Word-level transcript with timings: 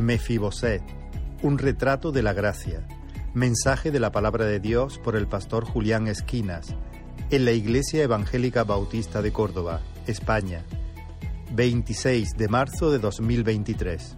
Mefiboset, 0.00 0.82
un 1.42 1.58
retrato 1.58 2.12
de 2.12 2.22
la 2.22 2.32
gracia. 2.32 2.86
Mensaje 3.34 3.90
de 3.90 4.00
la 4.00 4.10
palabra 4.10 4.44
de 4.44 4.58
Dios 4.58 4.98
por 4.98 5.14
el 5.14 5.28
pastor 5.28 5.64
Julián 5.64 6.08
Esquinas, 6.08 6.74
en 7.30 7.44
la 7.44 7.52
Iglesia 7.52 8.02
Evangélica 8.02 8.64
Bautista 8.64 9.22
de 9.22 9.32
Córdoba, 9.32 9.80
España, 10.06 10.64
26 11.52 12.36
de 12.36 12.48
marzo 12.48 12.90
de 12.90 12.98
2023. 12.98 14.16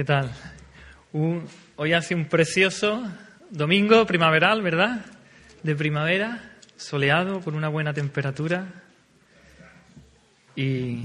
¿Qué 0.00 0.04
tal? 0.04 0.30
Hoy 1.76 1.92
hace 1.92 2.14
un 2.14 2.24
precioso 2.24 3.06
domingo 3.50 4.06
primaveral, 4.06 4.62
¿verdad? 4.62 5.04
De 5.62 5.76
primavera, 5.76 6.52
soleado, 6.74 7.42
con 7.42 7.54
una 7.54 7.68
buena 7.68 7.92
temperatura. 7.92 8.64
Y 10.56 11.02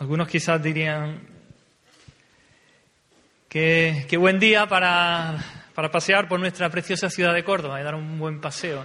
algunos 0.00 0.26
quizás 0.26 0.60
dirían, 0.60 1.20
qué, 3.48 4.04
qué 4.08 4.16
buen 4.16 4.40
día 4.40 4.66
para, 4.66 5.36
para 5.76 5.92
pasear 5.92 6.26
por 6.26 6.40
nuestra 6.40 6.68
preciosa 6.70 7.08
ciudad 7.08 7.34
de 7.34 7.44
Córdoba 7.44 7.80
y 7.80 7.84
dar 7.84 7.94
un 7.94 8.18
buen 8.18 8.40
paseo. 8.40 8.84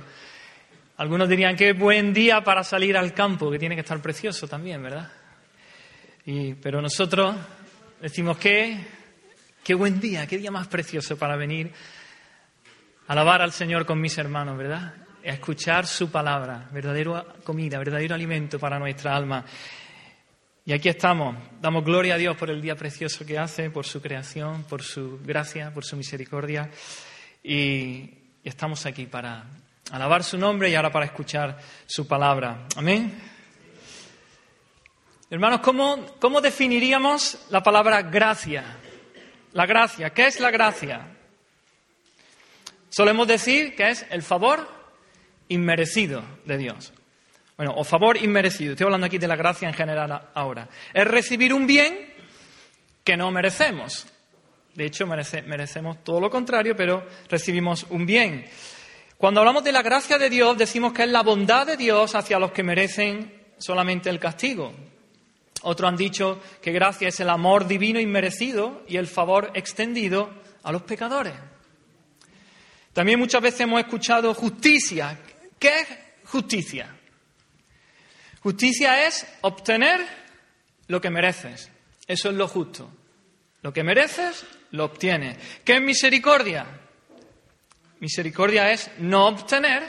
Algunos 0.98 1.28
dirían, 1.28 1.56
qué 1.56 1.74
buen 1.74 2.14
día 2.14 2.44
para 2.44 2.64
salir 2.64 2.96
al 2.96 3.16
campo, 3.16 3.50
que 3.50 3.58
tiene 3.58 3.74
que 3.74 3.82
estar 3.82 4.00
precioso 4.00 4.48
también, 4.48 4.84
¿verdad? 4.84 5.10
Y- 6.26 6.54
pero 6.54 6.82
nosotros 6.82 7.36
decimos 8.04 8.38
que 8.38 8.78
qué 9.64 9.74
buen 9.74 10.02
día, 10.02 10.28
qué 10.28 10.38
día 10.38 10.52
más 10.52 10.68
precioso 10.68 11.18
para 11.18 11.38
venir 11.38 11.72
a 13.08 13.14
alabar 13.14 13.42
al 13.42 13.54
Señor 13.54 13.86
con 13.86 14.02
mis 14.02 14.18
hermanos, 14.18 14.58
¿verdad? 14.58 14.94
A 15.26 15.30
escuchar 15.30 15.88
su 15.88 16.12
palabra, 16.12 16.68
verdadera 16.74 17.26
comida, 17.46 17.78
verdadero 17.78 18.14
alimento 18.14 18.60
para 18.60 18.78
nuestra 18.78 19.16
alma. 19.16 19.46
Y 20.66 20.74
aquí 20.74 20.90
estamos, 20.90 21.38
damos 21.62 21.86
gloria 21.86 22.16
a 22.16 22.18
Dios 22.18 22.36
por 22.36 22.50
el 22.50 22.62
día 22.62 22.76
precioso 22.76 23.26
que 23.26 23.40
hace, 23.40 23.70
por 23.70 23.86
su 23.86 24.02
creación, 24.02 24.64
por 24.64 24.84
su 24.84 25.22
gracia, 25.24 25.74
por 25.74 25.86
su 25.86 25.96
misericordia. 25.96 26.70
Y, 27.42 28.20
estamos 28.44 28.86
aquí 28.86 29.06
para 29.06 29.46
alabar 29.92 30.22
su 30.26 30.38
nombre 30.38 30.70
y 30.70 30.76
ahora 30.76 30.92
para 30.92 31.06
escuchar 31.06 31.58
su 31.86 32.06
palabra. 32.06 32.68
Amén. 32.76 33.33
Hermanos, 35.34 35.62
¿cómo, 35.62 36.06
¿cómo 36.20 36.42
definiríamos 36.42 37.40
la 37.50 37.64
palabra 37.64 38.04
gracia? 38.04 38.64
La 39.54 39.66
gracia, 39.66 40.12
¿qué 40.12 40.28
es 40.28 40.40
la 40.40 40.52
gracia? 40.52 41.08
Solemos 42.90 43.28
decir 43.28 43.76
que 43.76 43.90
es 43.90 44.06
el 44.12 44.22
favor 44.22 44.70
inmerecido 45.48 46.24
de 46.46 46.58
Dios. 46.60 46.94
Bueno, 47.58 47.74
o 47.76 47.84
favor 47.84 48.16
inmerecido. 48.18 48.74
Estoy 48.74 48.86
hablando 48.86 49.08
aquí 49.08 49.18
de 49.18 49.28
la 49.28 49.36
gracia 49.36 49.68
en 49.68 49.74
general 49.74 50.30
ahora. 50.36 50.70
Es 50.94 51.06
recibir 51.08 51.52
un 51.52 51.66
bien 51.66 52.14
que 53.04 53.18
no 53.18 53.32
merecemos. 53.32 54.06
De 54.76 54.86
hecho, 54.86 55.08
merece- 55.08 55.42
merecemos 55.42 56.04
todo 56.04 56.20
lo 56.20 56.30
contrario, 56.30 56.76
pero 56.76 57.08
recibimos 57.28 57.88
un 57.90 58.06
bien. 58.06 58.46
Cuando 59.18 59.40
hablamos 59.40 59.64
de 59.64 59.72
la 59.72 59.82
gracia 59.82 60.20
de 60.20 60.30
Dios, 60.30 60.56
decimos 60.60 60.94
que 60.94 61.02
es 61.06 61.10
la 61.10 61.24
bondad 61.24 61.66
de 61.66 61.76
Dios 61.76 62.14
hacia 62.14 62.38
los 62.38 62.52
que 62.52 62.62
merecen 62.62 63.34
solamente 63.58 64.12
el 64.12 64.20
castigo. 64.20 64.72
Otros 65.64 65.90
han 65.90 65.98
dicho 65.98 66.42
que 66.62 66.72
gracia 66.72 67.08
es 67.08 67.20
el 67.20 67.30
amor 67.30 67.68
divino 67.68 68.00
inmerecido 68.00 68.84
y 68.88 68.98
el 68.98 69.08
favor 69.08 69.52
extendido 69.54 70.30
a 70.64 70.72
los 70.72 70.84
pecadores. 70.84 71.34
También 72.94 73.20
muchas 73.20 73.42
veces 73.42 73.62
hemos 73.62 73.80
escuchado 73.80 74.34
justicia. 74.34 75.20
¿Qué 75.58 75.80
es 75.80 75.88
justicia? 76.26 76.96
Justicia 78.42 79.08
es 79.08 79.26
obtener 79.42 80.06
lo 80.88 81.00
que 81.02 81.10
mereces. 81.10 81.72
Eso 82.08 82.30
es 82.30 82.36
lo 82.36 82.48
justo. 82.48 82.92
Lo 83.62 83.72
que 83.72 83.84
mereces, 83.84 84.46
lo 84.72 84.86
obtienes. 84.86 85.38
¿Qué 85.64 85.76
es 85.76 85.82
misericordia? 85.82 86.66
Misericordia 88.00 88.72
es 88.72 88.92
no 89.00 89.28
obtener 89.28 89.82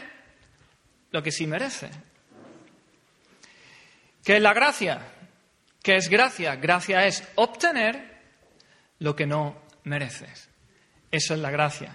lo 1.11 1.23
que 1.23 1.33
sí 1.33 1.47
mereces. 1.49 1.91
¿Qué 4.25 4.37
es 4.37 4.43
la 4.43 4.55
gracia? 4.55 5.14
¿Qué 5.84 5.97
es 5.97 6.09
gracia? 6.09 6.56
Gracia 6.56 7.06
es 7.06 7.22
obtener 7.34 8.22
lo 9.00 9.15
que 9.15 9.27
no 9.27 9.61
mereces. 9.83 10.49
Eso 11.11 11.34
es 11.34 11.41
la 11.41 11.50
gracia. 11.50 11.93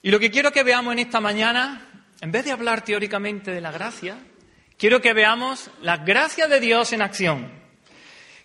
Y 0.00 0.10
lo 0.10 0.18
que 0.18 0.30
quiero 0.30 0.50
que 0.50 0.62
veamos 0.62 0.94
en 0.94 1.00
esta 1.00 1.20
mañana, 1.20 2.06
en 2.22 2.32
vez 2.32 2.46
de 2.46 2.52
hablar 2.52 2.82
teóricamente 2.82 3.50
de 3.50 3.60
la 3.60 3.70
gracia, 3.70 4.16
quiero 4.78 5.02
que 5.02 5.12
veamos 5.12 5.70
la 5.82 5.98
gracia 5.98 6.48
de 6.48 6.60
Dios 6.60 6.94
en 6.94 7.02
acción. 7.02 7.52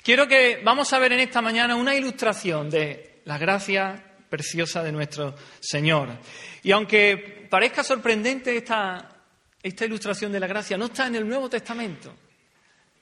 Quiero 0.03 0.27
que 0.27 0.61
vamos 0.61 0.91
a 0.91 0.99
ver 0.99 1.13
en 1.13 1.21
esta 1.21 1.41
mañana 1.41 1.77
una 1.77 1.95
ilustración 1.95 2.69
de 2.69 3.21
la 3.23 3.37
gracia 3.37 4.17
preciosa 4.29 4.83
de 4.83 4.91
nuestro 4.91 5.35
Señor. 5.61 6.17
Y 6.63 6.73
aunque 6.73 7.47
parezca 7.49 7.85
sorprendente 7.85 8.57
esta, 8.57 9.23
esta 9.63 9.85
ilustración 9.85 10.33
de 10.33 10.41
la 10.41 10.47
gracia, 10.47 10.77
no 10.77 10.87
está 10.87 11.07
en 11.07 11.15
el 11.15 11.25
Nuevo 11.25 11.49
Testamento, 11.49 12.13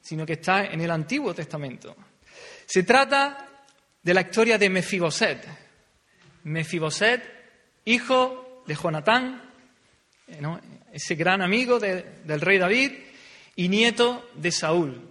sino 0.07 0.25
que 0.25 0.33
está 0.33 0.67
en 0.67 0.79
el 0.79 0.89
Antiguo 0.89 1.33
Testamento. 1.33 1.93
Se 2.65 2.83
trata 2.83 3.45
de 4.01 4.13
la 4.13 4.21
historia 4.21 4.57
de 4.57 4.69
Mefiboset. 4.69 5.45
Mefiboset, 6.43 7.21
hijo 7.83 8.63
de 8.65 8.73
Jonatán, 8.75 9.41
eh, 10.29 10.41
ese 10.93 11.15
gran 11.15 11.41
amigo 11.41 11.77
de- 11.77 12.03
del 12.23 12.39
rey 12.39 12.57
David 12.57 12.91
y 13.57 13.67
nieto 13.67 14.29
de 14.35 14.49
Saúl. 14.51 15.01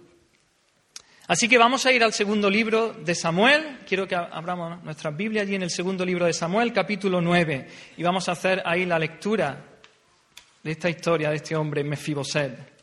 Así 1.27 1.47
que 1.47 1.59
vamos 1.59 1.85
a 1.85 1.91
ir 1.91 2.03
al 2.03 2.13
segundo 2.13 2.49
libro 2.49 2.93
de 2.93 3.13
Samuel. 3.13 3.81
Quiero 3.87 4.07
que 4.07 4.15
abramos 4.15 4.83
nuestra 4.83 5.11
Biblia 5.11 5.43
allí 5.43 5.53
en 5.53 5.61
el 5.63 5.69
segundo 5.69 6.03
libro 6.05 6.25
de 6.25 6.33
Samuel, 6.33 6.73
capítulo 6.73 7.21
9, 7.21 7.67
y 7.97 8.01
vamos 8.03 8.27
a 8.29 8.31
hacer 8.31 8.63
ahí 8.65 8.85
la 8.85 8.97
lectura 8.97 9.63
de 10.63 10.71
esta 10.71 10.89
historia 10.89 11.29
de 11.29 11.35
este 11.35 11.55
hombre, 11.55 11.83
Mefiboset, 11.83 12.76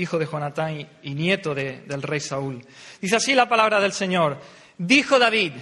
hijo 0.00 0.18
de 0.18 0.26
Jonatán 0.26 0.88
y, 1.02 1.10
nieto 1.14 1.54
de- 1.54 1.80
del 1.82 2.02
rey 2.02 2.20
Saúl. 2.20 2.64
Dice 3.00 3.16
así 3.16 3.34
la 3.34 3.48
palabra 3.48 3.80
del 3.80 3.92
Señor. 3.92 4.38
Dijo 4.78 5.18
David, 5.18 5.52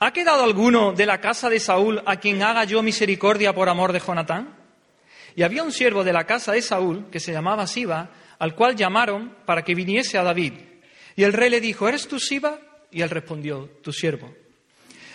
¿ha 0.00 0.12
quedado 0.12 0.44
alguno 0.44 0.92
de 0.92 1.06
la 1.06 1.20
casa 1.20 1.48
de 1.48 1.60
Saúl 1.60 2.02
a 2.06 2.16
quien 2.16 2.42
haga 2.42 2.64
yo 2.64 2.82
misericordia 2.82 3.54
por 3.54 3.68
amor 3.68 3.92
de 3.92 4.00
Jonatán? 4.00 4.54
Y 5.36 5.42
había 5.42 5.62
un 5.62 5.72
siervo 5.72 6.02
de 6.04 6.12
la 6.12 6.24
casa 6.24 6.52
de 6.52 6.62
Saúl, 6.62 7.06
que 7.10 7.20
se 7.20 7.32
llamaba 7.32 7.66
Siba, 7.66 8.10
al 8.38 8.54
cual 8.54 8.74
llamaron 8.76 9.36
para 9.46 9.62
que 9.62 9.74
viniese 9.74 10.18
a 10.18 10.22
David. 10.24 10.54
Y 11.16 11.22
el 11.24 11.32
rey 11.32 11.50
le 11.50 11.60
dijo, 11.60 11.88
¿eres 11.88 12.08
tú 12.08 12.18
Siba? 12.18 12.58
Y 12.90 13.02
él 13.02 13.10
respondió, 13.10 13.68
tu 13.82 13.92
siervo. 13.92 14.34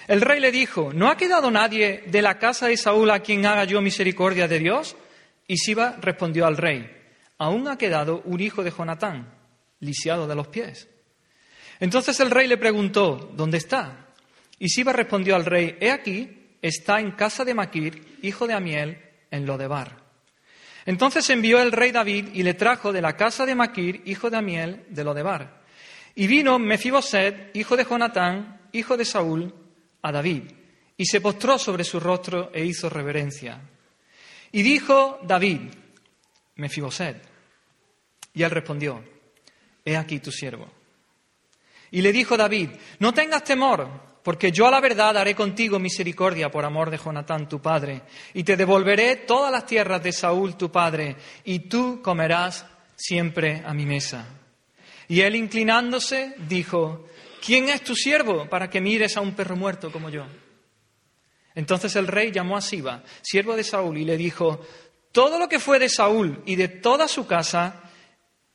El 0.07 0.21
rey 0.21 0.39
le 0.39 0.51
dijo, 0.51 0.91
¿no 0.93 1.09
ha 1.09 1.17
quedado 1.17 1.49
nadie 1.49 2.03
de 2.07 2.21
la 2.21 2.37
casa 2.37 2.67
de 2.67 2.77
Saúl 2.77 3.09
a 3.09 3.19
quien 3.19 3.45
haga 3.45 3.63
yo 3.63 3.81
misericordia 3.81 4.47
de 4.47 4.59
Dios? 4.59 4.95
Y 5.47 5.57
Siba 5.57 5.97
respondió 5.99 6.45
al 6.45 6.57
rey, 6.57 6.89
aún 7.37 7.67
ha 7.67 7.77
quedado 7.77 8.21
un 8.25 8.39
hijo 8.39 8.63
de 8.63 8.71
Jonatán, 8.71 9.33
lisiado 9.79 10.27
de 10.27 10.35
los 10.35 10.47
pies. 10.47 10.87
Entonces 11.79 12.19
el 12.19 12.31
rey 12.31 12.47
le 12.47 12.57
preguntó, 12.57 13.31
¿dónde 13.35 13.57
está? 13.57 14.07
Y 14.59 14.69
Siba 14.69 14.93
respondió 14.93 15.35
al 15.35 15.45
rey, 15.45 15.77
he 15.79 15.91
aquí, 15.91 16.57
está 16.61 16.99
en 16.99 17.11
casa 17.11 17.43
de 17.43 17.53
Maquir, 17.53 18.19
hijo 18.21 18.47
de 18.47 18.53
Amiel, 18.53 18.97
en 19.29 19.45
Lodebar. 19.45 20.03
Entonces 20.85 21.29
envió 21.29 21.61
el 21.61 21.71
rey 21.71 21.91
David 21.91 22.29
y 22.33 22.43
le 22.43 22.53
trajo 22.53 22.91
de 22.91 23.01
la 23.01 23.15
casa 23.15 23.45
de 23.45 23.55
Maquir, 23.55 24.01
hijo 24.05 24.29
de 24.29 24.37
Amiel, 24.37 24.85
de 24.89 25.03
Lodebar. 25.03 25.61
Y 26.15 26.27
vino 26.27 26.59
Mefiboset, 26.59 27.55
hijo 27.55 27.75
de 27.75 27.85
Jonatán, 27.85 28.69
hijo 28.71 28.97
de 28.97 29.05
Saúl, 29.05 29.53
a 30.01 30.11
David, 30.11 30.43
y 30.97 31.05
se 31.05 31.21
postró 31.21 31.57
sobre 31.57 31.83
su 31.83 31.99
rostro 31.99 32.51
e 32.53 32.65
hizo 32.65 32.89
reverencia. 32.89 33.59
Y 34.53 34.61
dijo 34.61 35.19
David, 35.23 35.61
Mefiboset, 36.57 37.17
y 38.35 38.43
él 38.43 38.51
respondió, 38.51 39.03
he 39.83 39.97
aquí 39.97 40.19
tu 40.19 40.31
siervo. 40.31 40.67
Y 41.89 42.01
le 42.01 42.11
dijo 42.11 42.37
David, 42.37 42.69
no 42.99 43.15
tengas 43.15 43.43
temor, 43.43 43.89
porque 44.21 44.51
yo 44.51 44.67
a 44.67 44.71
la 44.71 44.79
verdad 44.79 45.17
haré 45.17 45.33
contigo 45.33 45.79
misericordia 45.79 46.51
por 46.51 46.65
amor 46.65 46.91
de 46.91 46.99
Jonatán 46.99 47.49
tu 47.49 47.59
padre, 47.59 48.03
y 48.35 48.43
te 48.43 48.55
devolveré 48.55 49.15
todas 49.15 49.51
las 49.51 49.65
tierras 49.65 50.03
de 50.03 50.11
Saúl 50.11 50.55
tu 50.55 50.71
padre, 50.71 51.15
y 51.43 51.61
tú 51.61 51.99
comerás 52.03 52.63
siempre 52.95 53.63
a 53.65 53.73
mi 53.73 53.87
mesa. 53.87 54.27
Y 55.07 55.21
él 55.21 55.35
inclinándose 55.35 56.35
dijo, 56.47 57.07
¿quién 57.43 57.69
es 57.69 57.83
tu 57.83 57.95
siervo 57.95 58.47
para 58.47 58.69
que 58.69 58.81
mires 58.81 59.17
a 59.17 59.21
un 59.21 59.33
perro 59.33 59.55
muerto 59.55 59.91
como 59.91 60.11
yo? 60.11 60.27
Entonces 61.55 61.95
el 61.95 62.07
rey 62.07 62.31
llamó 62.31 62.57
a 62.57 62.61
Siba, 62.61 63.03
siervo 63.21 63.55
de 63.55 63.63
Saúl, 63.63 63.97
y 63.97 64.05
le 64.05 64.17
dijo, 64.17 64.65
todo 65.11 65.37
lo 65.37 65.47
que 65.47 65.59
fue 65.59 65.79
de 65.79 65.89
Saúl 65.89 66.41
y 66.45 66.55
de 66.55 66.67
toda 66.67 67.07
su 67.07 67.27
casa, 67.27 67.83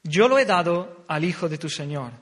yo 0.02 0.28
lo 0.28 0.38
he 0.38 0.44
dado 0.44 1.04
al 1.08 1.24
hijo 1.24 1.48
de 1.48 1.58
tu 1.58 1.68
Señor. 1.68 2.12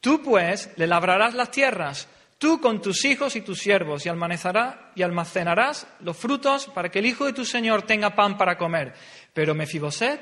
Tú 0.00 0.22
pues 0.22 0.70
le 0.76 0.86
labrarás 0.86 1.34
las 1.34 1.50
tierras, 1.50 2.06
tú 2.38 2.60
con 2.60 2.82
tus 2.82 3.04
hijos 3.04 3.34
y 3.36 3.40
tus 3.40 3.58
siervos, 3.58 4.04
y 4.04 4.10
y 4.94 5.02
almacenarás 5.02 5.86
los 6.00 6.16
frutos 6.16 6.66
para 6.66 6.90
que 6.90 6.98
el 6.98 7.06
hijo 7.06 7.24
de 7.24 7.32
tu 7.32 7.44
Señor 7.44 7.82
tenga 7.82 8.14
pan 8.14 8.36
para 8.36 8.58
comer. 8.58 8.94
Pero 9.32 9.54
Mefiboset, 9.54 10.20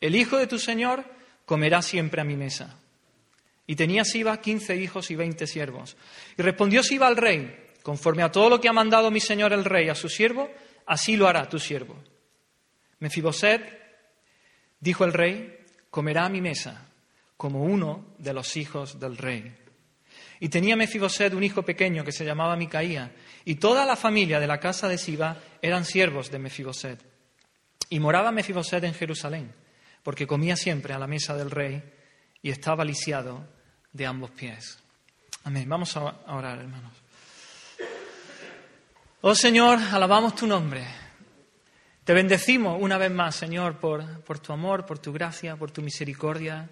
el 0.00 0.16
hijo 0.16 0.36
de 0.36 0.48
tu 0.48 0.58
Señor, 0.58 1.04
comerá 1.44 1.80
siempre 1.82 2.20
a 2.20 2.24
mi 2.24 2.36
mesa. 2.36 2.76
Y 3.66 3.76
tenía 3.76 4.04
Siba 4.04 4.40
quince 4.40 4.76
hijos 4.76 5.10
y 5.10 5.16
veinte 5.16 5.46
siervos. 5.46 5.96
Y 6.36 6.42
respondió 6.42 6.82
Siba 6.82 7.06
al 7.06 7.16
rey, 7.16 7.71
conforme 7.82 8.22
a 8.22 8.30
todo 8.30 8.50
lo 8.50 8.60
que 8.60 8.68
ha 8.68 8.72
mandado 8.72 9.10
mi 9.10 9.20
señor 9.20 9.52
el 9.52 9.64
rey 9.64 9.88
a 9.88 9.94
su 9.94 10.08
siervo, 10.08 10.50
así 10.86 11.16
lo 11.16 11.28
hará 11.28 11.48
tu 11.48 11.58
siervo. 11.58 11.96
Mefiboset, 13.00 13.62
dijo 14.78 15.04
el 15.04 15.12
rey, 15.12 15.58
comerá 15.90 16.26
a 16.26 16.28
mi 16.28 16.40
mesa 16.40 16.88
como 17.36 17.64
uno 17.64 18.14
de 18.18 18.32
los 18.32 18.56
hijos 18.56 19.00
del 19.00 19.16
rey. 19.16 19.56
Y 20.38 20.48
tenía 20.48 20.76
Mefiboset 20.76 21.34
un 21.34 21.42
hijo 21.42 21.62
pequeño 21.62 22.04
que 22.04 22.12
se 22.12 22.24
llamaba 22.24 22.56
Micaía, 22.56 23.12
y 23.44 23.56
toda 23.56 23.84
la 23.84 23.96
familia 23.96 24.38
de 24.38 24.46
la 24.46 24.60
casa 24.60 24.88
de 24.88 24.98
Siba 24.98 25.36
eran 25.60 25.84
siervos 25.84 26.30
de 26.30 26.38
Mefiboset. 26.38 27.04
Y 27.90 27.98
moraba 27.98 28.30
Mefiboset 28.30 28.84
en 28.84 28.94
Jerusalén, 28.94 29.52
porque 30.02 30.26
comía 30.26 30.56
siempre 30.56 30.94
a 30.94 30.98
la 30.98 31.06
mesa 31.06 31.36
del 31.36 31.50
rey 31.50 31.82
y 32.40 32.50
estaba 32.50 32.84
lisiado 32.84 33.46
de 33.92 34.06
ambos 34.06 34.30
pies. 34.30 34.78
Amén. 35.44 35.68
Vamos 35.68 35.96
a 35.96 36.02
orar, 36.28 36.58
hermanos. 36.58 37.01
Oh 39.24 39.36
Señor, 39.36 39.78
alabamos 39.78 40.34
tu 40.34 40.48
nombre. 40.48 40.84
Te 42.02 42.12
bendecimos 42.12 42.76
una 42.82 42.98
vez 42.98 43.12
más, 43.12 43.36
Señor, 43.36 43.78
por, 43.78 44.20
por, 44.24 44.40
tu 44.40 44.52
amor, 44.52 44.84
por 44.84 44.98
tu 44.98 45.12
gracia, 45.12 45.54
por 45.54 45.70
tu 45.70 45.80
misericordia. 45.80 46.68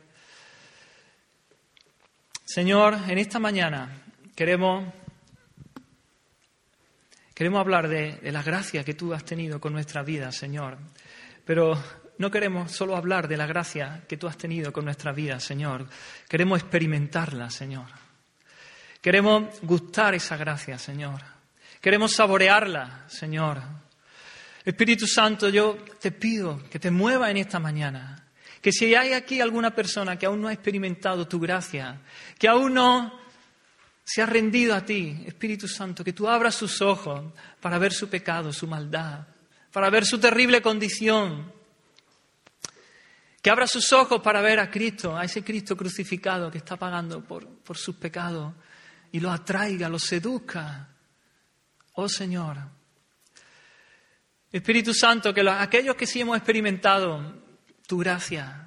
Señor, 2.44 2.98
en 3.06 3.18
esta 3.18 3.38
mañana 3.38 4.02
queremos, 4.34 4.92
queremos 7.34 7.60
hablar 7.60 7.86
de, 7.86 8.14
de 8.16 8.32
la 8.32 8.42
gracia 8.42 8.82
que 8.82 8.94
tú 8.94 9.14
has 9.14 9.24
tenido 9.24 9.60
con 9.60 9.72
nuestra 9.72 10.02
vida, 10.02 10.32
Señor. 10.32 10.76
Pero 11.44 11.80
no 12.18 12.32
queremos 12.32 12.72
solo 12.72 12.96
hablar 12.96 13.28
de 13.28 13.36
la 13.36 13.46
gracia 13.46 14.02
que 14.08 14.16
tú 14.16 14.26
has 14.26 14.36
tenido 14.36 14.72
con 14.72 14.84
nuestra 14.86 15.12
vida, 15.12 15.38
Señor. 15.38 15.86
Queremos 16.28 16.58
experimentarla, 16.58 17.48
Señor. 17.48 17.86
Queremos 19.00 19.60
gustar 19.62 20.16
esa 20.16 20.36
gracia, 20.36 20.80
Señor. 20.80 21.39
Queremos 21.80 22.12
saborearla, 22.12 23.04
Señor. 23.08 23.62
Espíritu 24.62 25.06
Santo, 25.06 25.48
yo 25.48 25.78
te 25.98 26.12
pido 26.12 26.62
que 26.68 26.78
te 26.78 26.90
mueva 26.90 27.30
en 27.30 27.38
esta 27.38 27.58
mañana. 27.58 28.26
Que 28.60 28.70
si 28.70 28.94
hay 28.94 29.14
aquí 29.14 29.40
alguna 29.40 29.74
persona 29.74 30.18
que 30.18 30.26
aún 30.26 30.42
no 30.42 30.48
ha 30.48 30.52
experimentado 30.52 31.26
tu 31.26 31.40
gracia, 31.40 32.02
que 32.38 32.48
aún 32.48 32.74
no 32.74 33.18
se 34.04 34.20
ha 34.20 34.26
rendido 34.26 34.74
a 34.74 34.84
ti, 34.84 35.24
Espíritu 35.26 35.66
Santo, 35.66 36.04
que 36.04 36.12
tú 36.12 36.28
abras 36.28 36.54
sus 36.54 36.82
ojos 36.82 37.32
para 37.60 37.78
ver 37.78 37.94
su 37.94 38.10
pecado, 38.10 38.52
su 38.52 38.66
maldad, 38.66 39.26
para 39.72 39.88
ver 39.88 40.04
su 40.04 40.18
terrible 40.18 40.60
condición. 40.60 41.50
Que 43.40 43.48
abra 43.48 43.66
sus 43.66 43.90
ojos 43.94 44.20
para 44.20 44.42
ver 44.42 44.60
a 44.60 44.70
Cristo, 44.70 45.16
a 45.16 45.24
ese 45.24 45.42
Cristo 45.42 45.74
crucificado 45.74 46.50
que 46.50 46.58
está 46.58 46.76
pagando 46.76 47.24
por, 47.24 47.48
por 47.48 47.78
sus 47.78 47.96
pecados, 47.96 48.52
y 49.12 49.20
lo 49.20 49.32
atraiga, 49.32 49.88
lo 49.88 49.98
seduzca 49.98 50.89
Oh 51.94 52.08
Señor, 52.08 52.58
Espíritu 54.52 54.92
Santo, 54.92 55.32
que 55.32 55.48
aquellos 55.48 55.94
que 55.94 56.06
sí 56.06 56.20
hemos 56.20 56.36
experimentado 56.36 57.40
tu 57.86 57.98
gracia, 57.98 58.66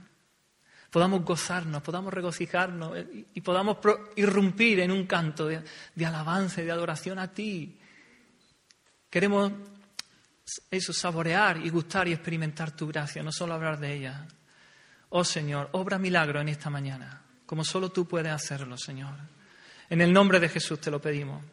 podamos 0.90 1.26
gozarnos, 1.26 1.82
podamos 1.82 2.14
regocijarnos 2.14 2.98
y, 3.34 3.42
podamos 3.42 3.78
irrumpir 4.16 4.80
en 4.80 4.92
un 4.92 5.06
canto 5.06 5.48
de, 5.48 5.64
de 5.96 6.06
alabanza 6.06 6.62
y 6.62 6.66
de 6.66 6.72
adoración 6.72 7.20
a 7.20 7.34
ti. 7.34 7.80
Queremos 9.10 9.52
eso, 10.70 10.94
saborear 10.94 11.58
y 11.58 11.70
gustar 11.70 12.08
y 12.08 12.14
experimentar 12.14 12.72
tu 12.72 12.88
gracia, 12.88 13.24
no 13.24 13.32
solo 13.32 13.54
hablar 13.54 13.80
de 13.80 13.94
ella. 13.94 14.28
Oh 15.10 15.24
Señor, 15.24 15.70
obra 15.74 15.98
milagro 15.98 16.42
en 16.42 16.50
esta 16.50 16.70
mañana, 16.70 17.22
como 17.46 17.64
solo 17.64 17.92
tú 17.92 18.08
puedes 18.08 18.32
hacerlo, 18.32 18.78
Señor. 18.78 19.16
En 19.90 20.02
el 20.02 20.14
nombre 20.14 20.40
de 20.40 20.50
Jesús 20.50 20.80
te 20.80 20.90
lo 20.90 21.02
pedimos. 21.02 21.44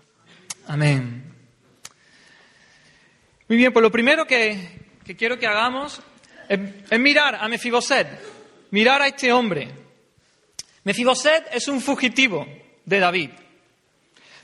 Amén. 0.66 1.39
Muy 3.50 3.56
bien, 3.56 3.72
pues 3.72 3.82
lo 3.82 3.90
primero 3.90 4.26
que, 4.26 4.78
quiero 5.18 5.36
que 5.36 5.48
hagamos 5.48 6.00
es, 6.48 7.00
mirar 7.00 7.34
a 7.34 7.48
Mefiboset, 7.48 8.06
mirar 8.70 9.02
a 9.02 9.08
este 9.08 9.32
hombre. 9.32 9.68
Mefiboset 10.84 11.48
es 11.50 11.66
un 11.66 11.80
fugitivo 11.80 12.46
de 12.84 13.00
David, 13.00 13.30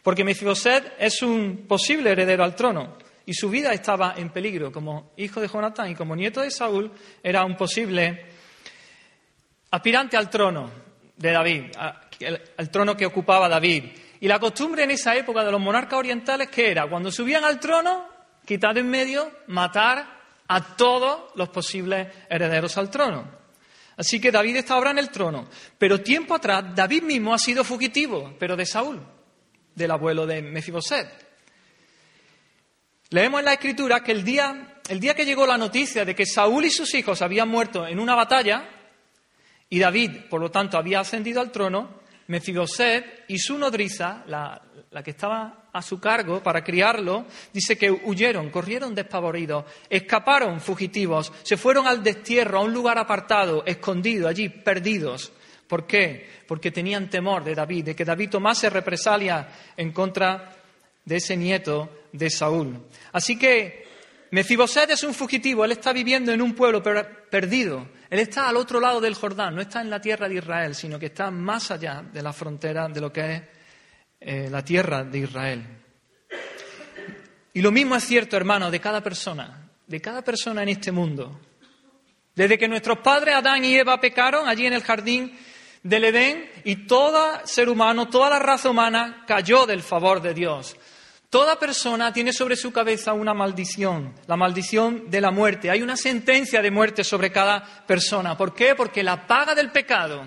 porque 0.02 0.24
Mefiboset 0.24 0.94
es 0.98 1.22
un 1.22 1.66
posible 1.68 2.10
heredero 2.10 2.42
al 2.42 2.56
trono 2.56 2.98
y 3.24 3.32
su 3.32 3.48
vida 3.48 3.72
estaba 3.72 4.14
en 4.16 4.30
peligro. 4.30 4.72
Como 4.72 5.12
hijo 5.18 5.40
de 5.40 5.46
Jonatán 5.46 5.88
y 5.88 5.94
como 5.94 6.16
nieto 6.16 6.40
de 6.40 6.50
Saúl, 6.50 6.90
era 7.22 7.44
un 7.44 7.56
posible 7.56 8.26
aspirante 9.70 10.16
al 10.16 10.28
trono 10.28 10.68
de 11.16 11.30
David, 11.30 11.62
al 12.56 12.70
trono 12.72 12.96
que 12.96 13.06
ocupaba 13.06 13.48
David. 13.48 13.84
Y 14.18 14.26
la 14.26 14.40
costumbre 14.40 14.82
en 14.82 14.90
esa 14.90 15.14
época 15.14 15.44
de 15.44 15.52
los 15.52 15.60
monarcas 15.60 15.96
orientales, 15.96 16.48
que 16.48 16.72
era? 16.72 16.88
Cuando 16.88 17.12
subían 17.12 17.44
al 17.44 17.60
trono, 17.60 18.15
quitar 18.46 18.78
en 18.78 18.88
medio, 18.88 19.30
matar 19.48 20.16
a 20.48 20.76
todos 20.76 21.32
los 21.34 21.48
posibles 21.50 22.08
herederos 22.30 22.78
al 22.78 22.90
trono. 22.90 23.36
Así 23.96 24.20
que 24.20 24.30
David 24.30 24.56
está 24.56 24.74
ahora 24.74 24.90
en 24.90 24.98
el 24.98 25.10
trono. 25.10 25.48
Pero 25.78 26.00
tiempo 26.00 26.34
atrás, 26.34 26.64
David 26.74 27.02
mismo 27.02 27.34
ha 27.34 27.38
sido 27.38 27.64
fugitivo, 27.64 28.34
pero 28.38 28.56
de 28.56 28.66
Saúl, 28.66 29.02
del 29.74 29.90
abuelo 29.90 30.26
de 30.26 30.42
Mefiboset. 30.42 31.08
Leemos 33.10 33.40
en 33.40 33.46
la 33.46 33.54
Escritura 33.54 34.02
que 34.02 34.12
el 34.12 34.24
día, 34.24 34.80
el 34.88 35.00
día 35.00 35.14
que 35.14 35.24
llegó 35.24 35.46
la 35.46 35.58
noticia 35.58 36.04
de 36.04 36.14
que 36.14 36.26
Saúl 36.26 36.64
y 36.64 36.70
sus 36.70 36.92
hijos 36.94 37.22
habían 37.22 37.48
muerto 37.48 37.86
en 37.86 37.98
una 37.98 38.14
batalla, 38.14 38.68
y 39.68 39.78
David, 39.78 40.28
por 40.28 40.40
lo 40.40 40.50
tanto, 40.50 40.78
había 40.78 41.00
ascendido 41.00 41.40
al 41.40 41.50
trono, 41.50 42.00
Mefiboset 42.28 43.24
y 43.28 43.38
su 43.38 43.56
nodriza, 43.56 44.24
la, 44.26 44.60
la 44.96 45.02
que 45.02 45.10
estaba 45.10 45.68
a 45.74 45.82
su 45.82 46.00
cargo 46.00 46.42
para 46.42 46.64
criarlo, 46.64 47.26
dice 47.52 47.76
que 47.76 47.90
huyeron, 47.90 48.48
corrieron 48.48 48.94
despavoridos, 48.94 49.66
escaparon 49.90 50.58
fugitivos, 50.58 51.30
se 51.42 51.58
fueron 51.58 51.86
al 51.86 52.02
destierro, 52.02 52.60
a 52.60 52.62
un 52.62 52.72
lugar 52.72 52.96
apartado, 52.96 53.62
escondido, 53.66 54.26
allí, 54.26 54.48
perdidos. 54.48 55.34
¿Por 55.68 55.86
qué? 55.86 56.26
Porque 56.48 56.70
tenían 56.70 57.10
temor 57.10 57.44
de 57.44 57.54
David, 57.54 57.84
de 57.84 57.94
que 57.94 58.06
David 58.06 58.30
tomase 58.30 58.70
represalia 58.70 59.46
en 59.76 59.92
contra 59.92 60.54
de 61.04 61.16
ese 61.16 61.36
nieto 61.36 62.06
de 62.10 62.30
Saúl. 62.30 62.86
Así 63.12 63.38
que 63.38 63.84
Mefiboset 64.30 64.88
es 64.88 65.04
un 65.04 65.12
fugitivo, 65.12 65.66
él 65.66 65.72
está 65.72 65.92
viviendo 65.92 66.32
en 66.32 66.40
un 66.40 66.54
pueblo 66.54 66.82
perdido, 66.82 67.86
él 68.08 68.20
está 68.20 68.48
al 68.48 68.56
otro 68.56 68.80
lado 68.80 69.02
del 69.02 69.14
Jordán, 69.14 69.56
no 69.56 69.60
está 69.60 69.82
en 69.82 69.90
la 69.90 70.00
tierra 70.00 70.26
de 70.26 70.36
Israel, 70.36 70.74
sino 70.74 70.98
que 70.98 71.06
está 71.06 71.30
más 71.30 71.70
allá 71.70 72.02
de 72.10 72.22
la 72.22 72.32
frontera 72.32 72.88
de 72.88 73.00
lo 73.02 73.12
que 73.12 73.34
es 73.34 73.55
eh, 74.20 74.48
la 74.50 74.64
tierra 74.64 75.04
de 75.04 75.18
Israel. 75.18 75.66
Y 77.52 77.62
lo 77.62 77.72
mismo 77.72 77.96
es 77.96 78.04
cierto, 78.04 78.36
hermano, 78.36 78.70
de 78.70 78.80
cada 78.80 79.02
persona, 79.02 79.70
de 79.86 80.00
cada 80.00 80.22
persona 80.22 80.62
en 80.62 80.68
este 80.70 80.92
mundo. 80.92 81.40
Desde 82.34 82.58
que 82.58 82.68
nuestros 82.68 82.98
padres 82.98 83.34
Adán 83.34 83.64
y 83.64 83.74
Eva 83.74 83.98
pecaron 83.98 84.46
allí 84.46 84.66
en 84.66 84.74
el 84.74 84.82
jardín 84.82 85.36
del 85.82 86.04
Edén 86.04 86.50
y 86.64 86.86
todo 86.86 87.18
ser 87.44 87.68
humano, 87.68 88.08
toda 88.08 88.28
la 88.28 88.38
raza 88.38 88.68
humana 88.68 89.24
cayó 89.26 89.64
del 89.66 89.82
favor 89.82 90.20
de 90.20 90.34
Dios. 90.34 90.76
Toda 91.30 91.58
persona 91.58 92.12
tiene 92.12 92.32
sobre 92.32 92.56
su 92.56 92.72
cabeza 92.72 93.12
una 93.12 93.34
maldición, 93.34 94.14
la 94.26 94.36
maldición 94.36 95.10
de 95.10 95.20
la 95.20 95.30
muerte. 95.30 95.70
Hay 95.70 95.82
una 95.82 95.96
sentencia 95.96 96.62
de 96.62 96.70
muerte 96.70 97.04
sobre 97.04 97.32
cada 97.32 97.62
persona. 97.86 98.36
¿Por 98.36 98.54
qué? 98.54 98.74
Porque 98.74 99.02
la 99.02 99.26
paga 99.26 99.54
del 99.54 99.72
pecado 99.72 100.24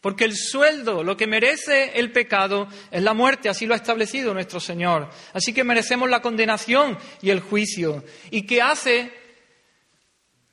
porque 0.00 0.24
el 0.24 0.36
sueldo, 0.36 1.02
lo 1.02 1.16
que 1.16 1.26
merece 1.26 1.98
el 1.98 2.12
pecado, 2.12 2.68
es 2.90 3.02
la 3.02 3.14
muerte, 3.14 3.48
así 3.48 3.66
lo 3.66 3.74
ha 3.74 3.78
establecido 3.78 4.32
nuestro 4.32 4.60
Señor. 4.60 5.10
Así 5.32 5.52
que 5.52 5.64
merecemos 5.64 6.08
la 6.08 6.22
condenación 6.22 6.96
y 7.20 7.30
el 7.30 7.40
juicio. 7.40 8.04
¿Y 8.30 8.46
qué 8.46 8.62
hace 8.62 9.12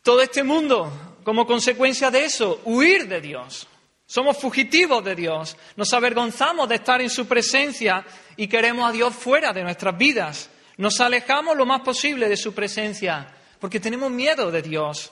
todo 0.01 0.21
este 0.21 0.43
mundo 0.43 1.19
como 1.23 1.45
consecuencia 1.45 2.09
de 2.09 2.25
eso? 2.25 2.61
Huir 2.65 3.07
de 3.07 3.21
Dios. 3.21 3.67
Somos 4.07 4.37
fugitivos 4.37 5.03
de 5.03 5.15
Dios. 5.15 5.55
Nos 5.75 5.93
avergonzamos 5.93 6.67
de 6.67 6.75
estar 6.75 7.01
en 7.01 7.09
su 7.09 7.27
presencia 7.27 8.03
y 8.35 8.47
queremos 8.47 8.89
a 8.89 8.93
Dios 8.93 9.13
fuera 9.13 9.53
de 9.53 9.63
nuestras 9.63 9.95
vidas. 9.95 10.49
Nos 10.77 10.99
alejamos 10.99 11.55
lo 11.55 11.67
más 11.67 11.81
posible 11.81 12.27
de 12.27 12.37
su 12.37 12.53
presencia 12.53 13.27
porque 13.59 13.79
tenemos 13.79 14.11
miedo 14.11 14.51
de 14.51 14.63
Dios. 14.63 15.11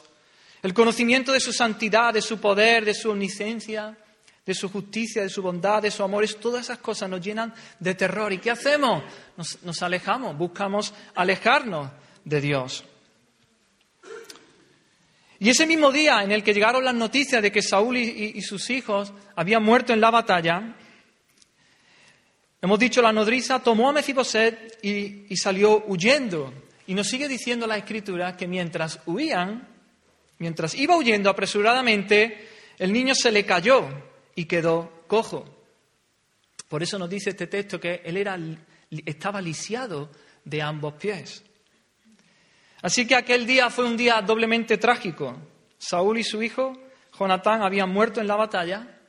El 0.64 0.74
conocimiento 0.74 1.32
de 1.32 1.40
su 1.40 1.54
santidad, 1.54 2.14
de 2.14 2.22
su 2.22 2.40
poder, 2.40 2.86
de 2.86 2.94
su 2.94 3.12
omnisciencia, 3.12 3.98
de 4.46 4.54
su 4.54 4.70
justicia, 4.70 5.22
de 5.22 5.30
su 5.30 5.42
bondad, 5.42 5.82
de 5.82 5.92
su 5.92 6.04
amor, 6.04 6.28
todas 6.36 6.64
esas 6.64 6.80
cosas 6.80 7.10
nos 7.10 7.22
llenan 7.22 7.54
de 7.80 7.96
terror. 7.96 8.34
¿Y 8.34 8.40
qué 8.40 8.52
hacemos? 8.52 9.04
Nos, 9.38 9.82
alejamos, 9.82 10.38
buscamos 10.38 10.94
alejarnos 11.16 11.90
de 12.26 12.42
Dios. 12.42 12.84
Y 15.40 15.50
ese 15.50 15.66
mismo 15.66 15.92
día 15.92 16.24
en 16.24 16.32
el 16.32 16.44
que 16.44 16.54
llegaron 16.54 16.84
las 16.84 16.94
noticias 16.94 17.42
de 17.42 17.52
que 17.52 17.62
Saúl 17.62 17.98
y, 17.98 18.42
sus 18.42 18.70
hijos 18.70 19.14
habían 19.36 19.64
muerto 19.64 19.94
en 19.94 20.02
la 20.02 20.12
batalla, 20.12 20.76
hemos 22.62 22.80
dicho, 22.80 23.02
la 23.02 23.12
nodriza 23.12 23.60
tomó 23.60 23.90
a 23.90 23.94
Mefiboset 23.94 24.80
y, 24.82 25.26
y 25.30 25.38
salió 25.38 25.84
huyendo. 25.88 26.54
Y 26.86 26.94
nos 26.94 27.08
sigue 27.08 27.30
diciendo 27.30 27.66
la 27.66 27.78
escritura 27.78 28.36
que 28.36 28.48
mientras 28.48 29.00
huían, 29.06 29.70
mientras 30.38 30.76
iba 30.76 30.98
huyendo 30.98 31.30
apresuradamente, 31.30 32.50
el 32.78 32.92
niño 32.92 33.16
se 33.16 33.32
le 33.32 33.46
cayó 33.46 33.88
y 34.36 34.46
quedó 34.46 35.04
cojo. 35.08 35.46
Por 36.68 36.82
eso 36.82 36.98
nos 36.98 37.10
dice 37.10 37.32
este 37.32 37.48
texto 37.48 37.80
que 37.80 38.02
él 38.04 38.18
era, 38.18 38.38
estaba 39.06 39.42
lisiado 39.42 40.10
de 40.44 40.62
ambos 40.62 40.96
pies. 40.96 41.44
Así 42.82 43.08
que 43.08 43.16
aquel 43.16 43.46
día 43.46 43.70
fue 43.70 43.86
un 43.86 43.96
día 43.96 44.22
doblemente 44.22 44.78
trágico. 44.78 45.38
Saúl 45.78 46.18
y 46.18 46.24
su 46.24 46.42
hijo, 46.42 46.74
Jonatán, 47.18 47.62
habían 47.62 47.90
muerto 47.90 48.20
en 48.20 48.28
la 48.28 48.36
batalla. 48.36 49.00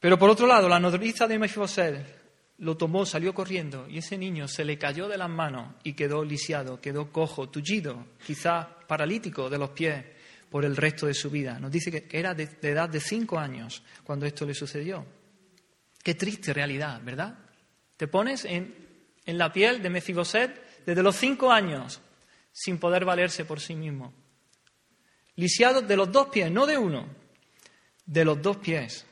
Pero 0.00 0.18
por 0.18 0.30
otro 0.30 0.46
lado, 0.46 0.68
la 0.68 0.80
nodriza 0.80 1.26
de 1.26 1.38
Mefiboset 1.38 2.18
lo 2.58 2.76
tomó, 2.76 3.06
salió 3.06 3.34
corriendo 3.34 3.86
y 3.88 3.98
ese 3.98 4.18
niño 4.18 4.48
se 4.48 4.64
le 4.64 4.78
cayó 4.78 5.08
de 5.08 5.16
las 5.16 5.30
manos 5.30 5.74
y 5.84 5.92
quedó 5.92 6.24
lisiado, 6.24 6.80
quedó 6.80 7.12
cojo, 7.12 7.48
tullido, 7.48 8.06
quizás 8.24 8.66
paralítico 8.86 9.48
de 9.48 9.58
los 9.58 9.70
pies 9.70 10.04
por 10.50 10.64
el 10.64 10.76
resto 10.76 11.06
de 11.06 11.14
su 11.14 11.30
vida. 11.30 11.58
Nos 11.58 11.70
dice 11.70 11.90
que 11.90 12.18
era 12.18 12.34
de, 12.34 12.48
edad 12.62 12.88
de 12.88 13.00
cinco 13.00 13.38
años 13.38 13.82
cuando 14.04 14.26
esto 14.26 14.46
le 14.46 14.54
sucedió. 14.54 15.04
Qué 16.02 16.14
triste 16.14 16.52
realidad, 16.52 17.00
¿verdad? 17.02 17.38
Te 17.96 18.08
pones 18.08 18.44
en 18.44 18.88
en 19.28 19.36
la 19.36 19.52
piel 19.52 19.82
de 19.82 19.90
Mefiboset 19.90 20.86
desde 20.86 21.02
los 21.02 21.14
cinco 21.14 21.52
años, 21.52 22.00
sin 22.50 22.78
poder 22.78 23.04
valerse 23.04 23.44
por 23.44 23.60
sí 23.60 23.74
mismo. 23.74 24.14
Lisiado 25.36 25.82
de 25.82 25.96
los 25.98 26.10
dos 26.10 26.28
pies, 26.28 26.50
no 26.50 26.64
de 26.64 26.78
uno, 26.78 27.06
de 28.06 28.24
los 28.24 28.40
dos 28.40 28.56
pies. 28.56 29.04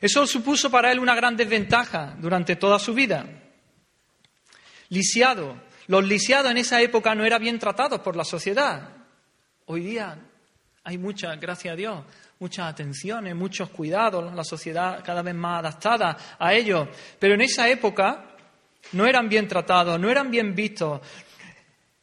Eso 0.00 0.26
supuso 0.26 0.72
para 0.72 0.90
él 0.90 0.98
una 0.98 1.14
gran 1.14 1.36
desventaja 1.36 2.16
durante 2.18 2.56
toda 2.56 2.80
su 2.80 2.94
vida. 2.94 3.24
Lisiado. 4.88 5.62
Los 5.86 6.04
lisiados 6.04 6.50
en 6.50 6.56
esa 6.56 6.82
época 6.82 7.14
no 7.14 7.24
eran 7.24 7.40
bien 7.40 7.60
tratados 7.60 8.00
por 8.00 8.16
la 8.16 8.24
sociedad. 8.24 8.90
Hoy 9.66 9.82
día 9.82 10.18
hay 10.84 10.98
muchas, 10.98 11.40
gracias 11.40 11.72
a 11.72 11.76
Dios, 11.76 12.04
muchas 12.38 12.66
atenciones, 12.70 13.34
muchos 13.34 13.70
cuidados, 13.70 14.34
la 14.34 14.44
sociedad 14.44 15.02
cada 15.02 15.22
vez 15.22 15.34
más 15.34 15.60
adaptada 15.60 16.16
a 16.38 16.52
ellos. 16.52 16.88
Pero 17.18 17.34
en 17.34 17.40
esa 17.40 17.66
época 17.70 18.36
no 18.92 19.06
eran 19.06 19.26
bien 19.26 19.48
tratados, 19.48 19.98
no 19.98 20.10
eran 20.10 20.30
bien 20.30 20.54
vistos. 20.54 21.00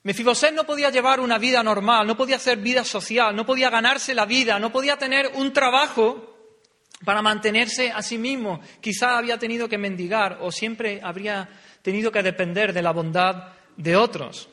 Mefiboset 0.01 0.55
no 0.55 0.63
podía 0.63 0.89
llevar 0.89 1.19
una 1.19 1.37
vida 1.37 1.61
normal, 1.61 2.07
no 2.07 2.17
podía 2.17 2.37
hacer 2.37 2.57
vida 2.57 2.83
social, 2.83 3.35
no 3.35 3.45
podía 3.45 3.69
ganarse 3.69 4.15
la 4.15 4.25
vida, 4.25 4.57
no 4.57 4.71
podía 4.71 4.97
tener 4.97 5.29
un 5.35 5.53
trabajo 5.53 6.57
para 7.05 7.21
mantenerse 7.21 7.91
a 7.91 8.01
sí 8.01 8.17
mismo. 8.17 8.61
Quizá 8.81 9.19
había 9.19 9.37
tenido 9.37 9.69
que 9.69 9.77
mendigar 9.77 10.39
o 10.41 10.51
siempre 10.51 10.99
habría 11.03 11.47
tenido 11.83 12.11
que 12.11 12.23
depender 12.23 12.73
de 12.73 12.81
la 12.81 12.91
bondad 12.91 13.49
de 13.77 13.95
otros. 13.95 14.49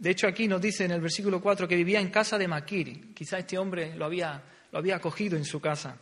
De 0.00 0.10
hecho, 0.10 0.26
aquí 0.26 0.48
nos 0.48 0.62
dice 0.62 0.86
en 0.86 0.92
el 0.92 1.00
versículo 1.02 1.42
4 1.42 1.68
que 1.68 1.76
vivía 1.76 2.00
en 2.00 2.08
casa 2.08 2.38
de 2.38 2.48
Maquir. 2.48 3.12
Quizá 3.12 3.38
este 3.38 3.58
hombre 3.58 3.94
lo 3.94 4.06
había, 4.06 4.42
lo 4.72 4.78
había 4.78 4.96
acogido 4.96 5.36
en 5.36 5.44
su 5.44 5.60
casa. 5.60 5.94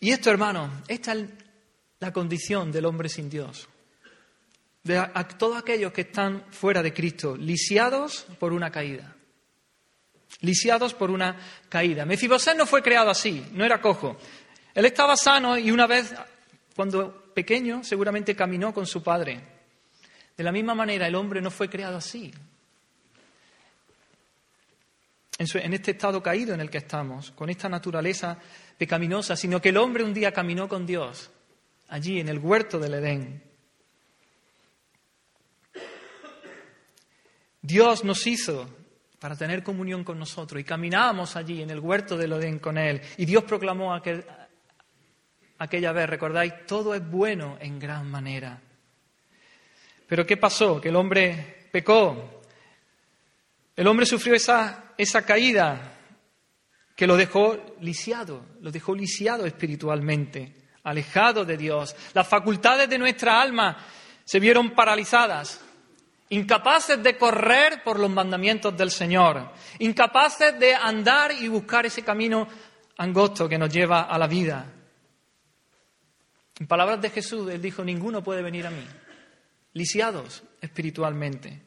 Y 0.00 0.10
esto, 0.10 0.30
hermano, 0.30 0.82
esta 0.88 1.14
la 2.00 2.12
condición 2.14 2.72
del 2.72 2.86
hombre 2.86 3.10
sin 3.10 3.28
Dios. 3.28 3.68
De 4.82 4.96
a, 4.96 5.28
todos 5.28 5.58
aquellos 5.58 5.92
que 5.92 6.00
están 6.00 6.46
fuera 6.50 6.82
de 6.82 6.94
Cristo, 6.94 7.36
lisiados 7.36 8.26
por 8.38 8.54
una 8.54 8.70
caída. 8.72 9.14
Lisiados 10.40 10.94
por 10.94 11.10
una 11.10 11.36
caída. 11.68 12.06
Mefiboset 12.06 12.56
no 12.56 12.64
fue 12.64 12.82
creado 12.82 13.10
así, 13.10 13.44
no 13.52 13.66
era 13.66 13.82
cojo. 13.82 14.16
Él 14.74 14.86
estaba 14.86 15.14
sano 15.14 15.58
y 15.58 15.70
una 15.70 15.86
vez, 15.86 16.14
cuando 16.74 17.32
pequeño, 17.34 17.84
seguramente 17.84 18.34
caminó 18.34 18.72
con 18.72 18.86
su 18.86 19.02
padre. 19.02 19.61
De 20.42 20.46
la 20.46 20.50
misma 20.50 20.74
manera, 20.74 21.06
el 21.06 21.14
hombre 21.14 21.40
no 21.40 21.52
fue 21.52 21.70
creado 21.70 21.98
así. 21.98 22.32
En, 25.38 25.72
este 25.72 25.92
estado 25.92 26.20
caído 26.20 26.52
en 26.52 26.60
el 26.60 26.68
que 26.68 26.78
estamos, 26.78 27.30
con 27.30 27.48
esta 27.48 27.68
naturaleza 27.68 28.36
pecaminosa, 28.76 29.36
sino 29.36 29.62
que 29.62 29.68
el 29.68 29.76
hombre 29.76 30.02
un 30.02 30.12
día 30.12 30.32
caminó 30.32 30.68
con 30.68 30.84
Dios 30.84 31.30
allí 31.90 32.18
en 32.18 32.28
el 32.28 32.40
huerto 32.40 32.80
del 32.80 32.94
Edén. 32.94 33.40
Dios 37.60 38.02
nos 38.02 38.26
hizo 38.26 38.68
para 39.20 39.36
tener 39.36 39.62
comunión 39.62 40.02
con 40.02 40.18
nosotros 40.18 40.60
y 40.60 40.64
caminábamos 40.64 41.36
allí 41.36 41.62
en 41.62 41.70
el 41.70 41.78
huerto 41.78 42.16
del 42.16 42.32
Edén 42.32 42.58
con 42.58 42.78
Él. 42.78 43.00
Y 43.16 43.26
Dios 43.26 43.44
proclamó 43.44 43.94
aquel, 43.94 44.26
aquella 45.58 45.92
vez, 45.92 46.10
recordáis, 46.10 46.66
todo 46.66 46.96
es 46.96 47.08
bueno 47.08 47.58
en 47.60 47.78
gran 47.78 48.10
manera. 48.10 48.60
Pero 50.12 50.26
¿qué 50.26 50.36
pasó? 50.36 50.78
Que 50.78 50.90
el 50.90 50.96
hombre 50.96 51.68
pecó. 51.72 52.42
El 53.74 53.86
hombre 53.86 54.04
sufrió 54.04 54.34
esa, 54.34 54.92
esa 54.98 55.24
caída 55.24 55.94
que 56.94 57.06
lo 57.06 57.16
dejó 57.16 57.56
lisiado, 57.80 58.44
lo 58.60 58.70
dejó 58.70 58.94
lisiado 58.94 59.46
espiritualmente 59.46 60.54
alejado 60.82 61.46
de 61.46 61.56
Dios. 61.56 61.96
Las 62.12 62.28
facultades 62.28 62.90
de 62.90 62.98
nuestra 62.98 63.40
alma 63.40 63.86
se 64.22 64.38
vieron 64.38 64.72
paralizadas, 64.72 65.62
incapaces 66.28 67.02
de 67.02 67.16
correr 67.16 67.82
por 67.82 67.98
los 67.98 68.10
mandamientos 68.10 68.76
del 68.76 68.90
Señor, 68.90 69.50
incapaces 69.78 70.60
de 70.60 70.74
andar 70.74 71.32
y 71.32 71.48
buscar 71.48 71.86
ese 71.86 72.04
camino 72.04 72.46
angosto 72.98 73.48
que 73.48 73.56
nos 73.56 73.72
lleva 73.72 74.02
a 74.02 74.18
la 74.18 74.26
vida. 74.26 74.74
En 76.60 76.66
palabras 76.66 77.00
de 77.00 77.08
Jesús, 77.08 77.50
Él 77.50 77.62
dijo, 77.62 77.82
ninguno 77.82 78.22
puede 78.22 78.42
venir 78.42 78.66
a 78.66 78.70
mí, 78.70 78.86
lisiados 79.74 80.42
espiritualmente. 80.60 81.62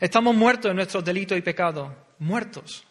Estamos 0.00 0.34
muertos 0.34 0.70
en 0.70 0.76
nuestros 0.76 1.04
delitos 1.04 1.38
y 1.38 1.42
pecados, 1.42 1.92
muertos. 2.18 2.84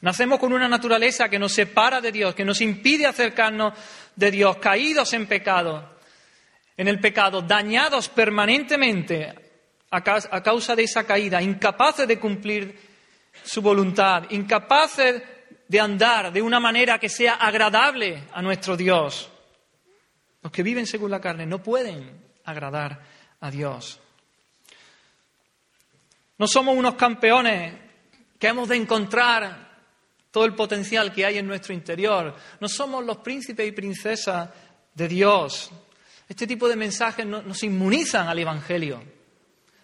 Nacemos 0.00 0.38
con 0.38 0.52
una 0.52 0.68
naturaleza 0.68 1.28
que 1.28 1.38
nos 1.38 1.52
separa 1.52 2.00
de 2.00 2.12
Dios, 2.12 2.34
que 2.34 2.44
nos 2.44 2.60
impide 2.60 3.06
acercarnos 3.06 3.74
de 4.16 4.30
Dios, 4.30 4.56
caídos 4.56 5.12
en 5.12 5.26
pecado, 5.26 5.96
en 6.76 6.88
el 6.88 6.98
pecado, 7.00 7.42
dañados 7.42 8.08
permanentemente 8.08 9.32
a 9.90 10.42
causa 10.42 10.74
de 10.74 10.84
esa 10.84 11.04
caída, 11.04 11.42
incapaces 11.42 12.08
de 12.08 12.18
cumplir 12.18 12.78
su 13.44 13.60
voluntad, 13.60 14.24
incapaces 14.30 15.22
de 15.68 15.80
andar 15.80 16.32
de 16.32 16.42
una 16.42 16.60
manera 16.60 16.98
que 16.98 17.08
sea 17.08 17.34
agradable 17.34 18.24
a 18.32 18.42
nuestro 18.42 18.76
Dios. 18.76 19.31
Los 20.42 20.52
que 20.52 20.62
viven 20.62 20.86
según 20.86 21.10
la 21.10 21.20
carne 21.20 21.46
no 21.46 21.62
pueden 21.62 22.20
agradar 22.44 23.00
a 23.40 23.50
Dios. 23.50 24.00
No 26.38 26.46
somos 26.48 26.76
unos 26.76 26.94
campeones 26.94 27.74
que 28.38 28.48
hemos 28.48 28.68
de 28.68 28.76
encontrar 28.76 29.70
todo 30.32 30.44
el 30.44 30.54
potencial 30.54 31.12
que 31.12 31.24
hay 31.24 31.38
en 31.38 31.46
nuestro 31.46 31.72
interior. 31.74 32.34
No 32.58 32.68
somos 32.68 33.04
los 33.04 33.18
príncipes 33.18 33.68
y 33.68 33.72
princesas 33.72 34.48
de 34.94 35.06
Dios. 35.06 35.70
Este 36.28 36.46
tipo 36.46 36.68
de 36.68 36.74
mensajes 36.74 37.26
nos 37.26 37.62
inmunizan 37.62 38.26
al 38.26 38.38
Evangelio. 38.38 39.02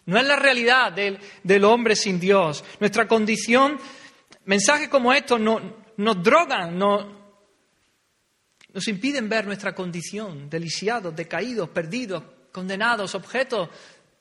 No 0.06 0.18
es 0.18 0.26
la 0.26 0.36
realidad 0.36 0.90
del, 0.90 1.64
hombre 1.64 1.94
sin 1.94 2.18
Dios. 2.18 2.64
Nuestra 2.80 3.06
condición, 3.06 3.78
mensajes 4.46 4.88
como 4.88 5.12
estos 5.12 5.38
nos 5.38 6.22
drogan, 6.22 6.78
nos 6.78 7.17
impiden 8.86 9.28
ver 9.28 9.46
nuestra 9.46 9.74
condición 9.74 10.48
de 10.48 10.60
lisiados, 10.60 11.14
decaídos, 11.14 11.70
perdidos, 11.70 12.22
condenados, 12.52 13.14
objetos 13.14 13.68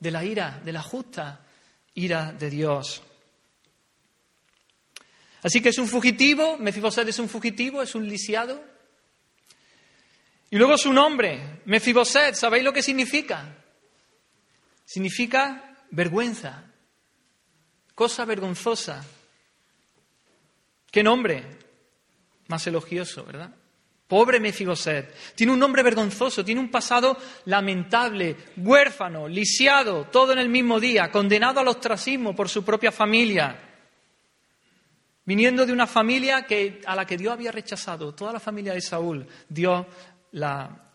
de 0.00 0.10
la 0.10 0.24
ira, 0.24 0.60
de 0.64 0.72
la 0.72 0.82
justa 0.82 1.44
ira 1.94 2.32
de 2.32 2.50
Dios. 2.50 3.02
Así 5.42 5.60
que 5.60 5.68
es 5.68 5.78
un 5.78 5.86
fugitivo, 5.86 6.56
Mefiboset 6.58 7.08
es 7.08 7.18
un 7.18 7.28
fugitivo, 7.28 7.82
es 7.82 7.94
un 7.94 8.08
lisiado. 8.08 8.62
Y 10.50 10.56
luego 10.56 10.78
su 10.78 10.92
nombre, 10.92 11.60
Mefiboset, 11.66 12.34
¿sabéis 12.34 12.64
lo 12.64 12.72
que 12.72 12.82
significa? 12.82 13.54
Significa 14.84 15.84
vergüenza, 15.90 16.64
cosa 17.94 18.24
vergonzosa. 18.24 19.04
¿Qué 20.90 21.02
nombre? 21.02 21.44
Más 22.48 22.66
elogioso, 22.66 23.24
¿verdad? 23.24 23.54
Pobre 24.08 24.40
Mefiboset. 24.40 25.14
Tiene 25.34 25.52
un 25.52 25.58
nombre 25.58 25.82
vergonzoso, 25.82 26.44
tiene 26.44 26.60
un 26.60 26.70
pasado 26.70 27.16
lamentable, 27.44 28.36
huérfano, 28.56 29.28
lisiado, 29.28 30.06
todo 30.06 30.32
en 30.32 30.38
el 30.38 30.48
mismo 30.48 30.80
día, 30.80 31.10
condenado 31.10 31.60
al 31.60 31.68
ostracismo 31.68 32.34
por 32.34 32.48
su 32.48 32.64
propia 32.64 32.90
familia 32.90 33.68
viniendo 35.28 35.66
de 35.66 35.74
una 35.74 35.86
familia 35.86 36.46
que, 36.46 36.80
a 36.86 36.96
la 36.96 37.04
que 37.04 37.18
Dios 37.18 37.34
había 37.34 37.52
rechazado, 37.52 38.14
toda 38.14 38.32
la 38.32 38.40
familia 38.40 38.72
de 38.72 38.80
Saúl, 38.80 39.26
Dios 39.46 39.84
la, 40.32 40.90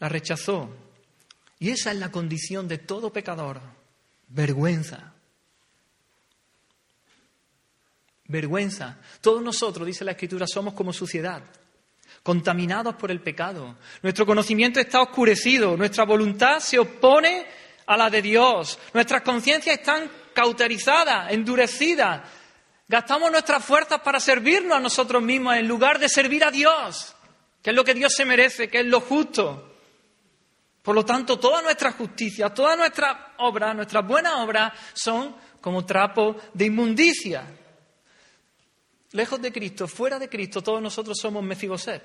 la 0.00 0.08
rechazó. 0.08 0.68
Y 1.60 1.70
esa 1.70 1.92
es 1.92 1.98
la 1.98 2.10
condición 2.10 2.66
de 2.66 2.78
todo 2.78 3.12
pecador, 3.12 3.60
Vergüenza. 4.26 5.12
Vergüenza. 8.24 8.98
Todos 9.20 9.40
nosotros, 9.40 9.86
dice 9.86 10.04
la 10.04 10.10
Escritura, 10.10 10.48
somos 10.48 10.74
como 10.74 10.92
suciedad, 10.92 11.44
contaminados 12.22 12.94
por 12.96 13.10
el 13.10 13.20
pecado. 13.20 13.76
Nuestro 14.02 14.26
conocimiento 14.26 14.80
está 14.80 15.00
oscurecido, 15.00 15.76
nuestra 15.76 16.04
voluntad 16.04 16.60
se 16.60 16.78
opone 16.78 17.46
a 17.86 17.96
la 17.96 18.10
de 18.10 18.22
Dios, 18.22 18.78
nuestras 18.92 19.22
conciencias 19.22 19.78
están 19.78 20.10
cauterizadas, 20.34 21.32
endurecidas. 21.32 22.22
Gastamos 22.88 23.30
nuestras 23.30 23.64
fuerzas 23.64 24.00
para 24.00 24.20
servirnos 24.20 24.76
a 24.76 24.80
nosotros 24.80 25.22
mismos 25.22 25.56
en 25.56 25.66
lugar 25.66 25.98
de 25.98 26.08
servir 26.08 26.44
a 26.44 26.50
Dios, 26.50 27.14
que 27.62 27.70
es 27.70 27.76
lo 27.76 27.84
que 27.84 27.94
Dios 27.94 28.12
se 28.14 28.24
merece, 28.24 28.68
que 28.68 28.80
es 28.80 28.86
lo 28.86 29.00
justo. 29.00 29.72
Por 30.82 30.94
lo 30.94 31.04
tanto, 31.04 31.38
toda 31.38 31.62
nuestra 31.62 31.92
justicia, 31.92 32.50
todas 32.50 32.78
nuestras 32.78 33.16
obras, 33.38 33.74
nuestras 33.74 34.06
buenas 34.06 34.34
obras 34.36 34.72
son 34.94 35.34
como 35.60 35.84
trapo 35.84 36.36
de 36.54 36.66
inmundicia. 36.66 37.44
Lejos 39.16 39.40
de 39.40 39.50
Cristo, 39.50 39.88
fuera 39.88 40.18
de 40.18 40.28
Cristo, 40.28 40.62
todos 40.62 40.82
nosotros 40.82 41.18
somos 41.18 41.42
Mefiboset. 41.42 42.02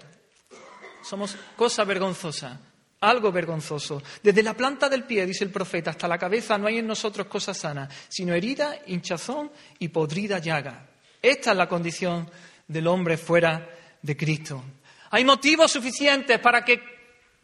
Somos 1.04 1.36
cosa 1.58 1.84
vergonzosa, 1.84 2.58
algo 3.02 3.34
vergonzoso. 3.34 4.02
Desde 4.24 4.42
la 4.42 4.54
planta 4.54 4.88
del 4.88 5.04
pie, 5.04 5.26
dice 5.26 5.44
el 5.44 5.50
profeta, 5.50 5.90
hasta 5.90 6.08
la 6.08 6.18
cabeza 6.18 6.58
no 6.58 6.68
hay 6.68 6.78
en 6.78 6.88
nosotros 6.88 7.28
cosa 7.28 7.54
sana, 7.54 7.90
sino 8.08 8.34
herida, 8.34 8.78
hinchazón 8.88 9.52
y 9.80 9.90
podrida 9.90 10.40
llaga. 10.40 10.88
Esta 11.22 11.52
es 11.52 11.58
la 11.58 11.68
condición 11.68 12.32
del 12.66 12.88
hombre 12.88 13.18
fuera 13.18 13.68
de 14.02 14.16
Cristo. 14.16 14.64
Hay 15.10 15.26
motivos 15.26 15.70
suficientes 15.70 16.40
para 16.40 16.64
que 16.64 16.82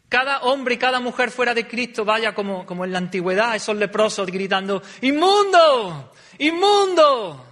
cada 0.08 0.40
hombre 0.44 0.76
y 0.76 0.78
cada 0.78 0.98
mujer 0.98 1.30
fuera 1.30 1.52
de 1.52 1.68
Cristo 1.68 2.06
vaya 2.06 2.34
como, 2.34 2.64
como 2.64 2.86
en 2.86 2.92
la 2.92 2.98
antigüedad, 2.98 3.54
esos 3.54 3.76
leprosos 3.76 4.28
gritando, 4.28 4.82
¡Inmundo! 5.02 6.14
¡Inmundo! 6.38 7.47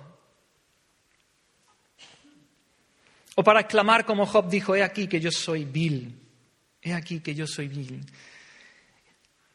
O 3.37 3.45
para 3.45 3.61
exclamar 3.61 4.05
como 4.05 4.27
Job 4.27 4.49
dijo, 4.49 4.75
he 4.75 4.83
aquí 4.83 5.07
que 5.07 5.21
yo 5.21 5.31
soy 5.31 5.65
vil, 5.65 6.13
he 6.83 6.93
aquí 6.95 7.21
que 7.21 7.35
yo 7.35 7.47
soy 7.47 7.69
vil. 7.69 8.01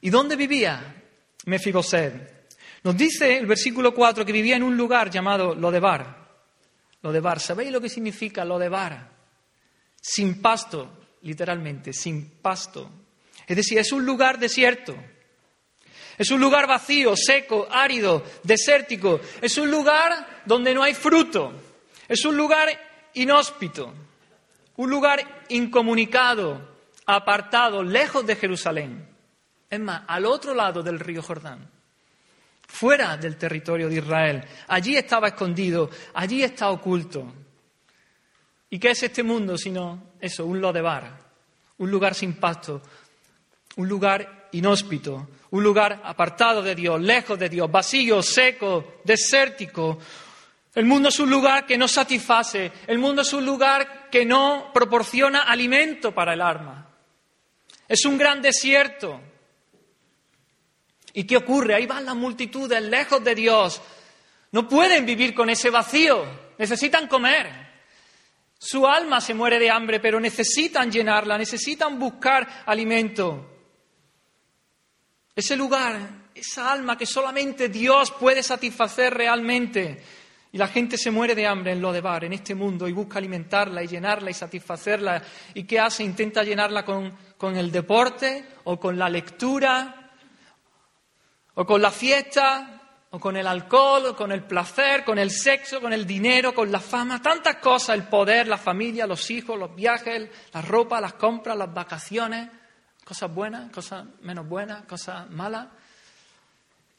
¿Y 0.02 0.10
dónde 0.10 0.36
vivía 0.36 0.96
Mefiboset? 1.46 2.42
Nos 2.84 2.96
dice 2.96 3.38
el 3.38 3.48
versículo 3.48 3.94
4 3.94 4.26
que 4.26 4.32
vivía 4.32 4.56
en 4.56 4.64
un 4.64 4.78
lugar 4.78 5.10
llamado 5.10 5.56
Lodebar. 5.56 6.22
Lodebar, 7.02 7.40
¿sabéis 7.40 7.72
lo 7.72 7.82
que 7.82 7.90
significa 7.90 8.46
Lodebar? 8.46 9.10
Sin 10.00 10.42
pasto, 10.42 11.00
literalmente, 11.24 11.92
sin 11.92 12.38
pasto. 12.42 12.90
Es 13.48 13.56
decir, 13.56 13.80
es 13.80 13.92
un 13.92 14.06
lugar 14.06 14.38
desierto. 14.38 14.96
Es 16.18 16.30
un 16.30 16.40
lugar 16.40 16.68
vacío, 16.68 17.16
seco, 17.16 17.68
árido, 17.70 18.24
desértico. 18.44 19.20
Es 19.42 19.58
un 19.58 19.72
lugar 19.72 20.44
donde 20.46 20.74
no 20.74 20.84
hay 20.84 20.94
fruto. 20.94 21.54
Es 22.08 22.26
un 22.26 22.38
lugar 22.38 22.70
inhóspito. 23.14 23.94
Un 24.78 24.90
lugar 24.90 25.46
incomunicado, 25.50 26.60
apartado, 27.06 27.84
lejos 27.84 28.26
de 28.26 28.36
Jerusalén. 28.36 29.08
Es 29.70 29.80
más, 29.80 30.04
al 30.08 30.26
otro 30.26 30.54
lado 30.54 30.82
del 30.84 31.00
río 31.00 31.22
Jordán. 31.22 31.70
Fuera 32.68 33.18
del 33.18 33.38
territorio 33.38 33.90
de 33.90 33.96
Israel. 33.96 34.44
Allí 34.68 34.96
estaba 34.96 35.30
escondido, 35.30 35.90
allí 36.14 36.44
está 36.44 36.70
oculto. 36.70 37.34
¿Y 38.70 38.80
qué 38.80 38.92
es 38.92 39.04
este 39.04 39.24
mundo 39.24 39.58
sino 39.58 40.12
eso, 40.20 40.46
un 40.46 40.62
lodebar, 40.62 41.20
un 41.80 41.92
lugar 41.92 42.16
sin 42.16 42.34
pasto, 42.36 42.82
un 43.76 43.88
lugar 43.88 44.50
inhóspito, 44.54 45.28
un 45.52 45.64
lugar 45.64 46.02
apartado 46.04 46.62
de 46.62 46.76
Dios, 46.76 47.02
lejos 47.02 47.38
de 47.38 47.50
Dios, 47.50 47.70
vacío, 47.70 48.22
seco, 48.22 49.02
desértico. 49.04 50.00
El 50.74 50.86
mundo 50.86 51.10
es 51.10 51.20
un 51.20 51.30
lugar 51.30 51.66
que 51.66 51.78
no 51.78 51.88
satisface, 51.88 52.72
el 52.88 52.98
mundo 52.98 53.24
es 53.24 53.34
un 53.34 53.46
lugar 53.46 54.10
que 54.10 54.26
no 54.26 54.72
proporciona 54.74 55.44
alimento 55.44 56.14
para 56.14 56.34
el 56.34 56.42
alma. 56.42 56.88
Es 57.88 58.06
un 58.06 58.18
gran 58.18 58.42
desierto. 58.42 59.20
¿Y 61.14 61.26
qué 61.26 61.36
ocurre? 61.36 61.76
Ahí 61.76 61.86
van 61.86 62.06
las 62.06 62.16
multitudes 62.16 62.82
lejos 62.82 63.22
de 63.22 63.36
Dios. 63.36 63.82
No 64.52 64.68
pueden 64.68 65.06
vivir 65.06 65.34
con 65.34 65.50
ese 65.50 65.70
vacío, 65.70 66.26
necesitan 66.58 67.08
comer. 67.08 67.70
Su 68.58 68.88
alma 68.88 69.20
se 69.20 69.34
muere 69.34 69.60
de 69.60 69.70
hambre, 69.70 70.00
pero 70.00 70.20
necesitan 70.20 70.90
llenarla, 70.90 71.38
necesitan 71.38 72.00
buscar 72.00 72.64
alimento. 72.66 73.50
Ese 75.36 75.58
lugar, 75.58 76.30
esa 76.34 76.72
alma 76.72 76.98
que 76.98 77.06
solamente 77.06 77.70
Dios 77.70 78.12
puede 78.12 78.44
satisfacer 78.44 79.14
realmente. 79.14 80.02
Y 80.54 80.58
la 80.58 80.68
gente 80.68 80.98
se 80.98 81.12
muere 81.12 81.34
de 81.34 81.48
hambre 81.48 81.72
en 81.72 81.82
lo 81.82 81.94
de 81.94 82.02
bar, 82.02 82.26
en 82.26 82.34
este 82.34 82.56
mundo, 82.56 82.88
y 82.88 82.92
busca 82.92 83.20
alimentarla 83.20 83.84
y 83.84 83.88
llenarla 83.88 84.32
y 84.32 84.34
satisfacerla. 84.34 85.22
¿Y 85.54 85.64
qué 85.64 85.80
hace? 85.80 86.04
Intenta 86.04 86.44
llenarla 86.44 86.84
con, 86.84 87.16
con 87.38 87.56
el 87.56 87.72
deporte 87.72 88.46
o 88.66 88.80
con 88.80 89.00
la 89.00 89.10
lectura 89.10 90.12
o 91.54 91.66
con 91.66 91.82
la 91.82 91.92
fiesta 91.92 92.82
o 93.14 93.20
con 93.20 93.36
el 93.36 93.46
alcohol, 93.46 94.06
o 94.06 94.16
con 94.16 94.32
el 94.32 94.44
placer, 94.44 95.04
con 95.04 95.20
el 95.20 95.32
sexo, 95.32 95.82
con 95.82 95.92
el 95.92 96.08
dinero, 96.08 96.54
con 96.54 96.72
la 96.72 96.80
fama, 96.80 97.22
tantas 97.22 97.58
cosas, 97.58 97.98
el 97.98 98.04
poder, 98.04 98.48
la 98.48 98.58
familia, 98.58 99.06
los 99.06 99.30
hijos, 99.32 99.60
los 99.60 99.76
viajes, 99.76 100.30
la 100.54 100.62
ropa, 100.62 101.02
las 101.02 101.16
compras, 101.16 101.58
las 101.58 101.74
vacaciones, 101.74 102.50
cosas 103.04 103.34
buenas, 103.34 103.70
cosas 103.70 104.06
menos 104.22 104.48
buenas, 104.48 104.86
cosas 104.86 105.30
malas. 105.30 105.68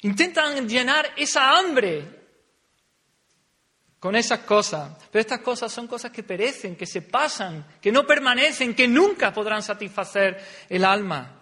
Intentan 0.03 0.69
llenar 0.69 1.13
esa 1.17 1.59
hambre 1.59 2.22
con 4.03 4.17
esas 4.17 4.41
cosas, 4.41 4.91
pero 5.13 5.21
estas 5.21 5.39
cosas 5.39 5.71
son 5.71 5.87
cosas 5.87 6.11
que 6.11 6.25
perecen, 6.25 6.75
que 6.75 6.87
se 6.87 7.03
pasan, 7.03 7.65
que 7.81 7.93
no 7.93 8.05
permanecen, 8.05 8.75
que 8.75 8.89
nunca 8.89 9.33
podrán 9.33 9.63
satisfacer 9.63 10.45
el 10.69 10.85
alma. 10.85 11.39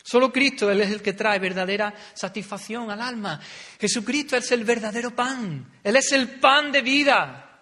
Solo 0.00 0.32
Cristo 0.32 0.70
Él 0.70 0.80
es 0.80 0.92
el 0.92 1.02
que 1.02 1.14
trae 1.14 1.40
verdadera 1.40 1.92
satisfacción 2.14 2.88
al 2.92 3.00
alma. 3.00 3.40
Jesucristo 3.80 4.36
es 4.36 4.52
el 4.52 4.62
verdadero 4.62 5.10
pan. 5.10 5.72
Él 5.82 5.96
es 5.96 6.12
el 6.12 6.38
pan 6.38 6.70
de 6.70 6.82
vida. 6.82 7.60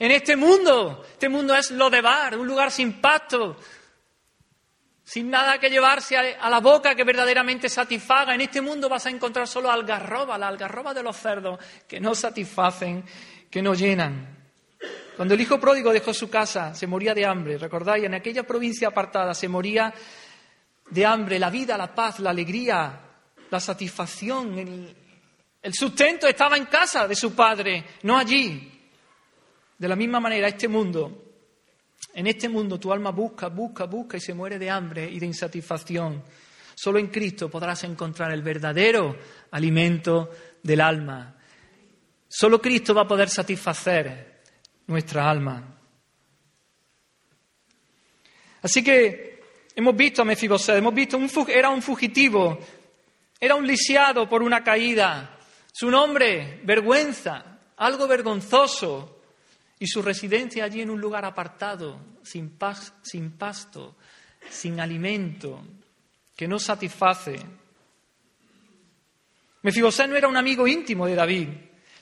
En 0.00 0.10
este 0.10 0.34
mundo, 0.34 1.06
este 1.12 1.28
mundo 1.28 1.54
es 1.54 1.70
lo 1.70 1.88
de 1.90 2.00
bar, 2.00 2.36
un 2.36 2.48
lugar 2.48 2.72
sin 2.72 3.00
pasto, 3.00 3.56
sin 5.04 5.30
nada 5.30 5.58
que 5.58 5.70
llevarse 5.70 6.16
a 6.16 6.50
la 6.50 6.58
boca 6.58 6.96
que 6.96 7.04
verdaderamente 7.04 7.68
satisfaga. 7.68 8.34
En 8.34 8.40
este 8.40 8.60
mundo 8.60 8.88
vas 8.88 9.06
a 9.06 9.10
encontrar 9.10 9.46
solo 9.46 9.70
algarroba, 9.70 10.36
la 10.38 10.48
algarroba 10.48 10.92
de 10.92 11.04
los 11.04 11.16
cerdos, 11.16 11.60
que 11.86 12.00
no 12.00 12.16
satisfacen, 12.16 13.04
que 13.54 13.62
no 13.62 13.72
llenan. 13.72 14.36
Cuando 15.16 15.34
el 15.34 15.40
hijo 15.40 15.60
pródigo 15.60 15.92
dejó 15.92 16.12
su 16.12 16.28
casa, 16.28 16.74
se 16.74 16.88
moría 16.88 17.14
de 17.14 17.24
hambre, 17.24 17.56
recordáis, 17.56 18.02
en 18.02 18.14
aquella 18.14 18.42
provincia 18.42 18.88
apartada 18.88 19.32
se 19.32 19.46
moría 19.46 19.94
de 20.90 21.06
hambre, 21.06 21.38
la 21.38 21.50
vida, 21.50 21.78
la 21.78 21.94
paz, 21.94 22.18
la 22.18 22.30
alegría, 22.30 23.00
la 23.48 23.60
satisfacción, 23.60 24.58
el, 25.62 25.72
sustento 25.72 26.26
estaba 26.26 26.56
en 26.56 26.64
casa 26.64 27.06
de 27.06 27.14
su 27.14 27.32
padre, 27.32 27.84
no 28.02 28.18
allí. 28.18 28.72
De 29.78 29.86
la 29.86 29.94
misma 29.94 30.18
manera, 30.18 30.48
este 30.48 30.66
mundo, 30.66 31.22
en 32.12 32.26
este 32.26 32.48
mundo 32.48 32.80
tu 32.80 32.92
alma 32.92 33.12
busca, 33.12 33.46
busca, 33.50 33.84
busca 33.84 34.16
y 34.16 34.20
se 34.20 34.34
muere 34.34 34.58
de 34.58 34.68
hambre 34.68 35.08
y 35.08 35.20
de 35.20 35.26
insatisfacción. 35.26 36.24
Solo 36.74 36.98
en 36.98 37.06
Cristo 37.06 37.48
podrás 37.48 37.84
encontrar 37.84 38.32
el 38.32 38.42
verdadero 38.42 39.16
alimento 39.52 40.30
del 40.60 40.80
alma. 40.80 41.33
Solo 42.36 42.60
Cristo 42.60 42.94
va 42.94 43.02
a 43.02 43.08
poder 43.08 43.28
satisfacer 43.28 44.42
nuestra 44.86 45.30
alma. 45.30 45.78
Así 48.62 48.82
que 48.82 49.34
Hemos 49.76 49.96
visto 49.96 50.22
a 50.22 50.24
Mefiboset, 50.24 50.76
hemos 50.76 50.94
visto, 50.94 51.18
un, 51.18 51.28
era 51.48 51.68
un 51.68 51.82
fugitivo, 51.82 52.58
era 53.40 53.56
un 53.56 53.66
lisiado 53.66 54.28
por 54.28 54.40
una 54.40 54.62
caída. 54.62 55.36
Su 55.72 55.90
nombre, 55.90 56.60
vergüenza, 56.62 57.58
algo 57.76 58.06
vergonzoso. 58.06 59.10
Y 59.76 59.88
su 59.88 60.00
residencia 60.00 60.64
allí 60.64 60.80
en 60.80 60.90
un 60.90 61.00
lugar 61.00 61.24
apartado, 61.24 61.98
sin, 62.22 62.56
pasto, 62.56 63.96
sin 64.48 64.78
alimento, 64.78 65.62
que 66.36 66.46
no 66.46 66.60
satisface. 66.60 67.36
Mefiboset 69.62 70.08
no 70.08 70.16
era 70.16 70.28
un 70.28 70.36
amigo 70.36 70.68
íntimo 70.68 71.06
de 71.06 71.14
David. 71.16 71.48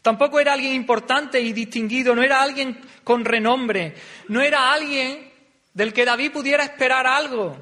Tampoco 0.03 0.41
era 0.41 0.53
alguien 0.53 0.75
importante 0.75 1.41
y 1.41 1.53
distinguido, 1.53 2.15
no 2.15 2.25
era 2.25 2.43
alguien 2.43 2.81
con 3.05 3.25
renombre, 3.25 3.95
no 4.29 4.43
era 4.43 4.73
alguien 4.73 5.31
del 5.73 5.93
que 5.93 6.05
David 6.05 6.33
pudiera 6.33 6.65
esperar 6.65 7.07
algo. 7.07 7.57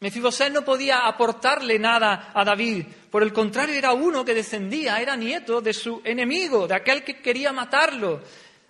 Mefiboset 0.00 0.52
no 0.52 0.64
podía 0.64 1.06
aportarle 1.06 1.78
nada 1.78 2.32
a 2.34 2.44
David, 2.44 2.86
por 3.10 3.22
el 3.22 3.32
contrario 3.32 3.74
era 3.74 3.92
uno 3.92 4.24
que 4.24 4.34
descendía, 4.34 5.00
era 5.00 5.14
nieto 5.14 5.60
de 5.60 5.72
su 5.72 6.00
enemigo, 6.04 6.66
de 6.66 6.74
aquel 6.74 7.04
que 7.04 7.20
quería 7.20 7.52
matarlo. 7.52 8.22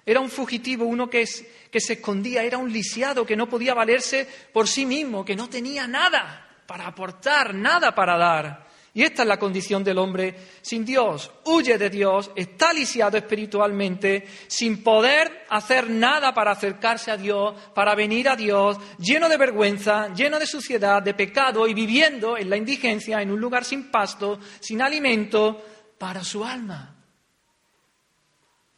Era 0.04 0.20
un 0.20 0.28
fugitivo, 0.28 0.84
uno 0.84 1.08
que, 1.08 1.24
que 1.70 1.80
se 1.80 1.94
escondía, 1.94 2.42
era 2.42 2.58
un 2.58 2.70
lisiado 2.70 3.24
que 3.24 3.36
no 3.36 3.48
podía 3.48 3.74
valerse 3.74 4.28
por 4.52 4.68
sí 4.68 4.84
mismo, 4.84 5.24
que 5.24 5.34
no 5.34 5.48
tenía 5.48 5.86
nada 5.86 6.46
para 6.66 6.86
aportar, 6.86 7.54
nada 7.54 7.94
para 7.94 8.18
dar. 8.18 8.66
Y 8.96 9.02
esta 9.02 9.22
es 9.22 9.28
la 9.28 9.40
condición 9.40 9.82
del 9.82 9.98
hombre 9.98 10.36
sin 10.62 10.84
Dios. 10.84 11.28
Huye 11.46 11.76
de 11.76 11.90
Dios, 11.90 12.30
está 12.36 12.72
lisiado 12.72 13.16
espiritualmente, 13.16 14.24
sin 14.46 14.84
poder 14.84 15.46
hacer 15.50 15.90
nada 15.90 16.32
para 16.32 16.52
acercarse 16.52 17.10
a 17.10 17.16
Dios, 17.16 17.60
para 17.74 17.96
venir 17.96 18.28
a 18.28 18.36
Dios, 18.36 18.78
lleno 19.00 19.28
de 19.28 19.36
vergüenza, 19.36 20.14
lleno 20.14 20.38
de 20.38 20.46
suciedad, 20.46 21.02
de 21.02 21.12
pecado 21.12 21.66
y 21.66 21.74
viviendo 21.74 22.38
en 22.38 22.48
la 22.48 22.56
indigencia, 22.56 23.20
en 23.20 23.32
un 23.32 23.40
lugar 23.40 23.64
sin 23.64 23.90
pasto, 23.90 24.38
sin 24.60 24.80
alimento 24.80 25.60
para 25.98 26.22
su 26.22 26.44
alma. 26.44 26.94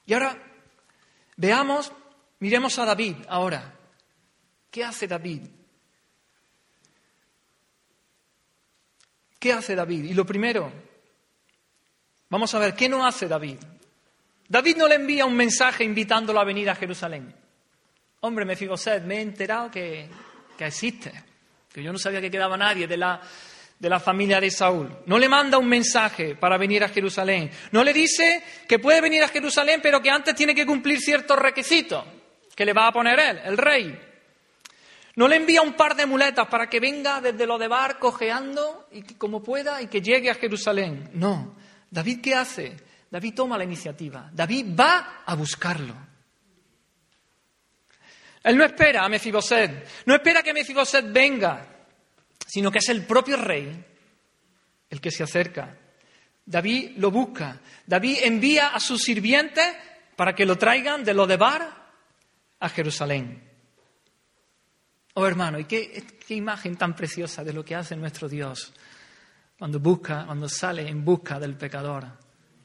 Y 0.06 0.14
ahora 0.14 0.42
veamos, 1.36 1.92
miremos 2.38 2.78
a 2.78 2.86
David 2.86 3.16
ahora. 3.28 3.74
¿Qué 4.70 4.82
hace 4.82 5.06
David? 5.06 5.55
¿Qué 9.46 9.52
hace 9.52 9.76
David? 9.76 10.06
Y 10.06 10.12
lo 10.12 10.26
primero, 10.26 10.72
vamos 12.28 12.52
a 12.52 12.58
ver, 12.58 12.74
¿qué 12.74 12.88
no 12.88 13.06
hace 13.06 13.28
David? 13.28 13.58
David 14.48 14.76
no 14.76 14.88
le 14.88 14.96
envía 14.96 15.24
un 15.24 15.36
mensaje 15.36 15.84
invitándolo 15.84 16.40
a 16.40 16.44
venir 16.44 16.68
a 16.68 16.74
Jerusalén. 16.74 17.32
Hombre, 18.22 18.44
me 18.44 18.54
Mefiboset, 18.54 19.04
me 19.04 19.18
he 19.18 19.20
enterado 19.20 19.70
que, 19.70 20.08
que 20.58 20.66
existe, 20.66 21.12
que 21.72 21.80
yo 21.80 21.92
no 21.92 21.98
sabía 22.00 22.20
que 22.20 22.28
quedaba 22.28 22.56
nadie 22.56 22.88
de 22.88 22.96
la, 22.96 23.20
de 23.78 23.88
la 23.88 24.00
familia 24.00 24.40
de 24.40 24.50
Saúl. 24.50 24.90
No 25.06 25.16
le 25.16 25.28
manda 25.28 25.58
un 25.58 25.68
mensaje 25.68 26.34
para 26.34 26.58
venir 26.58 26.82
a 26.82 26.88
Jerusalén. 26.88 27.48
No 27.70 27.84
le 27.84 27.92
dice 27.92 28.42
que 28.66 28.80
puede 28.80 29.00
venir 29.00 29.22
a 29.22 29.28
Jerusalén, 29.28 29.78
pero 29.80 30.02
que 30.02 30.10
antes 30.10 30.34
tiene 30.34 30.56
que 30.56 30.66
cumplir 30.66 31.00
ciertos 31.00 31.38
requisitos 31.38 32.04
que 32.52 32.64
le 32.64 32.72
va 32.72 32.88
a 32.88 32.92
poner 32.92 33.20
él, 33.20 33.40
el 33.44 33.56
rey. 33.56 34.05
No 35.16 35.28
le 35.28 35.36
envía 35.36 35.62
un 35.62 35.74
par 35.74 35.96
de 35.96 36.06
muletas 36.06 36.46
para 36.48 36.68
que 36.68 36.78
venga 36.78 37.20
desde 37.20 37.46
lo 37.46 37.58
de 37.58 37.68
bar 37.68 37.98
cojeando 37.98 38.86
y 38.92 39.02
como 39.14 39.42
pueda 39.42 39.80
y 39.80 39.86
que 39.86 40.02
llegue 40.02 40.30
a 40.30 40.34
Jerusalén. 40.34 41.10
No. 41.14 41.56
David, 41.90 42.20
¿qué 42.20 42.34
hace? 42.34 42.76
David 43.10 43.34
toma 43.34 43.56
la 43.56 43.64
iniciativa. 43.64 44.30
David 44.32 44.78
va 44.78 45.22
a 45.24 45.34
buscarlo. 45.34 45.96
Él 48.44 48.56
no 48.56 48.64
espera 48.64 49.04
a 49.04 49.08
Mefiboset, 49.08 49.88
no 50.04 50.14
espera 50.14 50.42
que 50.42 50.52
Mefiboset 50.52 51.10
venga, 51.10 51.66
sino 52.46 52.70
que 52.70 52.78
es 52.78 52.88
el 52.90 53.04
propio 53.04 53.36
rey 53.38 53.84
el 54.90 55.00
que 55.00 55.10
se 55.10 55.22
acerca. 55.22 55.76
David 56.44 56.92
lo 56.98 57.10
busca. 57.10 57.60
David 57.86 58.18
envía 58.22 58.68
a 58.68 58.80
sus 58.80 59.02
sirvientes 59.02 59.66
para 60.14 60.34
que 60.34 60.46
lo 60.46 60.56
traigan 60.56 61.02
de 61.02 61.14
lo 61.14 61.26
de 61.26 61.36
bar 61.36 61.90
a 62.60 62.68
Jerusalén. 62.68 63.45
Oh 65.18 65.26
hermano, 65.26 65.58
y 65.58 65.64
qué, 65.64 66.04
imagen 66.28 66.76
tan 66.76 66.94
preciosa 66.94 67.42
de 67.42 67.54
lo 67.54 67.64
que 67.64 67.74
hace 67.74 67.96
nuestro 67.96 68.28
Dios 68.28 68.74
cuando 69.58 69.80
busca, 69.80 70.26
cuando 70.26 70.46
sale 70.46 70.86
en 70.86 71.02
busca 71.06 71.40
del 71.40 71.56
pecador 71.56 72.04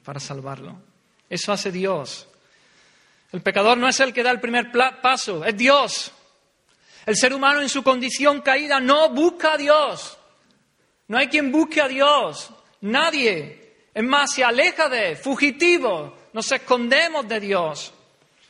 para 0.04 0.20
salvarlo. 0.20 0.82
Eso 1.30 1.54
hace 1.54 1.72
Dios. 1.72 2.28
El 3.32 3.42
pecador 3.42 3.78
no 3.78 3.88
es 3.88 3.98
el 4.02 4.12
que 4.12 4.22
da 4.22 4.32
el 4.32 4.42
primer 4.42 4.70
paso, 5.02 5.46
es 5.46 5.56
Dios. 5.56 6.12
El 7.06 7.16
ser 7.16 7.34
humano 7.34 7.62
en 7.62 7.70
su 7.70 7.84
condición 7.84 8.42
caída 8.42 8.82
no 8.82 9.12
busca 9.12 9.54
a 9.54 9.58
Dios. 9.58 10.18
No 11.08 11.18
hay 11.18 11.28
quien 11.28 11.54
busque 11.54 11.80
a 11.80 11.88
Dios. 11.88 12.52
Nadie. 12.82 13.86
Es 13.94 14.04
más, 14.04 14.34
se 14.34 14.44
aleja 14.44 14.90
de, 14.90 15.16
fugitivo. 15.16 16.18
Nos 16.34 16.52
escondemos 16.52 17.26
de 17.30 17.40
Dios. 17.40 17.94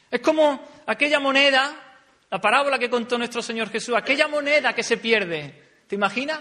Es 0.09 0.21
como 0.21 0.67
aquella 0.87 1.19
moneda 1.19 1.80
la 2.31 2.39
parábola 2.39 2.79
que 2.79 2.89
contó 2.89 3.17
nuestro 3.17 3.41
Señor 3.41 3.69
Jesús, 3.69 3.93
aquella 3.93 4.29
moneda 4.29 4.73
que 4.73 4.83
se 4.83 4.95
pierde. 4.95 5.83
¿Te 5.85 5.95
imaginas? 5.95 6.39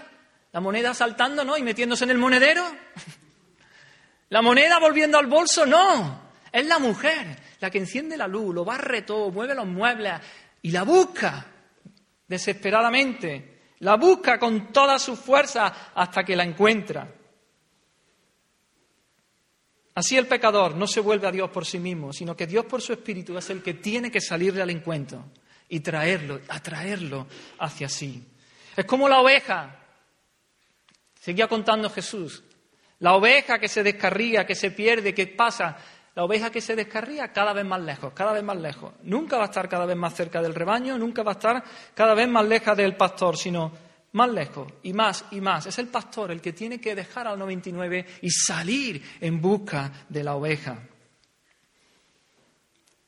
La 0.53 0.61
moneda 0.61 0.93
saltando, 0.93 1.43
¿no? 1.43 1.57
Y 1.57 1.63
metiéndose 1.63 2.05
en 2.05 2.11
el 2.11 2.17
monedero. 2.17 2.65
La 4.29 4.41
moneda 4.41 4.79
volviendo 4.79 5.17
al 5.17 5.27
bolso, 5.27 5.65
no. 5.65 6.31
Es 6.49 6.65
la 6.65 6.79
mujer 6.79 7.37
la 7.59 7.69
que 7.69 7.79
enciende 7.79 8.15
la 8.15 8.27
luz, 8.27 8.55
lo 8.55 8.63
barre 8.63 9.01
todo, 9.01 9.29
mueve 9.31 9.53
los 9.53 9.67
muebles 9.67 10.13
y 10.61 10.71
la 10.71 10.83
busca 10.83 11.45
desesperadamente. 12.25 13.73
La 13.79 13.97
busca 13.97 14.39
con 14.39 14.71
toda 14.71 14.97
su 14.97 15.17
fuerza 15.17 15.91
hasta 15.93 16.23
que 16.23 16.37
la 16.37 16.45
encuentra. 16.45 17.13
Así 19.95 20.17
el 20.17 20.27
pecador 20.27 20.73
no 20.75 20.87
se 20.87 21.01
vuelve 21.01 21.27
a 21.27 21.31
Dios 21.31 21.49
por 21.49 21.65
sí 21.65 21.79
mismo, 21.79 22.13
sino 22.13 22.37
que 22.37 22.47
Dios 22.47 22.63
por 22.63 22.81
su 22.81 22.93
espíritu 22.93 23.37
es 23.37 23.49
el 23.49 23.61
que 23.61 23.73
tiene 23.73 24.09
que 24.09 24.21
salirle 24.21 24.61
al 24.61 24.69
encuentro 24.69 25.25
y 25.71 25.79
traerlo, 25.79 26.41
atraerlo 26.49 27.27
hacia 27.59 27.87
sí. 27.87 28.27
Es 28.75 28.85
como 28.85 29.07
la 29.07 29.19
oveja, 29.19 29.79
seguía 31.19 31.47
contando 31.47 31.89
Jesús, 31.89 32.43
la 32.99 33.13
oveja 33.15 33.57
que 33.57 33.69
se 33.69 33.81
descarría, 33.81 34.45
que 34.45 34.53
se 34.53 34.71
pierde, 34.71 35.13
que 35.13 35.27
pasa, 35.27 35.77
la 36.13 36.25
oveja 36.25 36.49
que 36.49 36.59
se 36.59 36.75
descarría 36.75 37.31
cada 37.31 37.53
vez 37.53 37.63
más 37.63 37.81
lejos, 37.81 38.11
cada 38.13 38.33
vez 38.33 38.43
más 38.43 38.57
lejos. 38.57 38.93
Nunca 39.03 39.37
va 39.37 39.43
a 39.43 39.45
estar 39.45 39.69
cada 39.69 39.85
vez 39.85 39.95
más 39.95 40.13
cerca 40.13 40.41
del 40.41 40.53
rebaño, 40.53 40.97
nunca 40.97 41.23
va 41.23 41.31
a 41.31 41.35
estar 41.35 41.63
cada 41.95 42.13
vez 42.15 42.27
más 42.27 42.45
lejos 42.45 42.75
del 42.75 42.97
pastor, 42.97 43.37
sino 43.37 43.71
más 44.11 44.29
lejos 44.29 44.73
y 44.83 44.91
más 44.91 45.23
y 45.31 45.39
más. 45.39 45.67
Es 45.67 45.79
el 45.79 45.87
pastor 45.87 46.31
el 46.31 46.41
que 46.41 46.51
tiene 46.51 46.81
que 46.81 46.95
dejar 46.95 47.27
al 47.27 47.39
99 47.39 48.05
y 48.23 48.29
salir 48.29 49.01
en 49.21 49.39
busca 49.39 49.89
de 50.09 50.21
la 50.21 50.35
oveja. 50.35 50.79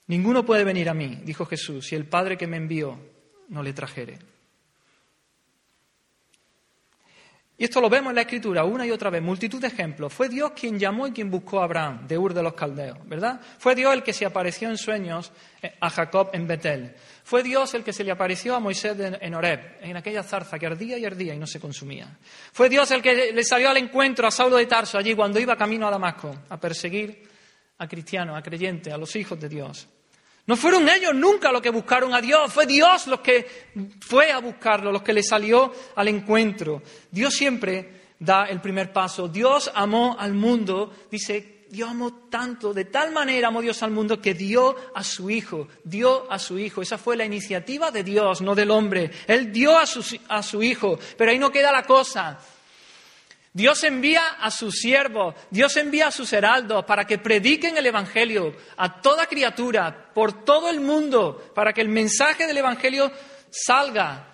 Ninguno 0.07 0.45
puede 0.45 0.63
venir 0.63 0.89
a 0.89 0.93
mí, 0.93 1.21
dijo 1.23 1.45
Jesús, 1.45 1.87
si 1.87 1.95
el 1.95 2.05
Padre 2.05 2.37
que 2.37 2.47
me 2.47 2.57
envió 2.57 2.99
no 3.49 3.63
le 3.63 3.73
trajere. 3.73 4.19
Y 7.55 7.65
esto 7.65 7.79
lo 7.79 7.89
vemos 7.89 8.09
en 8.09 8.15
la 8.15 8.21
Escritura 8.21 8.63
una 8.63 8.85
y 8.85 8.91
otra 8.91 9.11
vez, 9.11 9.21
multitud 9.21 9.61
de 9.61 9.67
ejemplos. 9.67 10.11
Fue 10.11 10.27
Dios 10.27 10.51
quien 10.51 10.79
llamó 10.79 11.05
y 11.05 11.11
quien 11.11 11.29
buscó 11.29 11.61
a 11.61 11.65
Abraham 11.65 12.07
de 12.07 12.17
Ur 12.17 12.33
de 12.33 12.41
los 12.41 12.53
Caldeos, 12.53 12.97
¿verdad? 13.07 13.39
Fue 13.59 13.75
Dios 13.75 13.93
el 13.93 14.01
que 14.01 14.11
se 14.11 14.25
apareció 14.25 14.69
en 14.69 14.77
sueños 14.77 15.31
eh, 15.61 15.75
a 15.79 15.89
Jacob 15.91 16.31
en 16.33 16.47
Betel. 16.47 16.95
Fue 17.23 17.43
Dios 17.43 17.73
el 17.75 17.83
que 17.83 17.93
se 17.93 18.03
le 18.03 18.11
apareció 18.11 18.55
a 18.55 18.59
Moisés 18.59 18.97
en 18.99 19.33
Horeb, 19.35 19.77
en 19.81 19.95
aquella 19.95 20.23
zarza 20.23 20.57
que 20.57 20.65
ardía 20.65 20.97
y 20.97 21.05
ardía 21.05 21.35
y 21.35 21.37
no 21.37 21.45
se 21.47 21.59
consumía. 21.59 22.17
Fue 22.51 22.69
Dios 22.69 22.89
el 22.89 23.03
que 23.03 23.31
le 23.31 23.43
salió 23.43 23.69
al 23.69 23.77
encuentro 23.77 24.27
a 24.27 24.31
Saulo 24.31 24.57
de 24.57 24.65
Tarso 24.65 24.97
allí 24.97 25.13
cuando 25.13 25.39
iba 25.39 25.55
camino 25.55 25.87
a 25.87 25.91
Damasco 25.91 26.35
a 26.49 26.59
perseguir 26.59 27.33
a 27.84 27.88
cristianos, 27.88 28.38
a 28.38 28.41
creyentes, 28.41 28.91
a 28.91 28.98
los 28.98 29.15
hijos 29.15 29.39
de 29.39 29.50
Dios. 29.50 29.88
No 30.46 30.58
fueron 30.58 30.89
ellos 30.89 31.13
nunca 31.15 31.52
los 31.52 31.62
que 31.62 31.69
buscaron 31.69 32.13
a 32.13 32.19
Dios, 32.19 32.52
fue 32.52 32.65
Dios 32.65 33.08
los 33.08 33.22
que 33.22 33.69
fue 34.02 34.32
a 34.32 34.39
buscarlo, 34.39 34.91
los 34.91 35.02
que 35.02 35.13
le 35.13 35.24
salió 35.24 35.72
al 35.96 36.08
encuentro. 36.10 36.82
Dios 37.12 37.34
siempre 37.34 38.02
da 38.19 38.46
el 38.46 38.60
primer 38.60 38.91
paso. 38.91 39.28
Dios 39.28 39.72
amó 39.74 40.17
al 40.19 40.34
mundo, 40.34 40.91
dice, 41.10 41.65
Dios 41.69 41.89
amó 41.89 42.13
tanto, 42.30 42.74
de 42.74 42.86
tal 42.86 43.12
manera 43.12 43.48
amó 43.48 43.62
Dios 43.62 43.82
al 43.84 43.91
mundo 43.91 44.22
que 44.22 44.34
dio 44.34 44.76
a 44.93 45.04
su 45.04 45.30
Hijo, 45.30 45.69
dio 45.84 46.30
a 46.32 46.38
su 46.39 46.60
Hijo. 46.60 46.82
Esa 46.82 46.98
fue 46.98 47.15
la 47.15 47.26
iniciativa 47.26 47.89
de 47.89 48.04
Dios, 48.04 48.41
no 48.41 48.54
del 48.54 48.69
hombre. 48.69 49.12
Él 49.28 49.52
dio 49.52 49.78
a 49.78 49.86
su, 49.86 50.04
a 50.28 50.43
su 50.43 50.62
Hijo, 50.62 51.00
pero 51.17 51.32
ahí 51.32 51.39
no 51.39 51.52
queda 51.52 51.72
la 51.72 51.84
cosa. 51.84 52.38
Dios 53.53 53.83
envía 53.83 54.25
a 54.39 54.49
sus 54.49 54.79
siervos, 54.79 55.35
Dios 55.51 55.77
envía 55.77 56.07
a 56.07 56.11
sus 56.11 56.33
heraldos 56.33 56.85
para 56.85 57.05
que 57.05 57.19
prediquen 57.19 57.77
el 57.77 57.85
Evangelio 57.85 58.55
a 58.77 58.99
toda 58.99 59.27
criatura, 59.27 60.11
por 60.11 60.43
todo 60.43 60.71
el 60.71 60.81
mundo, 60.81 61.51
para 61.53 61.71
que 61.71 61.81
el 61.81 61.89
mensaje 61.89 62.47
del 62.47 62.57
Evangelio 62.57 63.11
salga. 63.51 64.27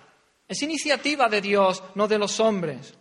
Es 0.48 0.62
iniciativa 0.62 1.28
de 1.28 1.42
Dios, 1.42 1.82
no 1.94 2.08
de 2.08 2.18
los 2.18 2.40
hombres. 2.40 2.94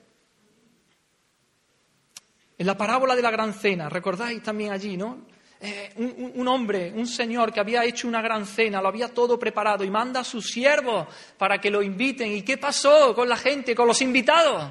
En 2.58 2.68
la 2.68 2.76
parábola 2.76 3.16
de 3.16 3.22
la 3.22 3.32
gran 3.32 3.54
cena, 3.54 3.88
recordáis 3.88 4.44
también 4.44 4.74
allí, 4.74 4.98
¿no? 4.98 5.26
Eh, 5.62 5.94
un, 5.96 6.34
un, 6.36 6.48
hombre, 6.50 6.92
un 6.94 7.08
señor 7.08 7.54
que 7.54 7.62
había 7.62 7.86
hecho 7.86 8.10
una 8.10 8.22
gran 8.22 8.46
cena, 8.46 8.82
lo 8.82 8.90
había 8.90 9.14
todo 9.14 9.40
preparado 9.40 9.86
y 9.86 9.90
manda 9.90 10.20
a 10.22 10.26
sus 10.26 10.48
siervos 10.48 11.08
para 11.38 11.60
que 11.62 11.72
lo 11.72 11.82
inviten. 11.82 12.34
¿Y 12.34 12.42
qué 12.42 12.58
pasó 12.58 13.16
con 13.16 13.30
la 13.30 13.38
gente, 13.38 13.74
con 13.74 13.88
los 13.88 14.02
invitados? 14.02 14.70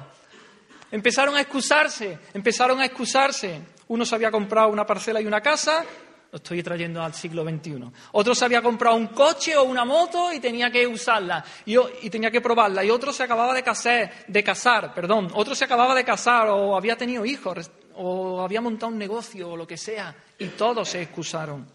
Empezaron 0.91 1.35
a 1.35 1.41
excusarse, 1.41 2.17
empezaron 2.33 2.79
a 2.81 2.85
excusarse. 2.85 3.61
Uno 3.87 4.05
se 4.05 4.15
había 4.15 4.31
comprado 4.31 4.69
una 4.69 4.85
parcela 4.85 5.21
y 5.21 5.25
una 5.25 5.41
casa, 5.41 5.85
lo 6.31 6.37
estoy 6.37 6.61
trayendo 6.61 7.01
al 7.01 7.13
siglo 7.13 7.43
XXI. 7.43 7.83
Otro 8.11 8.35
se 8.35 8.45
había 8.45 8.61
comprado 8.61 8.95
un 8.95 9.07
coche 9.07 9.55
o 9.57 9.63
una 9.63 9.83
moto 9.83 10.31
y 10.31 10.39
tenía 10.39 10.69
que 10.69 10.85
usarla 10.85 11.43
y, 11.65 12.09
tenía 12.09 12.29
que 12.29 12.41
probarla. 12.41 12.83
Y 12.83 12.89
otro 12.89 13.11
se 13.11 13.23
acababa 13.23 13.53
de 13.53 13.63
casar, 13.63 14.11
de 14.27 14.43
casar, 14.43 14.93
perdón. 14.93 15.29
Otro 15.33 15.55
se 15.55 15.65
acababa 15.65 15.95
de 15.95 16.03
casar 16.03 16.47
o 16.49 16.75
había 16.75 16.95
tenido 16.95 17.25
hijos 17.25 17.71
o 17.95 18.41
había 18.41 18.61
montado 18.61 18.91
un 18.91 18.97
negocio 18.97 19.49
o 19.49 19.57
lo 19.57 19.65
que 19.65 19.77
sea. 19.77 20.15
Y 20.37 20.47
todos 20.49 20.89
se 20.89 21.01
excusaron. 21.01 21.67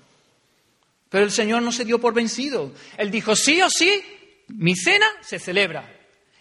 Pero 1.08 1.24
el 1.24 1.32
Señor 1.32 1.62
no 1.62 1.72
se 1.72 1.84
dio 1.84 2.00
por 2.00 2.14
vencido. 2.14 2.72
Él 2.96 3.10
dijo, 3.10 3.36
sí 3.36 3.60
o 3.60 3.68
sí, 3.68 4.02
mi 4.48 4.76
cena 4.76 5.06
se 5.20 5.38
celebra. 5.38 5.93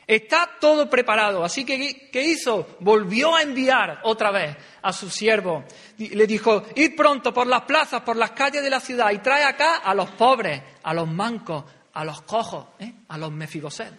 Está 0.05 0.49
todo 0.59 0.89
preparado. 0.89 1.43
Así 1.43 1.65
que, 1.65 2.09
¿qué 2.11 2.21
hizo? 2.23 2.75
Volvió 2.79 3.35
a 3.35 3.41
enviar 3.41 4.01
otra 4.03 4.31
vez 4.31 4.57
a 4.81 4.91
su 4.91 5.09
siervo. 5.09 5.63
Le 5.97 6.27
dijo, 6.27 6.63
id 6.75 6.95
pronto 6.95 7.33
por 7.33 7.47
las 7.47 7.61
plazas, 7.61 8.01
por 8.01 8.17
las 8.17 8.31
calles 8.31 8.63
de 8.63 8.69
la 8.69 8.79
ciudad 8.79 9.11
y 9.11 9.19
trae 9.19 9.43
acá 9.43 9.77
a 9.77 9.95
los 9.95 10.11
pobres, 10.11 10.61
a 10.83 10.93
los 10.93 11.07
mancos, 11.07 11.63
a 11.93 12.03
los 12.03 12.21
cojos, 12.23 12.67
¿eh? 12.79 12.93
a 13.07 13.17
los 13.17 13.31
mefiboset, 13.31 13.93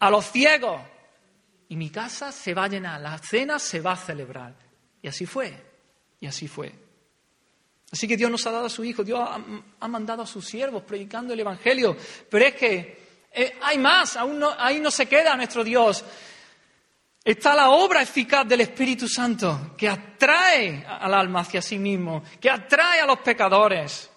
a 0.00 0.10
los 0.10 0.26
ciegos, 0.30 0.80
y 1.68 1.76
mi 1.76 1.90
casa 1.90 2.32
se 2.32 2.52
va 2.52 2.64
a 2.64 2.68
llenar, 2.68 3.00
la 3.00 3.16
cena 3.18 3.58
se 3.58 3.80
va 3.80 3.92
a 3.92 3.96
celebrar. 3.96 4.54
Y 5.00 5.08
así 5.08 5.24
fue, 5.24 5.54
y 6.18 6.26
así 6.26 6.48
fue. 6.48 6.74
Así 7.92 8.06
que 8.06 8.16
Dios 8.16 8.30
nos 8.30 8.46
ha 8.46 8.50
dado 8.50 8.66
a 8.66 8.70
su 8.70 8.84
Hijo, 8.84 9.02
Dios 9.04 9.20
ha, 9.20 9.88
mandado 9.88 10.22
a 10.22 10.26
sus 10.26 10.44
siervos 10.44 10.82
predicando 10.82 11.32
el 11.32 11.40
Evangelio. 11.40 11.96
Pero 12.28 12.44
es 12.44 12.54
que 12.54 12.99
eh, 13.32 13.58
hay 13.62 13.78
más, 13.78 14.16
aún 14.16 14.42
ahí 14.58 14.80
no 14.80 14.90
se 14.90 15.06
queda 15.06 15.36
nuestro 15.36 15.62
Dios. 15.62 16.04
Está 17.22 17.54
la 17.54 17.70
obra 17.70 18.02
eficaz 18.02 18.48
del 18.48 18.62
Espíritu 18.62 19.06
Santo 19.06 19.74
que 19.76 19.88
atrae 19.88 20.84
al 20.86 21.14
alma 21.14 21.40
hacia 21.40 21.62
sí 21.62 21.78
mismo, 21.78 22.22
que 22.40 22.50
atrae 22.50 23.00
a 23.00 23.06
los 23.06 23.18
pecadores. 23.20 24.10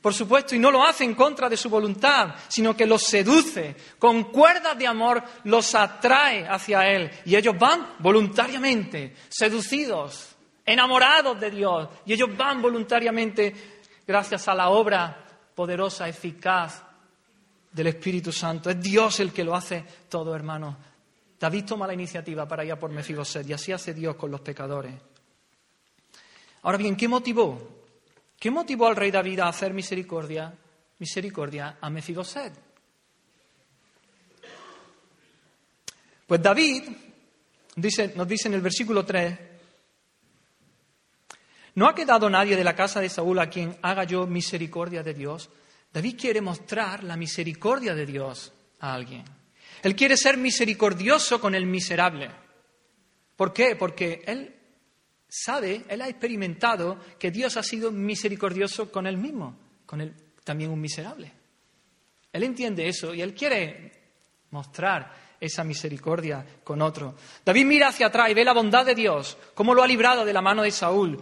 Por 0.00 0.14
supuesto, 0.14 0.54
y 0.54 0.60
no 0.60 0.70
lo 0.70 0.84
hace 0.84 1.02
en 1.02 1.14
contra 1.14 1.48
de 1.48 1.56
su 1.56 1.68
voluntad, 1.68 2.34
sino 2.46 2.76
que 2.76 2.86
los 2.86 3.02
seduce, 3.02 3.74
con 3.98 4.24
cuerdas 4.24 4.78
de 4.78 4.86
amor 4.86 5.24
los 5.44 5.74
atrae 5.74 6.46
hacia 6.46 6.86
Él. 6.86 7.10
Y 7.24 7.34
ellos 7.34 7.58
van 7.58 7.94
voluntariamente, 7.98 9.16
seducidos, 9.28 10.36
enamorados 10.64 11.40
de 11.40 11.50
Dios. 11.50 11.88
Y 12.06 12.12
ellos 12.12 12.36
van 12.36 12.62
voluntariamente 12.62 13.52
gracias 14.06 14.46
a 14.46 14.54
la 14.54 14.68
obra 14.68 15.24
poderosa, 15.56 16.08
eficaz 16.08 16.87
del 17.72 17.88
Espíritu 17.88 18.32
Santo. 18.32 18.70
Es 18.70 18.80
Dios 18.80 19.20
el 19.20 19.32
que 19.32 19.44
lo 19.44 19.54
hace 19.54 19.84
todo, 20.08 20.34
hermano. 20.34 20.76
David 21.38 21.64
toma 21.64 21.86
la 21.86 21.94
iniciativa 21.94 22.46
para 22.48 22.64
ir 22.64 22.72
a 22.72 22.78
por 22.78 22.90
Mefiboset 22.90 23.48
y 23.48 23.52
así 23.52 23.72
hace 23.72 23.94
Dios 23.94 24.16
con 24.16 24.30
los 24.30 24.40
pecadores. 24.40 24.94
Ahora 26.62 26.78
bien, 26.78 26.96
¿qué 26.96 27.06
motivó? 27.06 27.86
¿Qué 28.38 28.50
motivó 28.50 28.86
al 28.86 28.96
rey 28.96 29.10
David 29.10 29.40
a 29.40 29.48
hacer 29.48 29.72
misericordia, 29.72 30.52
misericordia 30.98 31.78
a 31.80 31.90
Mefiboset? 31.90 32.52
Pues 36.26 36.42
David 36.42 36.82
dice, 37.76 38.12
nos 38.14 38.28
dice 38.28 38.48
en 38.48 38.54
el 38.54 38.60
versículo 38.60 39.04
3, 39.04 39.38
¿no 41.76 41.88
ha 41.88 41.94
quedado 41.94 42.28
nadie 42.28 42.56
de 42.56 42.64
la 42.64 42.74
casa 42.74 43.00
de 43.00 43.08
Saúl 43.08 43.38
a 43.38 43.48
quien 43.48 43.78
haga 43.80 44.04
yo 44.04 44.26
misericordia 44.26 45.02
de 45.02 45.14
Dios? 45.14 45.48
David 45.92 46.16
quiere 46.18 46.40
mostrar 46.40 47.04
la 47.04 47.16
misericordia 47.16 47.94
de 47.94 48.06
Dios 48.06 48.52
a 48.80 48.94
alguien. 48.94 49.24
Él 49.82 49.96
quiere 49.96 50.16
ser 50.16 50.36
misericordioso 50.36 51.40
con 51.40 51.54
el 51.54 51.66
miserable. 51.66 52.30
¿Por 53.36 53.52
qué? 53.52 53.76
Porque 53.76 54.22
él 54.26 54.54
sabe, 55.28 55.84
él 55.88 56.02
ha 56.02 56.08
experimentado 56.08 56.98
que 57.18 57.30
Dios 57.30 57.56
ha 57.56 57.62
sido 57.62 57.90
misericordioso 57.90 58.90
con 58.90 59.06
él 59.06 59.16
mismo, 59.16 59.56
con 59.86 60.00
él 60.00 60.14
también 60.44 60.70
un 60.70 60.80
miserable. 60.80 61.32
Él 62.32 62.42
entiende 62.42 62.88
eso 62.88 63.14
y 63.14 63.22
él 63.22 63.34
quiere 63.34 63.92
mostrar 64.50 65.28
esa 65.40 65.62
misericordia 65.62 66.44
con 66.64 66.82
otro. 66.82 67.14
David 67.44 67.64
mira 67.64 67.88
hacia 67.88 68.06
atrás 68.06 68.30
y 68.30 68.34
ve 68.34 68.44
la 68.44 68.52
bondad 68.52 68.84
de 68.84 68.94
Dios, 68.94 69.36
cómo 69.54 69.74
lo 69.74 69.82
ha 69.82 69.86
librado 69.86 70.24
de 70.24 70.32
la 70.32 70.42
mano 70.42 70.62
de 70.62 70.70
Saúl. 70.70 71.18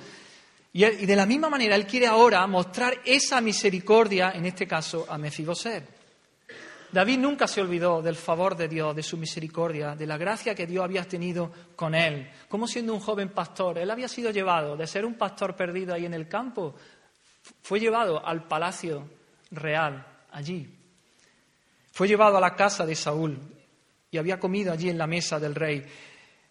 Y, 0.76 1.06
de 1.06 1.16
la 1.16 1.24
misma 1.24 1.48
manera 1.48 1.74
él 1.74 1.86
quiere 1.86 2.06
ahora 2.06 2.46
mostrar 2.46 3.00
esa 3.06 3.40
misericordia, 3.40 4.32
en 4.34 4.44
este 4.44 4.66
caso, 4.66 5.06
a 5.08 5.16
Mefiboset. 5.16 5.88
David 6.92 7.18
nunca 7.18 7.48
se 7.48 7.62
olvidó 7.62 8.02
del 8.02 8.14
favor 8.14 8.54
de 8.54 8.68
Dios, 8.68 8.94
de 8.94 9.02
su 9.02 9.16
misericordia, 9.16 9.96
de 9.96 10.06
la 10.06 10.18
gracia 10.18 10.54
que 10.54 10.66
Dios 10.66 10.84
había 10.84 11.04
tenido 11.04 11.50
con 11.74 11.94
él. 11.94 12.30
Como 12.50 12.68
siendo 12.68 12.92
un 12.92 13.00
joven 13.00 13.30
pastor, 13.30 13.78
él 13.78 13.90
había 13.90 14.06
sido 14.06 14.30
llevado 14.30 14.76
de 14.76 14.86
ser 14.86 15.06
un 15.06 15.14
pastor 15.14 15.56
perdido 15.56 15.94
ahí 15.94 16.04
en 16.04 16.12
el 16.12 16.28
campo, 16.28 16.74
fue 17.62 17.80
llevado 17.80 18.22
al 18.26 18.46
palacio 18.46 19.08
real, 19.52 20.06
allí. 20.30 20.68
Fue 21.90 22.06
llevado 22.06 22.36
a 22.36 22.40
la 22.40 22.54
casa 22.54 22.84
de 22.84 22.96
Saúl 22.96 23.38
y 24.10 24.18
había 24.18 24.38
comido 24.38 24.74
allí 24.74 24.90
en 24.90 24.98
la 24.98 25.06
mesa 25.06 25.40
del 25.40 25.54
rey. 25.54 25.86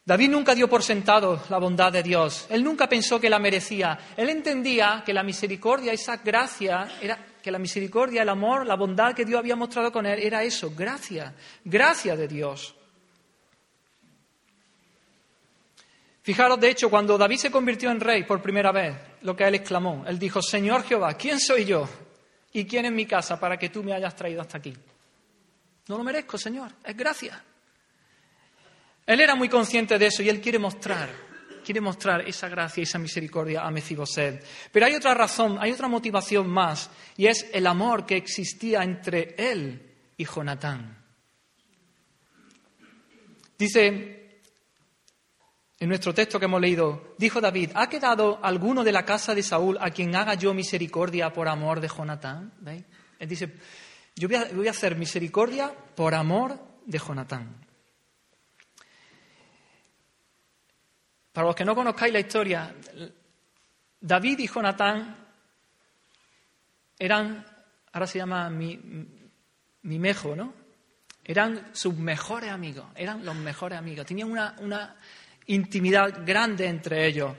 David 0.07 0.29
nunca 0.29 0.53
dio 0.53 0.69
por 0.69 0.83
sentado 0.83 1.43
la 1.49 1.57
bondad 1.57 1.91
de 1.91 2.03
Dios. 2.03 2.45
Él 2.51 2.63
nunca 2.63 2.87
pensó 2.87 3.19
que 3.19 3.27
la 3.27 3.39
merecía. 3.39 3.97
Él 4.15 4.29
entendía 4.29 5.01
que 5.03 5.13
la 5.13 5.23
misericordia, 5.23 5.93
esa 5.93 6.17
gracia, 6.17 6.87
era 7.01 7.17
que 7.41 7.49
la 7.49 7.57
misericordia, 7.57 8.21
el 8.21 8.29
amor, 8.29 8.67
la 8.67 8.75
bondad 8.75 9.15
que 9.15 9.25
Dios 9.25 9.39
había 9.39 9.55
mostrado 9.55 9.91
con 9.91 10.05
él 10.05 10.19
era 10.19 10.43
eso, 10.43 10.71
gracia, 10.75 11.33
gracia 11.63 12.15
de 12.15 12.27
Dios. 12.27 12.75
Fijaros, 16.21 16.59
de 16.59 16.69
hecho, 16.69 16.89
cuando 16.89 17.17
David 17.17 17.37
se 17.37 17.51
convirtió 17.51 17.89
en 17.89 17.99
rey 17.99 18.23
por 18.23 18.43
primera 18.43 18.71
vez, 18.71 18.95
lo 19.21 19.35
que 19.35 19.43
él 19.43 19.55
exclamó, 19.55 20.03
él 20.07 20.19
dijo, 20.19 20.39
Señor 20.39 20.83
Jehová, 20.83 21.15
¿quién 21.15 21.39
soy 21.39 21.65
yo? 21.65 21.89
¿Y 22.53 22.65
quién 22.65 22.85
es 22.85 22.91
mi 22.91 23.07
casa 23.07 23.39
para 23.39 23.57
que 23.57 23.69
tú 23.69 23.83
me 23.83 23.93
hayas 23.93 24.15
traído 24.15 24.41
hasta 24.41 24.59
aquí? 24.59 24.73
No 25.87 25.97
lo 25.97 26.03
merezco, 26.03 26.37
Señor, 26.37 26.71
es 26.83 26.95
gracia. 26.95 27.43
Él 29.05 29.21
era 29.21 29.35
muy 29.35 29.49
consciente 29.49 29.97
de 29.97 30.07
eso 30.07 30.23
y 30.23 30.29
él 30.29 30.41
quiere 30.41 30.59
mostrar 30.59 31.25
quiere 31.65 31.81
mostrar 31.81 32.21
esa 32.29 32.47
gracia 32.47 32.81
y 32.81 32.83
esa 32.83 32.99
misericordia 32.99 33.65
a 33.65 33.71
Mefiboset. 33.71 34.45
Pero 34.71 34.85
hay 34.85 34.93
otra 34.93 35.13
razón, 35.13 35.57
hay 35.59 35.71
otra 35.71 35.87
motivación 35.89 36.47
más, 36.47 36.89
y 37.17 37.25
es 37.25 37.47
el 37.51 37.67
amor 37.67 38.05
que 38.05 38.15
existía 38.15 38.83
entre 38.83 39.35
él 39.37 39.81
y 40.15 40.25
Jonatán. 40.25 41.03
Dice 43.57 44.41
en 45.77 45.89
nuestro 45.89 46.13
texto 46.13 46.39
que 46.39 46.45
hemos 46.45 46.61
leído, 46.61 47.15
dijo 47.17 47.41
David, 47.41 47.71
¿ha 47.73 47.89
quedado 47.89 48.39
alguno 48.41 48.83
de 48.83 48.93
la 48.93 49.03
casa 49.03 49.35
de 49.35 49.43
Saúl 49.43 49.77
a 49.81 49.89
quien 49.89 50.15
haga 50.15 50.35
yo 50.35 50.53
misericordia 50.53 51.33
por 51.33 51.49
amor 51.49 51.81
de 51.81 51.89
Jonatán? 51.89 52.53
Él 53.19 53.27
dice, 53.27 53.53
yo 54.15 54.29
voy 54.29 54.67
a 54.67 54.71
hacer 54.71 54.95
misericordia 54.95 55.73
por 55.95 56.13
amor 56.13 56.59
de 56.85 56.99
Jonatán. 56.99 57.64
Para 61.35 61.47
los 61.47 61.55
que 61.57 61.65
no 61.65 61.75
conozcáis 61.75 62.13
la 62.13 62.21
historia, 62.21 62.73
David 63.99 64.39
y 64.39 64.47
Jonatán 64.47 65.17
eran, 66.97 67.45
ahora 67.91 68.07
se 68.07 68.19
llama 68.19 68.49
mi, 68.49 68.79
mejo, 69.81 70.33
¿no? 70.33 70.53
Eran 71.25 71.71
sus 71.73 71.93
mejores 71.93 72.51
amigos, 72.51 72.85
eran 72.95 73.25
los 73.25 73.35
mejores 73.35 73.77
amigos. 73.77 74.05
Tenían 74.05 74.31
una, 74.31 74.55
una 74.59 74.95
intimidad 75.47 76.25
grande 76.25 76.67
entre 76.67 77.05
ellos. 77.05 77.35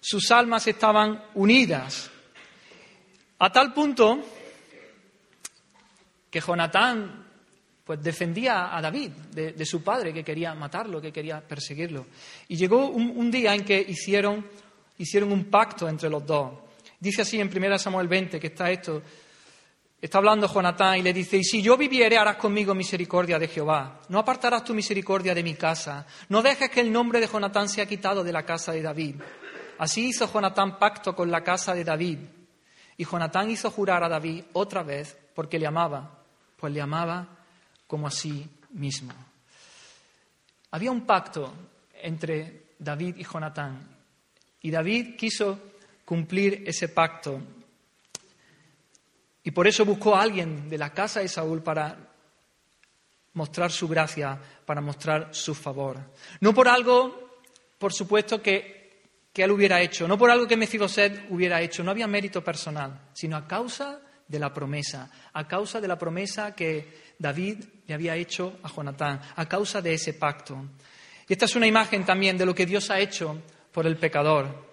Sus 0.00 0.28
almas 0.32 0.66
estaban 0.66 1.26
unidas. 1.34 2.10
A 3.38 3.52
tal 3.52 3.72
punto 3.72 4.18
que 6.28 6.40
Jonatán 6.40 7.19
pues 7.90 8.04
defendía 8.04 8.76
a 8.76 8.80
David 8.80 9.10
de, 9.32 9.66
su 9.66 9.82
padre 9.82 10.14
que 10.14 10.22
quería 10.22 10.54
matarlo, 10.54 11.00
que 11.00 11.10
quería 11.10 11.40
perseguirlo. 11.40 12.06
Y 12.46 12.54
llegó 12.54 12.86
un, 12.86 13.30
día 13.32 13.52
en 13.52 13.64
que 13.64 13.84
hicieron, 13.88 14.46
hicieron 14.98 15.32
un 15.32 15.46
pacto 15.46 15.88
entre 15.88 16.08
los 16.08 16.24
dos. 16.24 16.52
Dice 17.00 17.22
así 17.22 17.40
en 17.40 17.50
1 17.52 17.78
Samuel 17.80 18.06
20 18.06 18.38
que 18.38 18.46
está 18.46 18.70
esto. 18.70 19.02
Está 20.00 20.18
hablando 20.18 20.46
Jonatán 20.46 20.98
y 20.98 21.02
le 21.02 21.12
dice, 21.12 21.38
y 21.38 21.42
si 21.42 21.60
yo 21.60 21.76
viviere 21.76 22.16
harás 22.16 22.36
conmigo 22.36 22.76
misericordia 22.76 23.40
de 23.40 23.48
Jehová. 23.48 24.02
No 24.08 24.20
apartarás 24.20 24.62
tu 24.62 24.72
misericordia 24.72 25.34
de 25.34 25.42
mi 25.42 25.54
casa. 25.54 26.06
No 26.28 26.42
dejes 26.42 26.70
que 26.70 26.82
el 26.82 26.92
nombre 26.92 27.18
de 27.18 27.26
Jonatán 27.26 27.68
sea 27.68 27.86
quitado 27.86 28.22
de 28.22 28.32
la 28.32 28.44
casa 28.44 28.70
de 28.70 28.82
David. 28.82 29.16
Así 29.78 30.10
hizo 30.10 30.32
Jonatán 30.32 30.78
pacto 30.78 31.16
con 31.16 31.28
la 31.28 31.42
casa 31.42 31.74
de 31.74 31.82
David. 31.82 32.18
Y 32.96 33.04
Jonatán 33.04 33.50
hizo 33.50 33.68
jurar 33.68 34.04
a 34.04 34.08
David 34.08 34.44
otra 34.52 34.84
vez 34.84 35.18
porque 35.34 35.58
le 35.58 35.66
amaba, 35.66 36.22
pues 36.56 36.72
le 36.72 36.80
amaba 36.80 37.39
como 37.90 38.06
a 38.06 38.10
sí 38.12 38.48
mismo. 38.74 39.12
Había 40.70 40.92
un 40.92 41.04
pacto 41.04 41.52
entre 42.00 42.74
David 42.78 43.16
y 43.16 43.24
Jonatán 43.24 43.80
y 44.62 44.70
David 44.70 45.16
quiso 45.16 45.58
cumplir 46.04 46.62
ese 46.68 46.86
pacto 46.90 47.42
y 49.42 49.50
por 49.50 49.66
eso 49.66 49.84
buscó 49.84 50.14
a 50.14 50.22
alguien 50.22 50.70
de 50.70 50.78
la 50.78 50.94
casa 50.94 51.18
de 51.18 51.26
Saúl 51.26 51.64
para 51.64 51.98
mostrar 53.32 53.72
su 53.72 53.88
gracia, 53.88 54.38
para 54.64 54.80
mostrar 54.80 55.34
su 55.34 55.52
favor. 55.56 55.98
No 56.40 56.54
por 56.54 56.68
algo, 56.68 57.40
por 57.76 57.92
supuesto, 57.92 58.40
que, 58.40 59.02
que 59.32 59.42
él 59.42 59.50
hubiera 59.50 59.80
hecho, 59.80 60.06
no 60.06 60.16
por 60.16 60.30
algo 60.30 60.46
que 60.46 60.56
Mefiboset 60.56 61.26
hubiera 61.28 61.60
hecho, 61.60 61.82
no 61.82 61.90
había 61.90 62.06
mérito 62.06 62.44
personal, 62.44 63.08
sino 63.14 63.36
a 63.36 63.48
causa 63.48 64.00
de 64.28 64.38
la 64.38 64.54
promesa, 64.54 65.10
a 65.32 65.48
causa 65.48 65.80
de 65.80 65.88
la 65.88 65.98
promesa 65.98 66.54
que 66.54 67.09
David 67.20 67.62
le 67.86 67.94
había 67.94 68.16
hecho 68.16 68.58
a 68.62 68.68
Jonatán, 68.68 69.20
a 69.36 69.46
causa 69.46 69.82
de 69.82 69.92
ese 69.92 70.14
pacto. 70.14 70.56
Y 71.28 71.34
esta 71.34 71.44
es 71.44 71.54
una 71.54 71.66
imagen 71.66 72.04
también 72.04 72.36
de 72.38 72.46
lo 72.46 72.54
que 72.54 72.64
Dios 72.64 72.90
ha 72.90 72.98
hecho 72.98 73.42
por 73.70 73.86
el 73.86 73.98
pecador. 73.98 74.70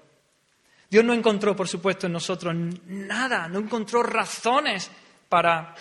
Dios 0.90 1.04
no 1.04 1.14
encontró, 1.14 1.56
por 1.58 1.68
supuesto, 1.68 2.08
en 2.08 2.14
nosotros 2.14 2.56
nada, 2.86 3.50
no 3.50 3.60
encontró 3.60 4.02
razones 4.02 4.90
para, 5.28 5.76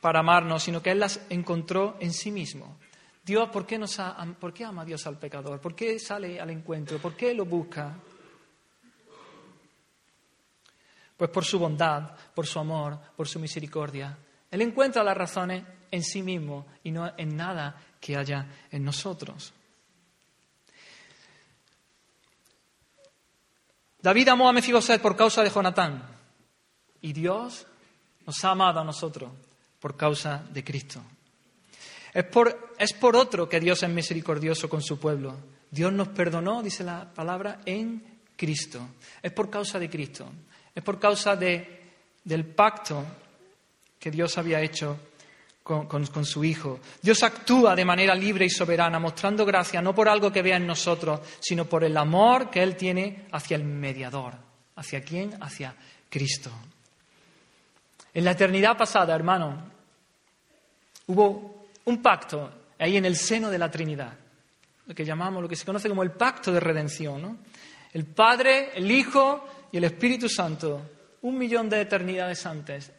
para 0.00 0.18
amarnos, 0.18 0.64
sino 0.64 0.82
que 0.82 0.90
Él 0.90 0.98
las 0.98 1.20
encontró 1.30 1.96
en 2.00 2.12
sí 2.12 2.32
mismo. 2.32 2.76
Dios, 3.24 3.48
¿por 3.50 3.64
qué, 3.64 3.78
nos 3.78 3.96
¿por 4.40 4.52
qué 4.52 4.64
ama 4.64 4.84
Dios 4.84 5.06
al 5.06 5.16
pecador? 5.16 5.60
¿Por 5.60 5.76
qué 5.76 5.96
sale 6.00 6.40
al 6.40 6.50
encuentro? 6.50 6.98
¿Por 6.98 7.14
qué 7.14 7.32
lo 7.32 7.44
busca? 7.44 7.94
Pues 11.16 11.30
por 11.30 11.44
su 11.44 11.60
bondad, 11.60 12.16
por 12.34 12.48
su 12.48 12.58
amor, 12.58 12.98
por 13.16 13.28
su 13.28 13.38
misericordia. 13.38 14.18
Él 14.50 14.62
encuentra 14.62 15.04
las 15.04 15.16
razones 15.16 15.62
en 15.90 16.02
sí 16.02 16.22
mismo 16.22 16.66
y 16.84 16.90
no 16.90 17.12
en 17.16 17.36
nada 17.36 17.80
que 18.00 18.16
haya 18.16 18.46
en 18.70 18.84
nosotros. 18.84 19.52
David 24.02 24.28
amó 24.28 24.48
a 24.48 24.52
Mefiboset 24.52 25.00
por 25.00 25.14
causa 25.14 25.42
de 25.42 25.50
Jonatán 25.50 26.02
y 27.02 27.12
Dios 27.12 27.66
nos 28.26 28.44
ha 28.44 28.50
amado 28.50 28.80
a 28.80 28.84
nosotros 28.84 29.30
por 29.78 29.96
causa 29.96 30.42
de 30.50 30.64
Cristo. 30.64 31.02
Es 32.12 32.24
por, 32.24 32.74
es 32.78 32.92
por 32.92 33.16
otro 33.16 33.48
que 33.48 33.60
Dios 33.60 33.82
es 33.82 33.88
misericordioso 33.88 34.68
con 34.68 34.82
su 34.82 34.98
pueblo. 34.98 35.36
Dios 35.70 35.92
nos 35.92 36.08
perdonó, 36.08 36.62
dice 36.62 36.82
la 36.82 37.12
palabra, 37.12 37.60
en 37.64 38.20
Cristo. 38.36 38.80
Es 39.22 39.32
por 39.32 39.50
causa 39.50 39.78
de 39.78 39.88
Cristo. 39.88 40.26
Es 40.74 40.82
por 40.82 40.98
causa 40.98 41.36
de, 41.36 41.92
del 42.24 42.46
pacto 42.46 43.04
que 43.98 44.10
Dios 44.10 44.38
había 44.38 44.60
hecho 44.60 44.98
con, 45.62 46.24
su 46.24 46.44
Hijo. 46.44 46.80
Dios 47.02 47.22
actúa 47.22 47.76
de 47.76 47.84
manera 47.84 48.14
libre 48.14 48.44
y 48.44 48.50
soberana, 48.50 48.98
mostrando 48.98 49.44
gracia 49.44 49.80
no 49.80 49.94
por 49.94 50.08
algo 50.08 50.32
que 50.32 50.42
vea 50.42 50.56
en 50.56 50.66
nosotros, 50.66 51.20
sino 51.40 51.66
por 51.66 51.84
el 51.84 51.96
amor 51.96 52.50
que 52.50 52.62
Él 52.62 52.76
tiene 52.76 53.26
hacia 53.32 53.56
el 53.56 53.64
mediador. 53.64 54.34
¿Hacia 54.76 55.02
quién? 55.02 55.36
Hacia 55.42 55.74
Cristo. 56.08 56.50
En 58.12 58.24
la 58.24 58.32
eternidad 58.32 58.76
pasada, 58.76 59.14
hermano, 59.14 59.70
hubo 61.06 61.66
un 61.84 62.02
pacto 62.02 62.50
ahí 62.78 62.96
en 62.96 63.04
el 63.04 63.16
seno 63.16 63.50
de 63.50 63.58
la 63.58 63.70
Trinidad, 63.70 64.12
lo 64.86 64.94
que 64.94 65.04
llamamos, 65.04 65.42
lo 65.42 65.48
que 65.48 65.56
se 65.56 65.66
conoce 65.66 65.88
como 65.88 66.02
el 66.02 66.12
pacto 66.12 66.52
de 66.52 66.60
redención. 66.60 67.38
El 67.92 68.06
Padre, 68.06 68.70
el 68.74 68.90
Hijo 68.90 69.46
y 69.70 69.76
el 69.76 69.84
Espíritu 69.84 70.28
Santo, 70.28 70.82
un 71.22 71.38
millón 71.38 71.68
de 71.68 71.80
eternidades 71.80 72.44
antes, 72.46 72.90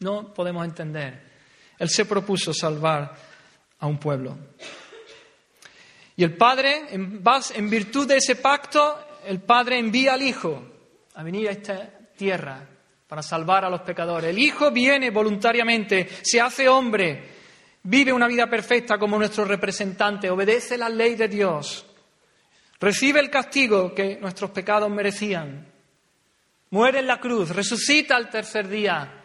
no 0.00 0.32
podemos 0.34 0.64
entender. 0.64 1.33
Él 1.78 1.88
se 1.88 2.04
propuso 2.04 2.52
salvar 2.52 3.14
a 3.78 3.86
un 3.86 3.98
pueblo. 3.98 4.36
Y 6.16 6.22
el 6.22 6.36
Padre, 6.36 6.86
en, 6.90 7.22
en 7.54 7.70
virtud 7.70 8.06
de 8.06 8.16
ese 8.18 8.36
pacto, 8.36 8.98
el 9.26 9.40
Padre 9.40 9.78
envía 9.78 10.14
al 10.14 10.22
Hijo 10.22 10.62
a 11.14 11.22
venir 11.22 11.48
a 11.48 11.52
esta 11.52 11.90
tierra 12.16 12.66
para 13.06 13.22
salvar 13.22 13.64
a 13.64 13.70
los 13.70 13.82
pecadores. 13.82 14.30
El 14.30 14.38
Hijo 14.38 14.70
viene 14.70 15.10
voluntariamente, 15.10 16.08
se 16.22 16.40
hace 16.40 16.68
hombre, 16.68 17.30
vive 17.82 18.12
una 18.12 18.28
vida 18.28 18.48
perfecta 18.48 18.98
como 18.98 19.18
nuestro 19.18 19.44
representante, 19.44 20.30
obedece 20.30 20.78
la 20.78 20.88
ley 20.88 21.14
de 21.14 21.28
Dios, 21.28 21.86
recibe 22.80 23.20
el 23.20 23.30
castigo 23.30 23.94
que 23.94 24.16
nuestros 24.16 24.50
pecados 24.50 24.90
merecían, 24.90 25.66
muere 26.70 27.00
en 27.00 27.06
la 27.06 27.20
cruz, 27.20 27.50
resucita 27.50 28.16
al 28.16 28.30
tercer 28.30 28.68
día 28.68 29.24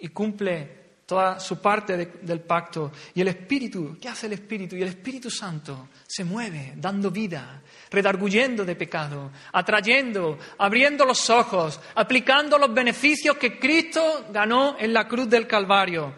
y 0.00 0.08
cumple 0.08 0.85
toda 1.06 1.38
su 1.38 1.60
parte 1.60 1.96
del 1.96 2.40
pacto. 2.40 2.90
Y 3.14 3.20
el 3.20 3.28
Espíritu, 3.28 3.96
¿qué 4.00 4.08
hace 4.08 4.26
el 4.26 4.32
Espíritu? 4.32 4.74
Y 4.74 4.82
el 4.82 4.88
Espíritu 4.88 5.30
Santo 5.30 5.88
se 6.06 6.24
mueve 6.24 6.74
dando 6.76 7.12
vida, 7.12 7.62
redarguyendo 7.90 8.64
de 8.64 8.74
pecado, 8.74 9.30
atrayendo, 9.52 10.36
abriendo 10.58 11.06
los 11.06 11.30
ojos, 11.30 11.80
aplicando 11.94 12.58
los 12.58 12.74
beneficios 12.74 13.36
que 13.36 13.56
Cristo 13.56 14.26
ganó 14.32 14.76
en 14.78 14.92
la 14.92 15.06
cruz 15.06 15.30
del 15.30 15.46
Calvario. 15.46 16.14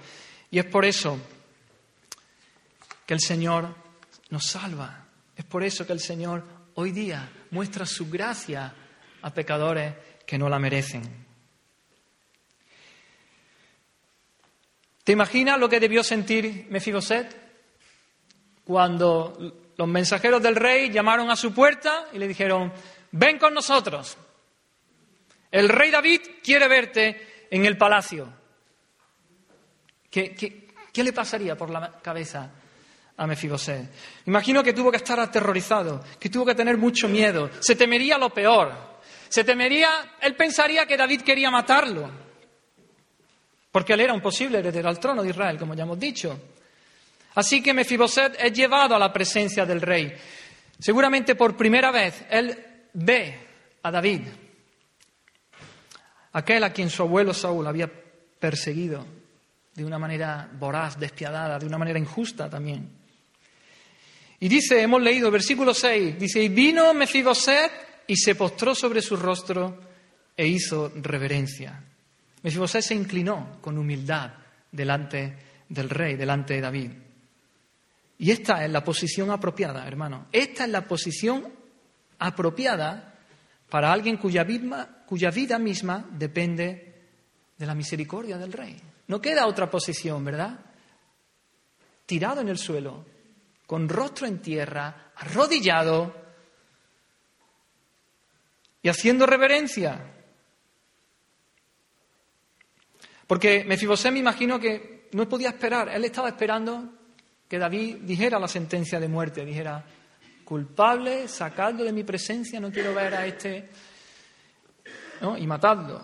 Y 0.51 0.59
es 0.59 0.65
por 0.65 0.87
eso 0.87 1.19
que 3.05 3.13
el 3.13 3.21
Señor 3.21 3.75
nos 4.31 4.47
salva. 4.47 5.05
Es 5.37 5.45
por 5.45 5.63
eso 5.63 5.87
que 5.87 5.93
el 5.93 6.01
Señor 6.01 6.43
hoy 6.75 6.93
día 6.93 7.31
muestra 7.51 7.85
su 7.85 8.09
gracia 8.09 8.75
a 9.21 9.35
pecadores 9.35 9.95
que 10.27 10.39
no 10.39 10.49
la 10.49 10.59
merecen. 10.59 11.28
¿Te 15.09 15.13
imaginas 15.13 15.59
lo 15.59 15.71
que 15.71 15.81
debió 15.81 16.05
sentir 16.05 16.67
Mefiboset 16.69 17.35
cuando 18.63 19.73
los 19.75 19.89
mensajeros 19.89 20.43
del 20.43 20.55
rey 20.55 20.91
llamaron 20.91 21.31
a 21.31 21.37
su 21.37 21.55
puerta 21.55 22.09
y 22.13 22.19
le 22.19 22.29
dijeron, 22.29 22.71
ven 23.13 23.39
con 23.39 23.55
nosotros. 23.55 24.19
El 25.51 25.71
rey 25.71 25.91
David 25.91 26.21
quiere 26.45 26.69
verte 26.69 27.47
en 27.51 27.65
el 27.65 27.79
palacio. 27.79 28.31
¿Qué, 30.11 30.69
le 30.93 31.13
pasaría 31.15 31.57
por 31.57 31.71
la 31.71 31.91
cabeza 32.03 32.51
a 33.17 33.27
Mefiboset? 33.27 33.91
Imagino 34.27 34.63
que 34.63 34.75
tuvo 34.75 34.91
que 34.91 34.99
estar 34.99 35.19
aterrorizado, 35.19 36.05
que 36.21 36.29
tuvo 36.29 36.45
que 36.45 36.55
tener 36.55 36.77
mucho 36.77 37.09
miedo, 37.09 37.49
se 37.61 37.77
temería 37.77 38.19
lo 38.19 38.29
peor, 38.29 38.75
se 39.31 39.43
temería, 39.43 40.17
él 40.21 40.37
pensaría 40.37 40.85
que 40.85 40.99
David 40.99 41.23
quería 41.23 41.51
matarlo 41.51 42.28
porque 43.71 43.93
él 43.93 44.01
era 44.01 44.15
un 44.15 44.21
posible 44.21 44.59
heredero 44.59 44.89
al 44.89 44.99
trono 44.99 45.23
de 45.23 45.31
Israel, 45.31 45.59
como 45.59 45.75
ya 45.75 45.85
hemos 45.85 45.99
dicho. 45.99 46.39
Así 47.35 47.63
que 47.63 47.75
Mefiboset 47.75 48.37
es 48.41 48.53
llevado 48.53 48.95
a 48.95 48.99
la 48.99 49.13
presencia 49.13 49.65
del 49.65 49.81
rey. 49.81 50.13
Seguramente 50.79 51.35
por 51.35 51.57
primera 51.57 51.91
vez 51.91 52.25
él 52.31 52.57
ve 52.95 53.39
a 53.83 53.91
David, 53.91 54.23
aquel 56.33 56.65
a 56.65 56.73
quien 56.73 56.91
su 56.91 57.03
abuelo 57.03 57.35
Saúl 57.35 57.67
había 57.67 57.91
perseguido 58.39 59.05
de 59.75 59.85
una 59.85 59.99
manera 59.99 60.49
voraz, 60.59 60.99
despiadada, 60.99 61.59
de 61.59 61.67
una 61.67 61.79
manera 61.79 61.99
injusta 61.99 62.51
también. 62.51 62.91
Y 64.41 64.49
dice, 64.49 64.83
hemos 64.83 65.03
leído, 65.03 65.31
versículo 65.31 65.75
6, 65.75 66.19
dice, 66.19 66.43
y 66.43 66.49
vino 66.49 66.95
Mefiboset 66.95 68.05
y 68.07 68.17
se 68.17 68.35
postró 68.35 68.75
sobre 68.75 69.03
su 69.03 69.17
rostro 69.17 69.81
e 70.37 70.47
hizo 70.47 70.93
reverencia. 70.97 71.83
Mefiboset 72.43 72.83
se 72.83 72.95
inclinó 72.95 73.59
con 73.61 73.79
humildad 73.79 74.33
delante 74.71 75.37
del 75.69 75.91
rey, 75.91 76.17
delante 76.17 76.55
de 76.55 76.61
David. 76.61 76.91
Y 78.19 78.31
esta 78.31 78.65
es 78.65 78.71
la 78.71 78.83
posición 78.83 79.31
apropiada, 79.31 79.87
hermano. 79.87 80.27
Esta 80.33 80.65
es 80.65 80.71
la 80.71 80.87
posición 80.87 81.53
apropiada 82.19 83.15
para 83.69 83.93
alguien 83.93 84.17
cuya 84.17 84.45
vida 84.45 85.59
misma 85.59 86.07
depende 86.11 87.05
de 87.57 87.67
la 87.67 87.75
misericordia 87.75 88.39
del 88.39 88.53
rey. 88.53 88.81
No 89.09 89.21
queda 89.21 89.47
otra 89.47 89.71
posición, 89.71 90.25
¿verdad? 90.25 90.59
Tirado 92.07 92.41
en 92.41 92.49
el 92.49 92.59
suelo, 92.59 93.05
con 93.67 93.89
rostro 93.89 94.27
en 94.27 94.41
tierra, 94.41 95.13
arrodillado 95.17 96.15
y 98.83 98.89
haciendo 98.89 99.27
reverencia. 99.27 100.15
Porque 103.29 103.63
Mefibosé 103.63 104.11
me 104.11 104.21
imagino 104.21 104.59
que 104.59 105.09
no 105.13 105.29
podía 105.29 105.51
esperar. 105.51 105.91
Él 105.91 106.03
estaba 106.07 106.29
esperando 106.31 106.95
que 107.47 107.59
David 107.59 107.97
dijera 108.01 108.39
la 108.39 108.49
sentencia 108.49 108.99
de 108.99 109.07
muerte, 109.07 109.45
dijera, 109.45 109.85
culpable, 110.45 111.29
sacadlo 111.29 111.85
de 111.85 111.93
mi 111.93 112.05
presencia, 112.05 112.59
no 112.59 112.73
quiero 112.73 112.95
ver 112.95 113.15
a 113.15 113.27
este, 113.27 113.69
¿no? 115.21 115.37
y 115.37 115.47
matadlo. 115.47 116.03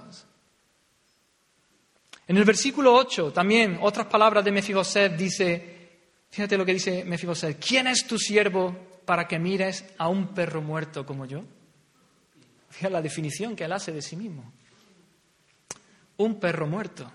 En 2.27 2.37
el 2.37 2.45
versículo 2.45 2.95
8 2.95 3.33
también 3.33 3.79
otras 3.81 4.07
palabras 4.07 4.45
de 4.45 4.53
Mefiboset 4.53 5.17
dice, 5.17 5.89
fíjate 6.31 6.59
lo 6.59 6.67
que 6.67 6.75
dice 6.75 7.05
Mefiboset, 7.05 7.59
¿quién 7.59 7.87
es 7.87 8.07
tu 8.07 8.19
siervo 8.19 9.01
para 9.07 9.27
que 9.27 9.39
mires 9.39 9.87
a 9.97 10.09
un 10.09 10.29
perro 10.35 10.61
muerto 10.61 11.07
como 11.07 11.25
yo? 11.25 11.43
Fíjate 12.69 12.93
la 12.93 13.03
definición 13.03 13.57
que 13.57 13.65
él 13.65 13.73
hace 13.73 13.93
de 13.93 14.03
sí 14.03 14.15
mismo 14.15 14.53
un 16.19 16.39
perro 16.39 16.67
muerto. 16.67 17.11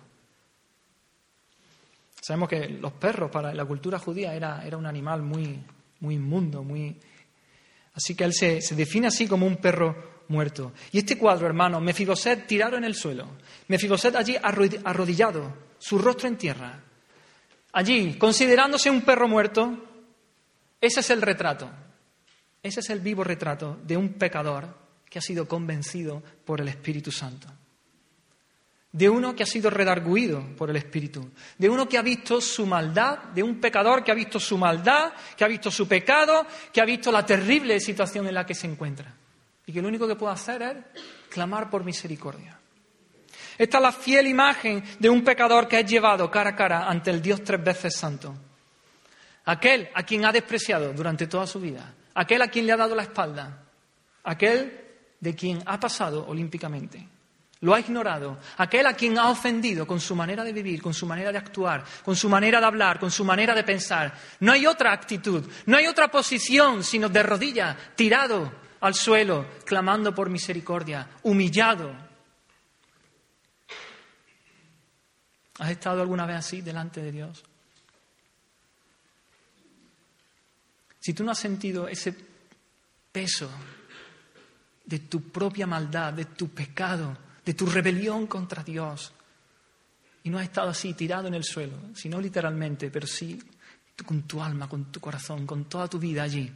Sabemos 2.21 2.49
que 2.49 2.69
los 2.69 2.93
perros 2.93 3.31
para 3.31 3.53
la 3.53 3.65
cultura 3.65 3.97
judía 3.97 4.33
era, 4.35 4.65
era 4.65 4.77
un 4.77 4.85
animal 4.85 5.21
muy, 5.21 5.59
muy 6.01 6.15
inmundo, 6.15 6.63
muy... 6.63 6.97
Así 7.93 8.15
que 8.15 8.23
él 8.23 8.33
se, 8.33 8.61
se, 8.61 8.75
define 8.75 9.07
así 9.07 9.27
como 9.27 9.45
un 9.45 9.57
perro 9.57 10.23
muerto. 10.27 10.73
Y 10.91 10.99
este 10.99 11.17
cuadro, 11.17 11.47
hermano, 11.47 11.79
Mefiboset 11.79 12.45
tirado 12.45 12.77
en 12.77 12.83
el 12.83 12.95
suelo, 12.95 13.27
Mefiboset 13.67 14.15
allí 14.15 14.37
arrodillado, 14.41 15.53
su 15.79 15.97
rostro 15.97 16.27
en 16.27 16.37
tierra, 16.37 16.83
allí 17.73 18.17
considerándose 18.17 18.89
un 18.89 19.01
perro 19.01 19.27
muerto, 19.27 19.85
ese 20.79 20.99
es 20.99 21.09
el 21.09 21.21
retrato, 21.21 21.69
ese 22.61 22.81
es 22.81 22.89
el 22.89 22.99
vivo 22.99 23.23
retrato 23.23 23.79
de 23.83 23.97
un 23.97 24.13
pecador 24.13 24.77
que 25.09 25.19
ha 25.19 25.21
sido 25.21 25.47
convencido 25.47 26.21
por 26.45 26.61
el 26.61 26.67
Espíritu 26.67 27.11
Santo 27.11 27.47
de 28.91 29.07
uno 29.07 29.35
que 29.35 29.43
ha 29.43 29.45
sido 29.45 29.69
redarguido 29.69 30.43
por 30.55 30.69
el 30.69 30.75
Espíritu, 30.75 31.29
de 31.57 31.69
uno 31.69 31.87
que 31.87 31.97
ha 31.97 32.01
visto 32.01 32.41
su 32.41 32.65
maldad, 32.65 33.19
de 33.35 33.43
un 33.43 33.59
pecador 33.59 34.03
que 34.03 34.11
ha 34.11 34.15
visto 34.15 34.39
su 34.39 34.57
maldad, 34.57 35.13
que 35.37 35.43
ha 35.43 35.47
visto 35.47 35.69
su 35.69 35.87
pecado, 35.87 36.45
que 36.73 36.81
ha 36.81 36.85
visto 36.85 37.11
la 37.11 37.25
terrible 37.25 37.79
situación 37.79 38.27
en 38.27 38.33
la 38.33 38.45
que 38.45 38.55
se 38.55 38.67
encuentra 38.67 39.13
y 39.65 39.71
que 39.71 39.81
lo 39.81 39.87
único 39.87 40.07
que 40.07 40.15
puede 40.15 40.33
hacer 40.33 40.61
es 40.63 41.03
clamar 41.29 41.69
por 41.69 41.83
misericordia. 41.83 42.59
Esta 43.57 43.77
es 43.77 43.83
la 43.83 43.91
fiel 43.91 44.25
imagen 44.25 44.83
de 44.97 45.09
un 45.09 45.23
pecador 45.23 45.67
que 45.67 45.79
es 45.79 45.85
llevado 45.85 46.31
cara 46.31 46.51
a 46.51 46.55
cara 46.55 46.89
ante 46.89 47.11
el 47.11 47.21
Dios 47.21 47.43
tres 47.43 47.63
veces 47.63 47.95
santo. 47.95 48.35
Aquel 49.45 49.89
a 49.93 50.03
quien 50.03 50.25
ha 50.25 50.31
despreciado 50.31 50.93
durante 50.93 51.27
toda 51.27 51.45
su 51.45 51.59
vida, 51.59 51.93
aquel 52.15 52.41
a 52.41 52.47
quien 52.47 52.65
le 52.65 52.71
ha 52.71 52.77
dado 52.77 52.95
la 52.95 53.03
espalda, 53.03 53.65
aquel 54.23 54.85
de 55.19 55.35
quien 55.35 55.61
ha 55.65 55.79
pasado 55.79 56.25
olímpicamente 56.27 57.18
lo 57.61 57.73
ha 57.73 57.79
ignorado, 57.79 58.39
aquel 58.57 58.87
a 58.87 58.93
quien 58.93 59.17
ha 59.17 59.29
ofendido 59.29 59.85
con 59.85 59.99
su 59.99 60.15
manera 60.15 60.43
de 60.43 60.53
vivir, 60.53 60.81
con 60.81 60.93
su 60.93 61.05
manera 61.05 61.31
de 61.31 61.37
actuar, 61.37 61.83
con 62.05 62.15
su 62.15 62.29
manera 62.29 62.59
de 62.59 62.65
hablar, 62.65 62.99
con 62.99 63.11
su 63.11 63.25
manera 63.25 63.53
de 63.53 63.63
pensar. 63.63 64.13
No 64.39 64.53
hay 64.53 64.65
otra 64.65 64.93
actitud, 64.93 65.45
no 65.65 65.75
hay 65.75 65.87
otra 65.87 66.09
posición 66.09 66.83
sino 66.83 67.09
de 67.09 67.21
rodilla, 67.21 67.75
tirado 67.95 68.51
al 68.79 68.95
suelo, 68.95 69.45
clamando 69.65 70.15
por 70.15 70.29
misericordia, 70.29 71.09
humillado. 71.23 71.93
¿Has 75.59 75.71
estado 75.71 76.01
alguna 76.01 76.25
vez 76.25 76.37
así 76.37 76.61
delante 76.61 77.01
de 77.01 77.11
Dios? 77.11 77.43
Si 81.01 81.13
tú 81.13 81.25
no 81.25 81.31
has 81.31 81.39
sentido 81.39 81.89
ese 81.89 82.15
peso 83.11 83.49
de 84.85 84.99
tu 84.99 85.29
propia 85.29 85.67
maldad, 85.67 86.13
de 86.13 86.25
tu 86.25 86.49
pecado, 86.49 87.17
de 87.49 87.55
tu 87.55 87.65
rebelión 87.65 88.27
contra 88.27 88.63
Dios. 88.63 89.11
Y 90.21 90.29
no 90.29 90.37
has 90.37 90.43
estado 90.43 90.69
así 90.69 90.93
tirado 90.93 91.27
en 91.29 91.33
el 91.33 91.43
suelo, 91.43 91.77
sino 91.95 92.21
literalmente, 92.21 92.91
pero 92.91 93.07
sí 93.07 93.41
con 94.05 94.21
tu 94.27 94.39
alma, 94.39 94.69
con 94.69 94.91
tu 94.91 94.99
corazón, 94.99 95.47
con 95.47 95.65
toda 95.65 95.87
tu 95.87 95.97
vida 95.97 96.21
allí. 96.21 96.53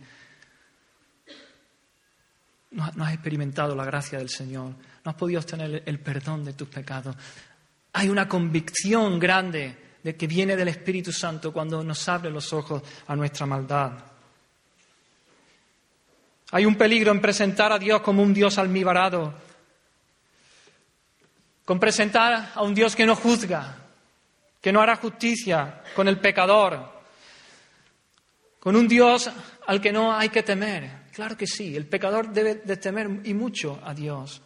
No, 2.70 2.84
has 2.84 3.14
experimentado 3.14 3.76
la 3.76 3.86
gracia 3.86 4.20
del 4.20 4.30
Señor, 4.30 4.70
no 5.04 5.10
has 5.10 5.16
podido 5.16 5.39
obtener 5.39 5.82
el 5.84 6.00
perdón 6.00 6.46
de 6.46 6.54
tus 6.54 6.68
pecados. 6.68 7.16
Hay 7.94 8.08
una 8.10 8.28
convicción 8.28 9.18
grande 9.18 9.96
de 10.04 10.16
que 10.16 10.28
viene 10.28 10.56
del 10.56 10.68
Espíritu 10.68 11.12
Santo 11.12 11.52
cuando 11.52 11.84
nos 11.84 12.08
abre 12.08 12.30
los 12.30 12.54
ojos 12.54 12.84
a 13.08 13.16
nuestra 13.16 13.48
maldad. 13.48 13.94
Hay 16.52 16.68
un 16.68 16.76
peligro 16.76 17.12
en 17.12 17.20
presentar 17.20 17.72
a 17.72 17.80
Dios 17.80 18.02
como 18.02 18.22
un 18.22 18.32
Dios 18.32 18.60
almibarado, 18.60 19.34
con 21.66 21.80
presentar 21.80 22.51
a 22.53 22.61
un 22.61 22.74
Dios 22.74 22.95
que 22.95 23.05
no 23.05 23.16
juzga, 23.16 23.78
que 24.61 24.72
no 24.72 24.82
hará 24.82 24.95
justicia 24.95 25.84
con 25.95 26.07
el 26.07 26.20
pecador, 26.20 27.01
con 28.59 28.76
un 28.76 28.88
Dios 28.88 29.30
al 29.68 29.82
que 29.82 29.91
no 29.91 30.16
hay 30.16 30.30
que 30.30 30.43
temer. 30.43 31.03
Claro 31.14 31.38
que 31.38 31.47
sí, 31.47 31.76
el 31.76 31.86
pecador 31.86 32.32
debe 32.32 32.55
de 32.55 32.78
temer 32.78 33.09
y 33.24 33.34
mucho 33.34 33.80
a 33.84 33.93
Dios. 33.93 34.41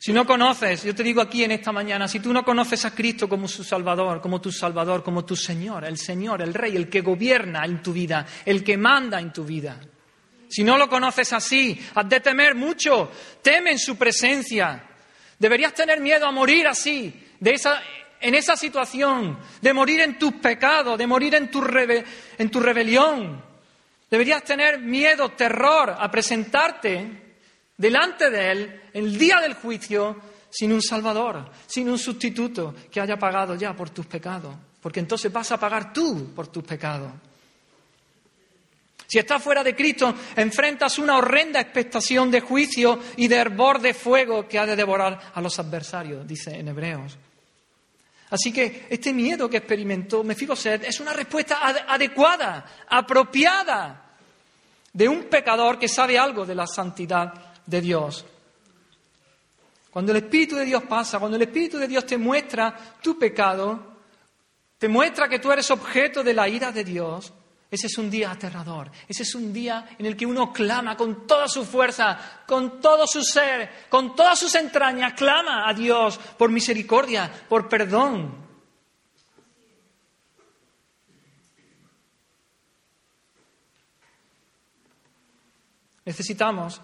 Si 0.00 0.12
no 0.12 0.24
conoces, 0.24 0.84
yo 0.84 0.94
te 0.94 1.02
digo 1.02 1.20
aquí 1.20 1.42
en 1.42 1.52
esta 1.52 1.72
mañana, 1.72 2.06
si 2.06 2.20
tú 2.20 2.32
no 2.32 2.44
conoces 2.44 2.84
a 2.84 2.94
Cristo 2.94 3.28
como 3.28 3.48
su 3.48 3.64
Salvador, 3.64 4.20
como 4.20 4.40
tu 4.40 4.52
Salvador, 4.52 5.02
como 5.02 5.24
tu 5.24 5.34
Señor, 5.34 5.84
el 5.84 5.98
Señor, 5.98 6.40
el 6.40 6.54
Rey, 6.54 6.76
el 6.76 6.88
que 6.88 7.00
gobierna 7.00 7.64
en 7.64 7.82
tu 7.82 7.92
vida, 7.92 8.24
el 8.44 8.62
que 8.62 8.76
manda 8.76 9.18
en 9.18 9.32
tu 9.32 9.44
vida, 9.44 9.80
si 10.48 10.64
no 10.64 10.78
lo 10.78 10.88
conoces 10.88 11.32
así, 11.32 11.78
has 11.94 12.08
de 12.08 12.20
temer 12.20 12.54
mucho, 12.54 13.10
teme 13.42 13.72
en 13.72 13.78
su 13.78 13.96
presencia, 13.96 14.87
Deberías 15.38 15.74
tener 15.74 16.00
miedo 16.00 16.26
a 16.26 16.32
morir 16.32 16.66
así, 16.66 17.14
en 17.40 18.34
esa 18.34 18.56
situación, 18.56 19.38
de 19.60 19.72
morir 19.72 20.00
en 20.00 20.18
tus 20.18 20.34
pecados, 20.34 20.98
de 20.98 21.06
morir 21.06 21.34
en 21.34 21.50
tu, 21.50 21.64
en 22.38 22.50
tu 22.50 22.60
rebelión. 22.60 23.42
Deberías 24.10 24.42
tener 24.42 24.80
miedo, 24.80 25.30
terror 25.30 25.94
a 25.96 26.10
presentarte 26.10 27.36
delante 27.76 28.30
de 28.30 28.50
Él 28.50 28.82
el 28.92 29.16
día 29.18 29.40
del 29.40 29.54
juicio 29.54 30.16
sin 30.50 30.72
un 30.72 30.82
Salvador, 30.82 31.50
sin 31.66 31.88
un 31.88 31.98
sustituto 31.98 32.74
que 32.90 33.00
haya 33.00 33.18
pagado 33.18 33.54
ya 33.54 33.74
por 33.74 33.90
tus 33.90 34.06
pecados, 34.06 34.54
porque 34.80 35.00
entonces 35.00 35.32
vas 35.32 35.52
a 35.52 35.60
pagar 35.60 35.92
tú 35.92 36.32
por 36.34 36.48
tus 36.48 36.64
pecados. 36.64 37.12
Si 39.08 39.18
estás 39.18 39.42
fuera 39.42 39.64
de 39.64 39.74
Cristo, 39.74 40.14
enfrentas 40.36 40.98
una 40.98 41.16
horrenda 41.16 41.60
expectación 41.60 42.30
de 42.30 42.42
juicio 42.42 43.00
y 43.16 43.26
de 43.26 43.36
hervor 43.36 43.80
de 43.80 43.94
fuego 43.94 44.46
que 44.46 44.58
ha 44.58 44.66
de 44.66 44.76
devorar 44.76 45.32
a 45.32 45.40
los 45.40 45.58
adversarios, 45.58 46.28
dice 46.28 46.54
en 46.54 46.68
Hebreos. 46.68 47.16
Así 48.28 48.52
que 48.52 48.86
este 48.90 49.14
miedo 49.14 49.48
que 49.48 49.56
experimentó 49.56 50.22
Mefiboset 50.22 50.84
es 50.84 51.00
una 51.00 51.14
respuesta 51.14 51.58
adecuada, 51.88 52.84
apropiada 52.86 54.10
de 54.92 55.08
un 55.08 55.24
pecador 55.24 55.78
que 55.78 55.88
sabe 55.88 56.18
algo 56.18 56.44
de 56.44 56.54
la 56.54 56.66
santidad 56.66 57.32
de 57.64 57.80
Dios. 57.80 58.26
Cuando 59.90 60.12
el 60.12 60.18
Espíritu 60.18 60.56
de 60.56 60.66
Dios 60.66 60.82
pasa, 60.82 61.18
cuando 61.18 61.38
el 61.38 61.44
Espíritu 61.44 61.78
de 61.78 61.88
Dios 61.88 62.04
te 62.04 62.18
muestra 62.18 62.76
tu 63.02 63.18
pecado, 63.18 63.96
te 64.76 64.86
muestra 64.86 65.30
que 65.30 65.38
tú 65.38 65.50
eres 65.50 65.70
objeto 65.70 66.22
de 66.22 66.34
la 66.34 66.46
ira 66.46 66.70
de 66.72 66.84
Dios, 66.84 67.32
ese 67.70 67.86
es 67.86 67.98
un 67.98 68.10
día 68.10 68.30
aterrador. 68.30 68.90
Ese 69.06 69.24
es 69.24 69.34
un 69.34 69.52
día 69.52 69.90
en 69.98 70.06
el 70.06 70.16
que 70.16 70.24
uno 70.24 70.52
clama 70.52 70.96
con 70.96 71.26
toda 71.26 71.46
su 71.48 71.64
fuerza, 71.64 72.42
con 72.46 72.80
todo 72.80 73.06
su 73.06 73.22
ser, 73.22 73.86
con 73.90 74.16
todas 74.16 74.38
sus 74.38 74.54
entrañas, 74.54 75.12
clama 75.12 75.68
a 75.68 75.74
Dios 75.74 76.18
por 76.38 76.50
misericordia, 76.50 77.30
por 77.48 77.68
perdón. 77.68 78.48
Necesitamos, 86.06 86.80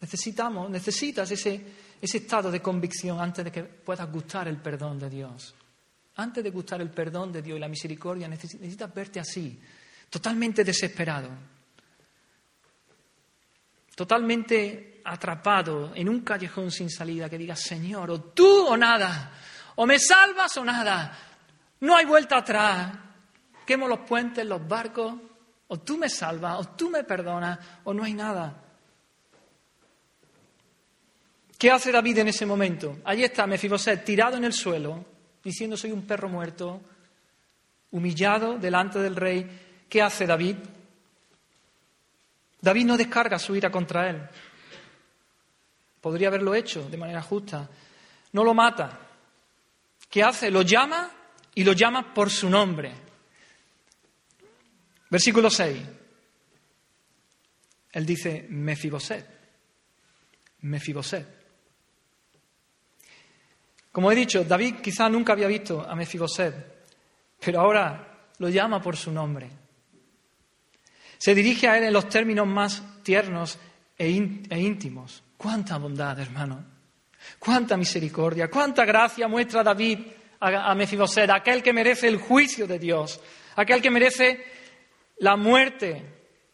necesitamos, 0.00 0.70
necesitas 0.70 1.30
ese, 1.30 1.62
ese 2.00 2.16
estado 2.16 2.50
de 2.50 2.62
convicción 2.62 3.20
antes 3.20 3.44
de 3.44 3.52
que 3.52 3.62
puedas 3.62 4.10
gustar 4.10 4.48
el 4.48 4.56
perdón 4.56 4.98
de 4.98 5.10
Dios. 5.10 5.54
Antes 6.16 6.44
de 6.44 6.50
gustar 6.50 6.80
el 6.80 6.90
perdón 6.90 7.32
de 7.32 7.42
Dios 7.42 7.56
y 7.56 7.60
la 7.60 7.68
misericordia, 7.68 8.28
necesitas 8.28 8.94
verte 8.94 9.18
así, 9.18 9.60
totalmente 10.08 10.62
desesperado, 10.62 11.28
totalmente 13.96 15.00
atrapado 15.04 15.92
en 15.94 16.08
un 16.08 16.20
callejón 16.20 16.70
sin 16.70 16.88
salida, 16.88 17.28
que 17.28 17.38
digas, 17.38 17.60
Señor, 17.60 18.10
o 18.10 18.20
tú 18.20 18.66
o 18.66 18.76
nada, 18.76 19.32
o 19.76 19.86
me 19.86 19.98
salvas 19.98 20.56
o 20.56 20.64
nada, 20.64 21.18
no 21.80 21.96
hay 21.96 22.04
vuelta 22.04 22.38
atrás, 22.38 22.92
quemo 23.66 23.88
los 23.88 24.00
puentes, 24.00 24.46
los 24.46 24.66
barcos, 24.66 25.14
o 25.66 25.80
tú 25.80 25.98
me 25.98 26.08
salvas, 26.08 26.60
o 26.60 26.64
tú 26.76 26.90
me 26.90 27.02
perdonas, 27.02 27.58
o 27.84 27.92
no 27.92 28.04
hay 28.04 28.14
nada. 28.14 28.62
¿Qué 31.58 31.70
hace 31.70 31.90
David 31.90 32.18
en 32.18 32.28
ese 32.28 32.46
momento? 32.46 32.98
Allí 33.04 33.24
está 33.24 33.46
Mefiboset 33.46 34.04
tirado 34.04 34.36
en 34.36 34.44
el 34.44 34.52
suelo, 34.52 35.13
diciendo 35.44 35.76
soy 35.76 35.92
un 35.92 36.06
perro 36.06 36.28
muerto, 36.28 36.80
humillado 37.90 38.58
delante 38.58 38.98
del 38.98 39.14
rey. 39.14 39.46
¿Qué 39.88 40.02
hace 40.02 40.26
David? 40.26 40.56
David 42.60 42.86
no 42.86 42.96
descarga 42.96 43.38
su 43.38 43.54
ira 43.54 43.70
contra 43.70 44.08
él. 44.08 44.22
Podría 46.00 46.28
haberlo 46.28 46.54
hecho 46.54 46.88
de 46.88 46.96
manera 46.96 47.22
justa. 47.22 47.68
No 48.32 48.42
lo 48.42 48.54
mata. 48.54 48.98
¿Qué 50.10 50.22
hace? 50.22 50.50
Lo 50.50 50.62
llama 50.62 51.10
y 51.54 51.62
lo 51.62 51.72
llama 51.72 52.12
por 52.14 52.30
su 52.30 52.48
nombre. 52.48 52.92
Versículo 55.10 55.50
6. 55.50 55.78
Él 57.92 58.06
dice 58.06 58.46
Mefiboset. 58.48 59.26
Mefiboset. 60.62 61.33
Como 63.94 64.10
he 64.10 64.16
dicho, 64.16 64.42
David 64.42 64.80
quizá 64.82 65.08
nunca 65.08 65.34
había 65.34 65.46
visto 65.46 65.80
a 65.80 65.94
Mefiboset, 65.94 66.52
pero 67.38 67.60
ahora 67.60 68.32
lo 68.38 68.48
llama 68.48 68.82
por 68.82 68.96
su 68.96 69.12
nombre. 69.12 69.48
Se 71.16 71.32
dirige 71.32 71.68
a 71.68 71.78
él 71.78 71.84
en 71.84 71.92
los 71.92 72.08
términos 72.08 72.44
más 72.44 72.82
tiernos 73.04 73.56
e, 73.96 74.06
e 74.50 74.60
íntimos. 74.60 75.22
Cuánta 75.36 75.78
bondad, 75.78 76.18
hermano. 76.18 76.64
Cuánta 77.38 77.76
misericordia, 77.76 78.50
cuánta 78.50 78.84
gracia 78.84 79.28
muestra 79.28 79.62
David 79.62 80.00
a, 80.40 80.72
a 80.72 81.36
aquel 81.36 81.62
que 81.62 81.72
merece 81.72 82.08
el 82.08 82.16
juicio 82.16 82.66
de 82.66 82.80
Dios, 82.80 83.20
aquel 83.54 83.80
que 83.80 83.92
merece 83.92 84.44
la 85.18 85.36
muerte, 85.36 86.04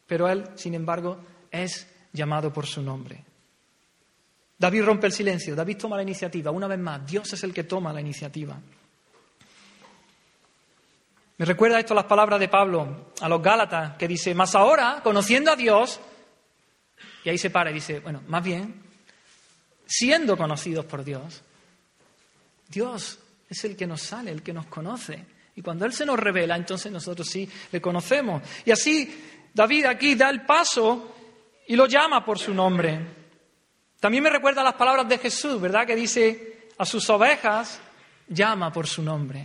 pero 0.07 0.28
él, 0.28 0.45
sin 0.57 0.74
embargo, 0.74 1.24
es 1.51 1.88
llamado 2.12 2.53
por 2.53 2.66
su 2.66 2.82
nombre. 2.82 3.30
David 4.61 4.84
rompe 4.84 5.06
el 5.06 5.12
silencio, 5.14 5.56
David 5.56 5.78
toma 5.78 5.96
la 5.96 6.02
iniciativa. 6.02 6.50
Una 6.50 6.66
vez 6.66 6.78
más, 6.78 7.06
Dios 7.06 7.32
es 7.32 7.42
el 7.44 7.54
que 7.54 7.64
toma 7.64 7.94
la 7.94 8.00
iniciativa. 8.02 8.61
Me 11.38 11.46
recuerda 11.46 11.80
esto 11.80 11.94
las 11.94 12.04
palabras 12.04 12.38
de 12.38 12.48
Pablo 12.48 13.12
a 13.22 13.26
los 13.30 13.42
Gálatas, 13.42 13.96
que 13.96 14.06
dice, 14.06 14.34
más 14.34 14.54
ahora, 14.54 15.00
conociendo 15.02 15.50
a 15.50 15.56
Dios, 15.56 15.98
y 17.24 17.30
ahí 17.30 17.38
se 17.38 17.48
para 17.48 17.70
y 17.70 17.74
dice, 17.74 18.00
bueno, 18.00 18.22
más 18.28 18.44
bien, 18.44 18.82
siendo 19.86 20.36
conocidos 20.36 20.84
por 20.84 21.04
Dios, 21.04 21.40
Dios 22.68 23.18
es 23.48 23.64
el 23.64 23.74
que 23.74 23.86
nos 23.86 24.02
sale, 24.02 24.30
el 24.30 24.42
que 24.42 24.52
nos 24.52 24.66
conoce. 24.66 25.24
Y 25.56 25.62
cuando 25.62 25.86
Él 25.86 25.94
se 25.94 26.04
nos 26.04 26.18
revela, 26.18 26.54
entonces 26.54 26.92
nosotros 26.92 27.26
sí 27.26 27.48
le 27.72 27.80
conocemos. 27.80 28.42
Y 28.66 28.72
así 28.72 29.48
David 29.54 29.86
aquí 29.86 30.16
da 30.16 30.28
el 30.28 30.44
paso 30.44 31.14
y 31.66 31.76
lo 31.76 31.86
llama 31.86 32.22
por 32.22 32.38
su 32.38 32.52
nombre. 32.52 33.20
También 34.01 34.24
me 34.24 34.30
recuerda 34.30 34.64
las 34.64 34.74
palabras 34.74 35.07
de 35.09 35.18
Jesús, 35.18 35.61
¿verdad? 35.61 35.86
Que 35.86 35.94
dice, 35.94 36.68
a 36.78 36.86
sus 36.86 37.09
ovejas 37.11 37.78
llama 38.26 38.72
por 38.72 38.86
su 38.86 39.03
nombre. 39.03 39.44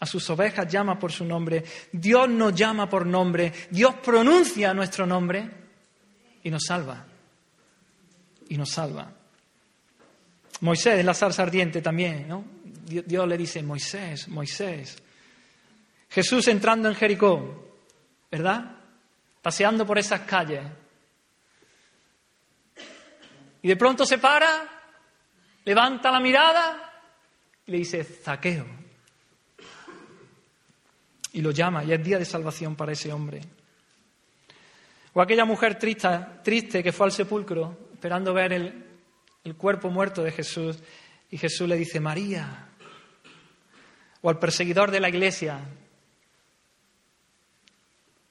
A 0.00 0.06
sus 0.06 0.28
ovejas 0.30 0.66
llama 0.68 0.98
por 0.98 1.12
su 1.12 1.24
nombre. 1.24 1.64
Dios 1.92 2.28
nos 2.28 2.54
llama 2.54 2.88
por 2.88 3.06
nombre. 3.06 3.52
Dios 3.70 3.94
pronuncia 3.96 4.74
nuestro 4.74 5.06
nombre 5.06 5.48
y 6.42 6.50
nos 6.50 6.64
salva. 6.64 7.04
Y 8.48 8.56
nos 8.56 8.70
salva. 8.70 9.12
Moisés, 10.60 11.04
la 11.04 11.14
salsa 11.14 11.42
ardiente 11.42 11.80
también, 11.80 12.26
¿no? 12.26 12.44
Dios 12.84 13.28
le 13.28 13.36
dice, 13.36 13.62
Moisés, 13.62 14.28
Moisés. 14.28 14.96
Jesús 16.08 16.48
entrando 16.48 16.88
en 16.88 16.94
Jericó, 16.94 17.78
¿verdad? 18.30 18.76
Paseando 19.42 19.86
por 19.86 19.98
esas 19.98 20.22
calles. 20.22 20.62
Y 23.62 23.68
de 23.68 23.76
pronto 23.76 24.04
se 24.04 24.18
para, 24.18 24.68
levanta 25.64 26.10
la 26.10 26.20
mirada 26.20 27.02
y 27.66 27.72
le 27.72 27.78
dice, 27.78 28.04
Zaqueo. 28.04 28.66
Y 31.32 31.40
lo 31.40 31.50
llama, 31.50 31.84
y 31.84 31.92
es 31.92 32.02
día 32.02 32.18
de 32.18 32.24
salvación 32.24 32.74
para 32.76 32.92
ese 32.92 33.12
hombre. 33.12 33.40
O 35.12 35.20
aquella 35.20 35.44
mujer 35.44 35.78
triste, 35.78 36.08
triste 36.42 36.82
que 36.82 36.92
fue 36.92 37.06
al 37.06 37.12
sepulcro 37.12 37.88
esperando 37.92 38.32
ver 38.32 38.52
el, 38.52 38.84
el 39.44 39.56
cuerpo 39.56 39.90
muerto 39.90 40.22
de 40.22 40.30
Jesús 40.30 40.78
y 41.30 41.36
Jesús 41.36 41.68
le 41.68 41.76
dice, 41.76 42.00
María. 42.00 42.68
O 44.22 44.30
al 44.30 44.38
perseguidor 44.38 44.90
de 44.90 45.00
la 45.00 45.08
iglesia, 45.08 45.60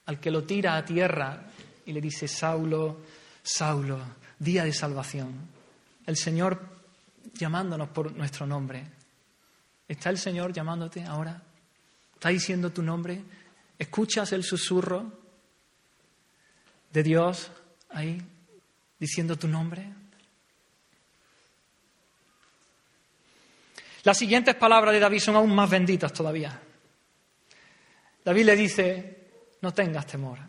al 0.05 0.19
que 0.19 0.31
lo 0.31 0.43
tira 0.43 0.77
a 0.77 0.85
tierra 0.85 1.47
y 1.85 1.93
le 1.93 2.01
dice, 2.01 2.27
Saulo, 2.27 3.01
Saulo, 3.43 3.99
día 4.39 4.63
de 4.63 4.73
salvación. 4.73 5.47
El 6.05 6.15
Señor 6.15 6.77
llamándonos 7.33 7.89
por 7.89 8.11
nuestro 8.13 8.45
nombre. 8.45 8.85
¿Está 9.87 10.09
el 10.09 10.17
Señor 10.17 10.53
llamándote 10.53 11.03
ahora? 11.03 11.41
¿Está 12.13 12.29
diciendo 12.29 12.71
tu 12.71 12.81
nombre? 12.81 13.23
¿Escuchas 13.77 14.31
el 14.33 14.43
susurro 14.43 15.11
de 16.91 17.03
Dios 17.03 17.51
ahí 17.89 18.21
diciendo 18.99 19.37
tu 19.37 19.47
nombre? 19.47 19.93
Las 24.03 24.17
siguientes 24.17 24.55
palabras 24.55 24.93
de 24.93 24.99
David 24.99 25.19
son 25.19 25.35
aún 25.35 25.53
más 25.53 25.69
benditas 25.69 26.13
todavía. 26.13 26.61
David 28.23 28.45
le 28.45 28.55
dice, 28.55 29.29
no 29.61 29.73
tengas 29.73 30.07
temor. 30.07 30.39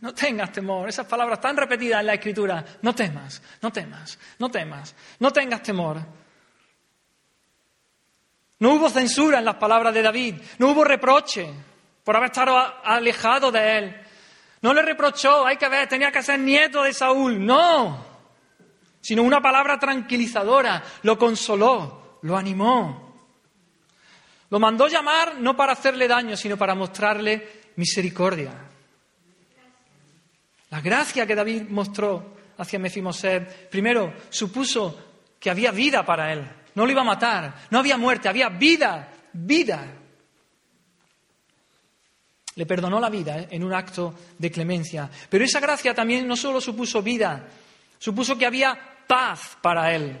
No 0.00 0.12
tengas 0.12 0.52
temor. 0.52 0.88
Esas 0.88 1.06
palabras 1.06 1.40
tan 1.40 1.56
repetidas 1.56 2.00
en 2.00 2.06
la 2.06 2.14
Escritura. 2.14 2.64
No 2.82 2.94
temas, 2.94 3.42
no 3.62 3.72
temas, 3.72 4.18
no 4.38 4.50
temas, 4.50 4.94
no 5.18 5.32
tengas 5.32 5.62
temor. 5.62 5.98
No 8.58 8.74
hubo 8.74 8.88
censura 8.88 9.38
en 9.38 9.44
las 9.44 9.56
palabras 9.56 9.92
de 9.92 10.02
David, 10.02 10.36
no 10.58 10.70
hubo 10.70 10.82
reproche 10.82 11.46
por 12.02 12.16
haber 12.16 12.30
estado 12.30 12.56
alejado 12.84 13.50
de 13.50 13.78
él. 13.78 13.96
No 14.62 14.72
le 14.72 14.80
reprochó, 14.80 15.46
hay 15.46 15.56
que 15.58 15.68
ver, 15.68 15.88
tenía 15.88 16.10
que 16.10 16.22
ser 16.22 16.38
nieto 16.38 16.82
de 16.82 16.94
Saúl. 16.94 17.44
No, 17.44 18.04
sino 19.00 19.22
una 19.22 19.40
palabra 19.40 19.78
tranquilizadora, 19.78 20.82
lo 21.02 21.18
consoló, 21.18 22.18
lo 22.22 22.36
animó. 22.36 23.06
Lo 24.48 24.58
mandó 24.58 24.88
llamar 24.88 25.38
no 25.38 25.56
para 25.56 25.72
hacerle 25.72 26.08
daño, 26.08 26.36
sino 26.36 26.56
para 26.56 26.74
mostrarle 26.74 27.72
misericordia. 27.76 28.65
La 30.76 30.82
gracia 30.82 31.26
que 31.26 31.34
David 31.34 31.62
mostró 31.70 32.36
hacia 32.58 32.78
Mefiboset, 32.78 33.70
primero, 33.70 34.12
supuso 34.28 35.22
que 35.40 35.48
había 35.48 35.70
vida 35.70 36.04
para 36.04 36.30
él. 36.34 36.46
No 36.74 36.84
lo 36.84 36.92
iba 36.92 37.00
a 37.00 37.04
matar, 37.04 37.66
no 37.70 37.78
había 37.78 37.96
muerte, 37.96 38.28
había 38.28 38.50
vida, 38.50 39.10
vida. 39.32 39.86
Le 42.56 42.66
perdonó 42.66 43.00
la 43.00 43.08
vida 43.08 43.38
¿eh? 43.38 43.48
en 43.52 43.64
un 43.64 43.72
acto 43.72 44.14
de 44.36 44.50
clemencia. 44.50 45.08
Pero 45.30 45.46
esa 45.46 45.60
gracia 45.60 45.94
también 45.94 46.28
no 46.28 46.36
solo 46.36 46.60
supuso 46.60 47.00
vida, 47.00 47.48
supuso 47.98 48.36
que 48.36 48.44
había 48.44 48.78
paz 49.06 49.56
para 49.62 49.94
él. 49.94 50.20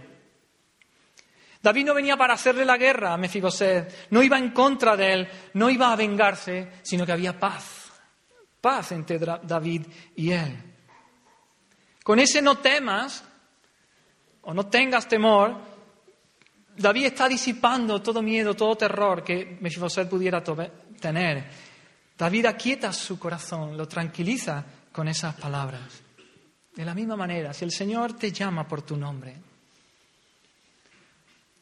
David 1.60 1.84
no 1.84 1.92
venía 1.92 2.16
para 2.16 2.32
hacerle 2.32 2.64
la 2.64 2.78
guerra 2.78 3.12
a 3.12 3.18
Mefiboset, 3.18 4.08
no 4.08 4.22
iba 4.22 4.38
en 4.38 4.52
contra 4.52 4.96
de 4.96 5.12
él, 5.12 5.28
no 5.52 5.68
iba 5.68 5.92
a 5.92 5.96
vengarse, 5.96 6.80
sino 6.82 7.04
que 7.04 7.12
había 7.12 7.38
paz, 7.38 7.75
paz 8.66 8.90
entre 8.90 9.16
David 9.16 9.86
y 10.16 10.32
él. 10.32 10.52
Con 12.02 12.18
ese 12.18 12.42
no 12.42 12.58
temas 12.58 13.22
o 14.42 14.52
no 14.52 14.66
tengas 14.66 15.06
temor, 15.06 15.54
David 16.76 17.04
está 17.06 17.28
disipando 17.28 18.02
todo 18.02 18.22
miedo, 18.22 18.54
todo 18.54 18.74
terror 18.74 19.22
que 19.22 19.56
Mefiboset 19.60 20.08
pudiera 20.08 20.42
tener. 20.42 21.44
David 22.18 22.46
aquieta 22.46 22.92
su 22.92 23.20
corazón, 23.20 23.76
lo 23.76 23.86
tranquiliza 23.86 24.64
con 24.90 25.06
esas 25.06 25.36
palabras. 25.36 26.02
De 26.74 26.84
la 26.84 26.92
misma 26.92 27.14
manera, 27.14 27.54
si 27.54 27.64
el 27.64 27.70
Señor 27.70 28.14
te 28.14 28.32
llama 28.32 28.66
por 28.66 28.82
tu 28.82 28.96
nombre, 28.96 29.36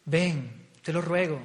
ven, 0.07 0.69
te 0.83 0.91
lo 0.91 1.03
ruego. 1.03 1.39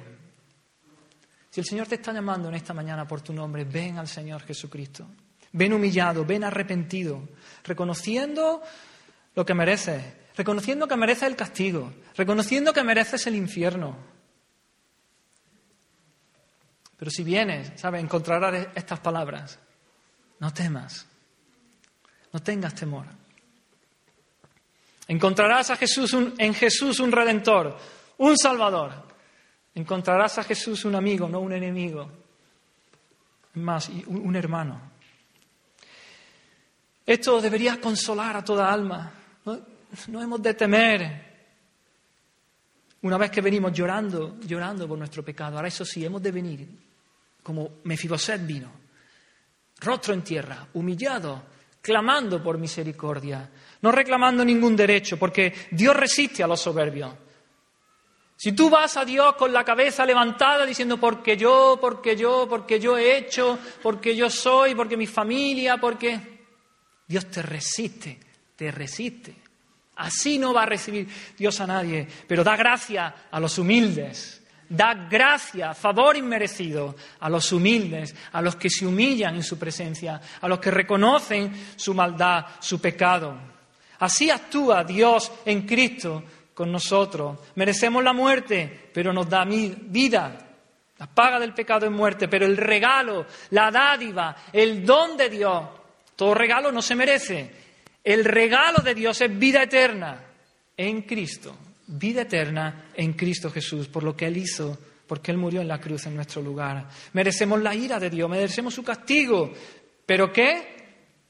Si 1.50 1.60
el 1.60 1.66
Señor 1.66 1.86
te 1.86 1.96
está 1.96 2.14
llamando 2.14 2.48
en 2.48 2.54
esta 2.54 2.72
mañana 2.72 3.06
por 3.06 3.20
tu 3.20 3.34
nombre, 3.34 3.64
ven 3.64 3.98
al 3.98 4.08
Señor 4.08 4.40
Jesucristo. 4.40 5.06
Ven 5.52 5.72
humillado, 5.72 6.24
ven 6.24 6.44
arrepentido, 6.44 7.28
reconociendo 7.64 8.62
lo 9.34 9.44
que 9.44 9.54
mereces, 9.54 10.02
reconociendo 10.36 10.86
que 10.86 10.96
mereces 10.96 11.24
el 11.24 11.36
castigo, 11.36 11.92
reconociendo 12.16 12.72
que 12.72 12.84
mereces 12.84 13.26
el 13.26 13.34
infierno. 13.34 13.96
Pero 16.96 17.10
si 17.10 17.24
vienes, 17.24 17.72
¿sabes? 17.80 18.02
Encontrarás 18.02 18.68
estas 18.74 19.00
palabras. 19.00 19.58
No 20.38 20.52
temas, 20.52 21.06
no 22.32 22.42
tengas 22.42 22.74
temor. 22.74 23.06
Encontrarás 25.08 25.70
a 25.70 25.76
Jesús 25.76 26.14
en 26.38 26.54
Jesús 26.54 27.00
un 27.00 27.10
redentor, 27.10 27.76
un 28.18 28.38
salvador. 28.38 28.92
Encontrarás 29.74 30.38
a 30.38 30.44
Jesús 30.44 30.84
un 30.84 30.94
amigo, 30.94 31.28
no 31.28 31.40
un 31.40 31.52
enemigo. 31.52 32.08
Más, 33.54 33.88
un, 33.88 34.28
un 34.28 34.36
hermano. 34.36 34.80
Esto 37.10 37.40
debería 37.40 37.80
consolar 37.80 38.36
a 38.36 38.44
toda 38.44 38.72
alma. 38.72 39.12
No, 39.44 39.58
no 40.06 40.22
hemos 40.22 40.40
de 40.40 40.54
temer. 40.54 41.26
Una 43.02 43.18
vez 43.18 43.32
que 43.32 43.40
venimos 43.40 43.72
llorando, 43.72 44.38
llorando 44.38 44.86
por 44.86 44.96
nuestro 44.96 45.24
pecado, 45.24 45.56
ahora 45.56 45.66
eso 45.66 45.84
sí, 45.84 46.04
hemos 46.04 46.22
de 46.22 46.30
venir 46.30 46.68
como 47.42 47.80
Mefiboset 47.82 48.46
vino, 48.46 48.70
rostro 49.80 50.14
en 50.14 50.22
tierra, 50.22 50.68
humillado, 50.74 51.42
clamando 51.82 52.40
por 52.40 52.58
misericordia, 52.58 53.50
no 53.82 53.90
reclamando 53.90 54.44
ningún 54.44 54.76
derecho, 54.76 55.18
porque 55.18 55.52
Dios 55.72 55.96
resiste 55.96 56.44
a 56.44 56.46
los 56.46 56.60
soberbios. 56.60 57.12
Si 58.36 58.52
tú 58.52 58.70
vas 58.70 58.96
a 58.96 59.04
Dios 59.04 59.34
con 59.34 59.52
la 59.52 59.64
cabeza 59.64 60.06
levantada 60.06 60.64
diciendo 60.64 60.96
porque 60.98 61.36
yo, 61.36 61.76
porque 61.80 62.14
yo, 62.14 62.46
porque 62.48 62.78
yo 62.78 62.96
he 62.96 63.18
hecho, 63.18 63.58
porque 63.82 64.14
yo 64.14 64.30
soy, 64.30 64.76
porque 64.76 64.96
mi 64.96 65.08
familia, 65.08 65.78
porque 65.78 66.29
Dios 67.10 67.26
te 67.26 67.42
resiste, 67.42 68.20
te 68.54 68.70
resiste. 68.70 69.34
Así 69.96 70.38
no 70.38 70.54
va 70.54 70.62
a 70.62 70.66
recibir 70.66 71.08
Dios 71.36 71.60
a 71.60 71.66
nadie, 71.66 72.06
pero 72.28 72.44
da 72.44 72.54
gracia 72.56 73.26
a 73.28 73.40
los 73.40 73.58
humildes 73.58 74.36
da 74.70 74.94
gracia, 74.94 75.74
favor 75.74 76.16
inmerecido 76.16 76.94
a 77.18 77.28
los 77.28 77.50
humildes, 77.50 78.14
a 78.32 78.40
los 78.40 78.54
que 78.54 78.70
se 78.70 78.86
humillan 78.86 79.34
en 79.34 79.42
su 79.42 79.58
presencia, 79.58 80.20
a 80.40 80.46
los 80.46 80.60
que 80.60 80.70
reconocen 80.70 81.74
su 81.74 81.92
maldad, 81.92 82.46
su 82.60 82.80
pecado. 82.80 83.36
Así 83.98 84.30
actúa 84.30 84.84
Dios 84.84 85.32
en 85.44 85.66
Cristo 85.66 86.22
con 86.54 86.70
nosotros. 86.70 87.40
Merecemos 87.56 88.04
la 88.04 88.12
muerte, 88.12 88.90
pero 88.94 89.12
nos 89.12 89.28
da 89.28 89.44
vida. 89.44 90.38
La 90.98 91.06
paga 91.08 91.40
del 91.40 91.52
pecado 91.52 91.86
es 91.86 91.92
muerte, 91.92 92.28
pero 92.28 92.46
el 92.46 92.56
regalo, 92.56 93.26
la 93.50 93.72
dádiva, 93.72 94.36
el 94.52 94.86
don 94.86 95.16
de 95.16 95.30
Dios, 95.30 95.64
todo 96.20 96.34
regalo 96.34 96.70
no 96.70 96.82
se 96.82 96.94
merece. 96.94 97.50
El 98.04 98.24
regalo 98.24 98.82
de 98.82 98.94
Dios 98.94 99.20
es 99.20 99.38
vida 99.38 99.62
eterna 99.62 100.22
en 100.76 101.02
Cristo 101.02 101.56
vida 101.90 102.22
eterna 102.22 102.90
en 102.94 103.14
Cristo 103.14 103.50
Jesús, 103.50 103.88
por 103.88 104.02
lo 104.02 104.16
que 104.16 104.26
Él 104.26 104.36
hizo, 104.36 104.78
porque 105.06 105.32
Él 105.32 105.38
murió 105.38 105.60
en 105.60 105.68
la 105.68 105.80
cruz 105.80 106.06
en 106.06 106.14
nuestro 106.14 106.40
lugar. 106.40 106.88
Merecemos 107.12 107.60
la 107.60 107.74
ira 107.74 107.98
de 107.98 108.10
Dios, 108.10 108.30
merecemos 108.30 108.74
su 108.74 108.84
castigo. 108.84 109.52
¿Pero 110.06 110.32
qué? 110.32 110.76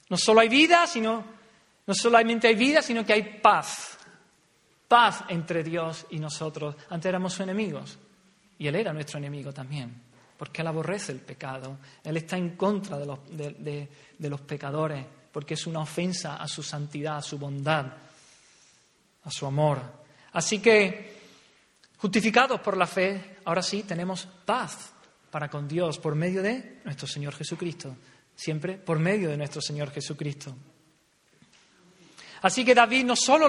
No 0.09 0.17
solo 0.17 0.41
hay 0.41 0.49
vida, 0.49 0.87
sino, 0.87 1.25
no 1.87 1.95
solamente 1.95 2.49
hay 2.49 2.57
vida, 2.57 2.83
sino 2.83 3.05
que 3.05 3.13
hay 3.13 3.41
paz. 3.41 3.99
Paz 4.87 5.25
entre 5.29 5.63
Dios 5.63 6.07
y 6.11 6.19
nosotros. 6.19 6.77
Antes 6.91 7.09
éramos 7.09 7.39
enemigos 7.41 7.99
y 8.59 8.67
Él 8.67 8.77
era 8.77 8.93
nuestro 8.93 9.19
enemigo 9.19 9.53
también, 9.53 9.95
porque 10.41 10.63
Él 10.63 10.69
aborrece 10.69 11.13
el 11.13 11.19
pecado. 11.19 11.77
Él 12.03 12.17
está 12.17 12.39
en 12.39 12.57
contra 12.57 12.97
de 12.97 13.05
los, 13.05 14.41
pecadores, 14.41 15.05
porque 15.31 15.53
es 15.53 15.67
una 15.67 15.81
ofensa 15.81 16.37
a 16.37 16.49
su 16.49 16.63
santidad, 16.63 17.19
a 17.19 17.23
su 17.23 17.37
bondad, 17.37 17.85
a 19.23 19.31
su 19.31 19.45
amor. 19.45 19.83
Así 20.33 20.59
que, 20.59 21.21
justificados 21.99 22.59
por 22.61 22.79
la 22.79 22.87
fe, 22.87 23.37
ahora 23.45 23.61
sí 23.61 23.83
tenemos 23.83 24.27
paz 24.47 24.95
para 25.31 25.51
con 25.51 25.69
Dios 25.69 25.99
por 25.99 26.15
medio 26.15 26.43
de 26.43 26.81
nuestro 26.87 27.07
Señor 27.07 27.35
Jesucristo. 27.35 27.95
Siempre 28.35 28.79
por 28.79 28.99
medio 28.99 29.29
de 29.29 29.37
nuestro 29.37 29.61
Señor 29.61 29.91
Jesucristo. 29.91 30.57
Así 32.41 32.65
que 32.65 32.75
David 32.75 33.05
no 33.05 33.15
solo 33.15 33.47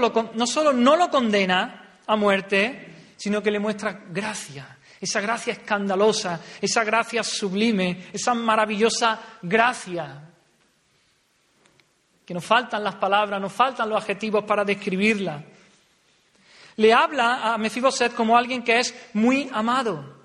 no 0.73 0.95
lo 0.97 1.09
condena 1.09 1.99
a 2.05 2.15
muerte, 2.17 3.13
sino 3.15 3.41
que 3.41 3.49
le 3.49 3.59
muestra 3.59 4.03
gracia, 4.09 4.77
esa 5.01 5.19
gracia 5.19 5.53
escandalosa, 5.53 6.39
esa 6.61 6.83
gracia 6.83 7.23
sublime, 7.23 8.09
esa 8.13 8.35
maravillosa 8.35 9.19
gracia. 9.41 10.29
Que 12.23 12.35
nos 12.35 12.45
faltan 12.45 12.83
las 12.83 12.95
palabras, 12.95 13.41
nos 13.41 13.51
faltan 13.51 13.89
los 13.89 13.99
adjetivos 13.99 14.45
para 14.45 14.63
describirla. 14.63 15.43
Le 16.77 16.93
habla 16.93 17.51
a 17.51 17.57
Mefiboset 17.57 18.13
como 18.13 18.37
alguien 18.37 18.63
que 18.63 18.79
es 18.79 18.93
muy 19.13 19.49
amado. 19.51 20.21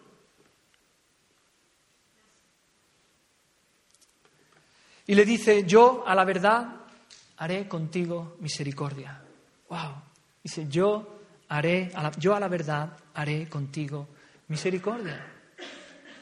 Y 5.06 5.14
le 5.14 5.24
dice, 5.24 5.64
yo 5.64 6.04
a 6.06 6.14
la 6.14 6.24
verdad 6.24 6.68
haré 7.38 7.66
contigo 7.66 8.36
misericordia. 8.40 9.22
Wow. 9.70 10.02
Dice, 10.42 10.66
yo 10.68 11.18
haré, 11.48 11.90
a 11.94 12.02
la, 12.02 12.10
yo 12.12 12.34
a 12.34 12.40
la 12.40 12.48
verdad 12.48 12.96
haré 13.14 13.48
contigo 13.48 14.08
misericordia. 14.48 15.32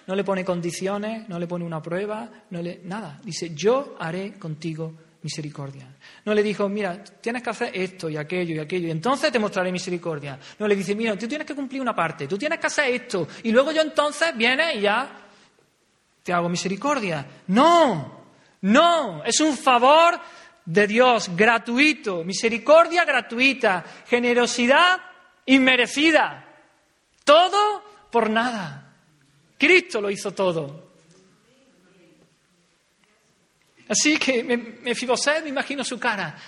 No 0.06 0.14
le 0.14 0.24
pone 0.24 0.44
condiciones, 0.44 1.28
no 1.28 1.38
le 1.38 1.46
pone 1.46 1.64
una 1.64 1.82
prueba, 1.82 2.28
no 2.50 2.60
le 2.60 2.80
nada. 2.84 3.18
Dice, 3.24 3.54
yo 3.54 3.96
haré 3.98 4.34
contigo 4.34 4.92
misericordia. 5.22 5.86
No 6.26 6.34
le 6.34 6.42
dijo, 6.42 6.68
mira, 6.68 7.02
tienes 7.02 7.42
que 7.42 7.50
hacer 7.50 7.70
esto 7.72 8.10
y 8.10 8.16
aquello 8.16 8.54
y 8.54 8.58
aquello, 8.58 8.88
y 8.88 8.90
entonces 8.90 9.32
te 9.32 9.38
mostraré 9.38 9.72
misericordia. 9.72 10.38
No 10.58 10.68
le 10.68 10.76
dice, 10.76 10.94
mira, 10.94 11.16
tú 11.16 11.26
tienes 11.26 11.46
que 11.46 11.54
cumplir 11.54 11.80
una 11.80 11.94
parte, 11.94 12.28
tú 12.28 12.36
tienes 12.36 12.58
que 12.58 12.66
hacer 12.66 12.92
esto, 12.92 13.26
y 13.42 13.50
luego 13.50 13.72
yo 13.72 13.80
entonces 13.80 14.36
viene 14.36 14.76
y 14.76 14.82
ya 14.82 15.10
te 16.22 16.32
hago 16.32 16.50
misericordia. 16.50 17.26
No, 17.46 18.24
no, 18.60 19.24
es 19.24 19.40
un 19.40 19.56
favor 19.56 20.20
de 20.66 20.86
Dios 20.86 21.30
gratuito, 21.34 22.22
misericordia 22.22 23.06
gratuita, 23.06 23.82
generosidad 24.06 25.00
inmerecida. 25.46 26.46
Todo 27.24 27.93
por 28.14 28.30
nada. 28.30 28.94
Cristo 29.58 30.00
lo 30.00 30.08
hizo 30.08 30.30
todo. 30.30 30.92
Así 33.88 34.16
que 34.18 34.44
me, 34.44 34.56
me 34.56 34.94
me 34.94 35.48
imagino 35.48 35.82
su 35.82 35.98
cara, 35.98 36.38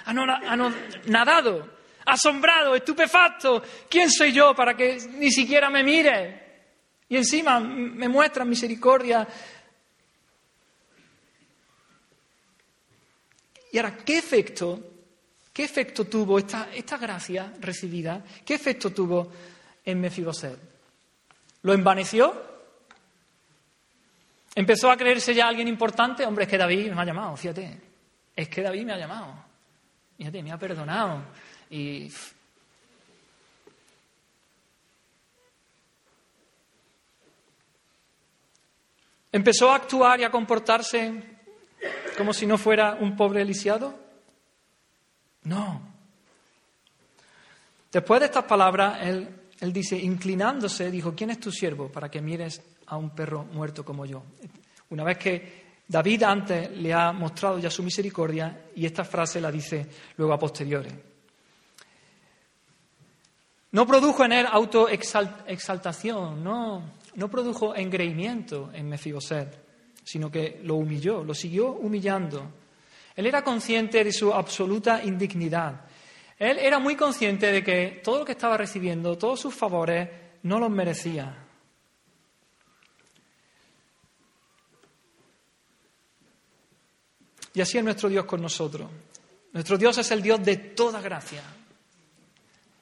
nadado, 1.07 1.69
asombrado, 2.05 2.77
estupefacto. 2.77 3.65
¿Quién 3.91 4.13
soy 4.13 4.33
yo 4.33 4.55
para 4.55 4.77
que 4.77 4.97
ni 5.19 5.33
siquiera 5.33 5.69
me 5.69 5.83
mire? 5.83 6.45
Y 7.09 7.17
encima 7.17 7.59
me 7.59 8.09
muestra 8.09 8.45
misericordia 8.45 9.27
Y 13.73 13.79
ahora, 13.79 13.97
¿qué 13.97 14.19
efecto, 14.19 14.81
qué 15.53 15.65
efecto 15.65 16.05
tuvo 16.05 16.39
esta, 16.39 16.69
esta 16.73 16.97
gracia 16.97 17.53
recibida? 17.61 18.25
¿Qué 18.45 18.55
efecto 18.55 18.91
tuvo 18.91 19.33
en 19.85 20.01
Mefiboset? 20.01 20.76
¿Lo 21.67 21.75
envaneció? 21.75 22.33
¿Empezó 24.55 24.89
a 24.89 24.97
creerse 24.97 25.35
ya 25.35 25.49
alguien 25.49 25.67
importante? 25.67 26.25
Hombre, 26.25 26.45
es 26.45 26.49
que 26.49 26.57
David 26.57 26.93
me 26.93 27.03
ha 27.03 27.05
llamado, 27.05 27.37
fíjate. 27.37 27.81
Es 28.37 28.49
que 28.49 28.63
David 28.63 28.85
me 28.85 28.93
ha 28.93 28.99
llamado. 28.99 29.35
Fíjate, 30.17 30.45
me 30.45 30.53
ha 30.53 30.59
perdonado. 30.59 31.23
Y 31.69 32.09
empezó 39.33 39.73
a 39.73 39.75
actuar 39.75 40.21
y 40.21 40.23
a 40.23 40.31
comportarse 40.31 41.21
como 42.17 42.33
si 42.33 42.47
no 42.47 42.59
fuera 42.59 42.95
un 42.95 43.17
pobre 43.17 43.45
lisiado? 43.45 43.93
No. 45.43 45.83
Después 47.91 48.21
de 48.21 48.27
estas 48.27 48.45
palabras, 48.45 49.03
él, 49.03 49.46
él 49.61 49.73
dice, 49.73 49.97
inclinándose, 49.99 50.91
dijo, 50.91 51.15
¿quién 51.15 51.31
es 51.31 51.41
tu 51.41 51.51
siervo 51.51 51.91
para 51.91 52.11
que 52.11 52.21
mires 52.21 52.61
a 52.87 52.97
un 52.97 53.11
perro 53.11 53.45
muerto 53.45 53.85
como 53.85 54.05
yo? 54.05 54.23
Una 54.91 55.05
vez 55.05 55.19
que 55.19 55.67
David 55.89 56.23
antes 56.23 56.71
le 56.71 56.93
ha 56.93 57.13
mostrado 57.13 57.59
ya 57.59 57.71
su 57.71 57.83
misericordia 57.83 58.67
y 58.75 58.87
esta 58.87 59.05
frase 59.05 59.41
la 59.41 59.51
dice 59.51 59.87
luego 60.17 60.33
a 60.33 60.39
posteriores. 60.39 60.93
No 63.73 63.87
produjo 63.87 64.25
en 64.25 64.33
él 64.33 64.47
autoexaltación, 64.51 66.43
no, 66.43 66.95
no 67.15 67.29
produjo 67.31 67.75
engreimiento 67.75 68.71
en 68.73 68.89
Mefiboset 68.89 69.67
sino 70.07 70.31
que 70.31 70.61
lo 70.63 70.77
humilló, 70.77 71.25
lo 71.25 71.35
siguió 71.35 71.73
humillando. 71.73 72.49
Él 73.17 73.27
era 73.27 73.43
consciente 73.43 74.05
de 74.05 74.13
su 74.13 74.33
absoluta 74.33 75.03
indignidad. 75.03 75.81
Él 76.39 76.59
era 76.59 76.79
muy 76.79 76.97
consciente 76.97 77.51
de 77.51 77.65
que 77.65 78.01
todo 78.05 78.19
lo 78.21 78.25
que 78.25 78.33
estaba 78.33 78.57
recibiendo, 78.57 79.17
todos 79.17 79.41
sus 79.41 79.55
favores, 79.55 80.09
no 80.43 80.59
los 80.59 80.71
merecía. 80.71 81.35
Y 87.55 87.61
así 87.63 87.79
es 87.79 87.85
nuestro 87.85 88.11
Dios 88.11 88.27
con 88.27 88.43
nosotros. 88.43 88.91
Nuestro 89.53 89.79
Dios 89.79 89.97
es 89.97 90.11
el 90.11 90.21
Dios 90.21 90.45
de 90.45 90.57
toda 90.57 91.01
gracia. 91.01 91.43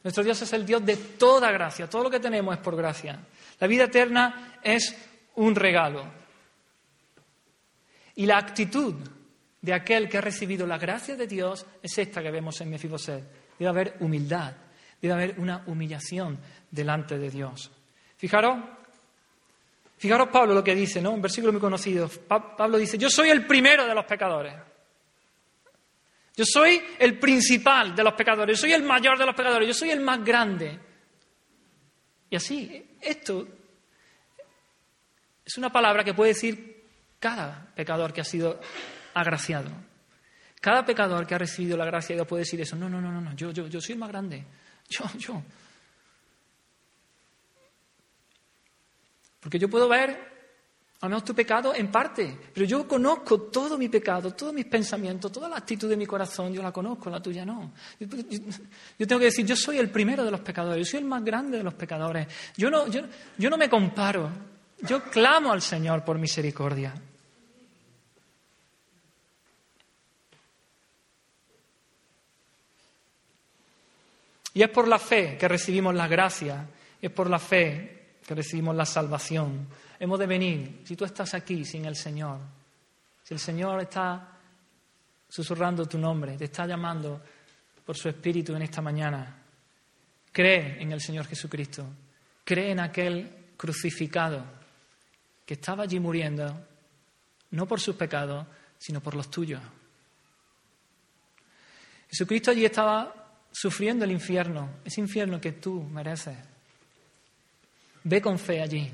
Nuestro 0.02 0.24
Dios 0.24 0.42
es 0.42 0.52
el 0.52 0.66
Dios 0.66 0.84
de 0.84 0.96
toda 0.96 1.52
gracia. 1.52 1.88
Todo 1.88 2.02
lo 2.02 2.10
que 2.10 2.18
tenemos 2.18 2.56
es 2.56 2.60
por 2.60 2.74
gracia. 2.74 3.20
La 3.60 3.68
vida 3.68 3.84
eterna 3.84 4.58
es 4.64 4.94
un 5.36 5.54
regalo. 5.54 6.04
Y 8.16 8.26
la 8.26 8.38
actitud 8.38 8.94
de 9.62 9.72
aquel 9.72 10.08
que 10.08 10.18
ha 10.18 10.20
recibido 10.20 10.66
la 10.66 10.76
gracia 10.76 11.14
de 11.14 11.28
Dios 11.28 11.64
es 11.80 11.96
esta 11.96 12.20
que 12.20 12.32
vemos 12.32 12.60
en 12.60 12.70
Mefiboset. 12.70 13.43
Debe 13.58 13.68
haber 13.68 13.96
humildad, 14.00 14.52
debe 15.00 15.14
haber 15.14 15.34
una 15.38 15.62
humillación 15.66 16.38
delante 16.70 17.18
de 17.18 17.30
Dios. 17.30 17.70
Fijaros, 18.16 18.58
fijaros 19.98 20.28
Pablo 20.28 20.54
lo 20.54 20.64
que 20.64 20.74
dice, 20.74 21.00
¿no? 21.00 21.12
Un 21.12 21.22
versículo 21.22 21.52
muy 21.52 21.60
conocido. 21.60 22.08
Pablo 22.08 22.78
dice, 22.78 22.98
yo 22.98 23.08
soy 23.10 23.30
el 23.30 23.46
primero 23.46 23.86
de 23.86 23.94
los 23.94 24.04
pecadores. 24.04 24.54
Yo 26.36 26.44
soy 26.44 26.82
el 26.98 27.18
principal 27.18 27.94
de 27.94 28.02
los 28.02 28.14
pecadores, 28.14 28.58
yo 28.58 28.62
soy 28.62 28.72
el 28.72 28.82
mayor 28.82 29.16
de 29.16 29.26
los 29.26 29.36
pecadores, 29.36 29.68
yo 29.68 29.74
soy 29.74 29.90
el 29.90 30.00
más 30.00 30.24
grande. 30.24 30.80
Y 32.28 32.34
así, 32.36 32.96
esto 33.00 33.46
es 35.44 35.56
una 35.56 35.70
palabra 35.70 36.02
que 36.02 36.14
puede 36.14 36.32
decir 36.32 36.82
cada 37.20 37.72
pecador 37.76 38.12
que 38.12 38.20
ha 38.20 38.24
sido 38.24 38.60
agraciado. 39.14 39.70
Cada 40.64 40.82
pecador 40.82 41.26
que 41.26 41.34
ha 41.34 41.38
recibido 41.38 41.76
la 41.76 41.84
gracia 41.84 42.14
de 42.14 42.20
Dios 42.20 42.26
puede 42.26 42.40
decir 42.40 42.58
eso. 42.58 42.74
No, 42.74 42.88
no, 42.88 42.98
no, 42.98 43.12
no, 43.12 43.36
yo, 43.36 43.50
yo, 43.50 43.66
yo 43.66 43.82
soy 43.82 43.92
el 43.92 43.98
más 43.98 44.08
grande. 44.08 44.46
Yo, 44.88 45.04
yo. 45.18 45.42
Porque 49.40 49.58
yo 49.58 49.68
puedo 49.68 49.86
ver, 49.90 50.18
al 51.02 51.10
menos 51.10 51.22
tu 51.22 51.34
pecado 51.34 51.74
en 51.74 51.90
parte, 51.90 52.38
pero 52.54 52.64
yo 52.64 52.88
conozco 52.88 53.42
todo 53.42 53.76
mi 53.76 53.90
pecado, 53.90 54.30
todos 54.30 54.54
mis 54.54 54.64
pensamientos, 54.64 55.30
toda 55.30 55.50
la 55.50 55.58
actitud 55.58 55.86
de 55.86 55.98
mi 55.98 56.06
corazón, 56.06 56.50
yo 56.54 56.62
la 56.62 56.72
conozco, 56.72 57.10
la 57.10 57.20
tuya 57.20 57.44
no. 57.44 57.74
Yo, 58.00 58.08
tengo 59.06 59.18
que 59.18 59.26
decir, 59.26 59.44
yo 59.44 59.56
soy 59.56 59.76
el 59.76 59.90
primero 59.90 60.24
de 60.24 60.30
los 60.30 60.40
pecadores, 60.40 60.86
yo 60.86 60.90
soy 60.92 61.00
el 61.00 61.06
más 61.06 61.22
grande 61.22 61.58
de 61.58 61.62
los 61.62 61.74
pecadores. 61.74 62.26
Yo 62.56 62.70
no, 62.70 62.86
yo, 62.88 63.02
yo 63.36 63.50
no 63.50 63.58
me 63.58 63.68
comparo, 63.68 64.30
yo 64.80 65.02
clamo 65.10 65.52
al 65.52 65.60
Señor 65.60 66.02
por 66.06 66.18
misericordia. 66.18 66.94
Y 74.54 74.62
es 74.62 74.70
por 74.70 74.86
la 74.86 75.00
fe 75.00 75.36
que 75.36 75.48
recibimos 75.48 75.94
la 75.94 76.06
gracia, 76.06 76.64
es 77.02 77.10
por 77.10 77.28
la 77.28 77.40
fe 77.40 78.16
que 78.24 78.34
recibimos 78.34 78.74
la 78.74 78.86
salvación. 78.86 79.66
Hemos 79.98 80.18
de 80.18 80.26
venir, 80.26 80.82
si 80.84 80.96
tú 80.96 81.04
estás 81.04 81.34
aquí 81.34 81.64
sin 81.64 81.84
el 81.84 81.96
Señor, 81.96 82.38
si 83.22 83.34
el 83.34 83.40
Señor 83.40 83.80
está 83.80 84.38
susurrando 85.28 85.86
tu 85.86 85.98
nombre, 85.98 86.36
te 86.36 86.44
está 86.44 86.66
llamando 86.66 87.20
por 87.84 87.96
su 87.96 88.08
Espíritu 88.08 88.54
en 88.54 88.62
esta 88.62 88.80
mañana, 88.80 89.42
cree 90.30 90.80
en 90.80 90.92
el 90.92 91.00
Señor 91.00 91.26
Jesucristo, 91.26 91.84
cree 92.44 92.70
en 92.70 92.80
aquel 92.80 93.52
crucificado 93.56 94.44
que 95.44 95.54
estaba 95.54 95.82
allí 95.82 95.98
muriendo, 95.98 96.66
no 97.50 97.66
por 97.66 97.80
sus 97.80 97.96
pecados, 97.96 98.46
sino 98.78 99.00
por 99.00 99.14
los 99.14 99.28
tuyos. 99.30 99.60
Jesucristo 102.08 102.52
allí 102.52 102.64
estaba 102.64 103.23
sufriendo 103.54 104.04
el 104.04 104.10
infierno, 104.10 104.68
ese 104.84 105.00
infierno 105.00 105.40
que 105.40 105.52
tú 105.52 105.80
mereces. 105.84 106.36
Ve 108.02 108.20
con 108.20 108.36
fe 108.38 108.60
allí. 108.60 108.92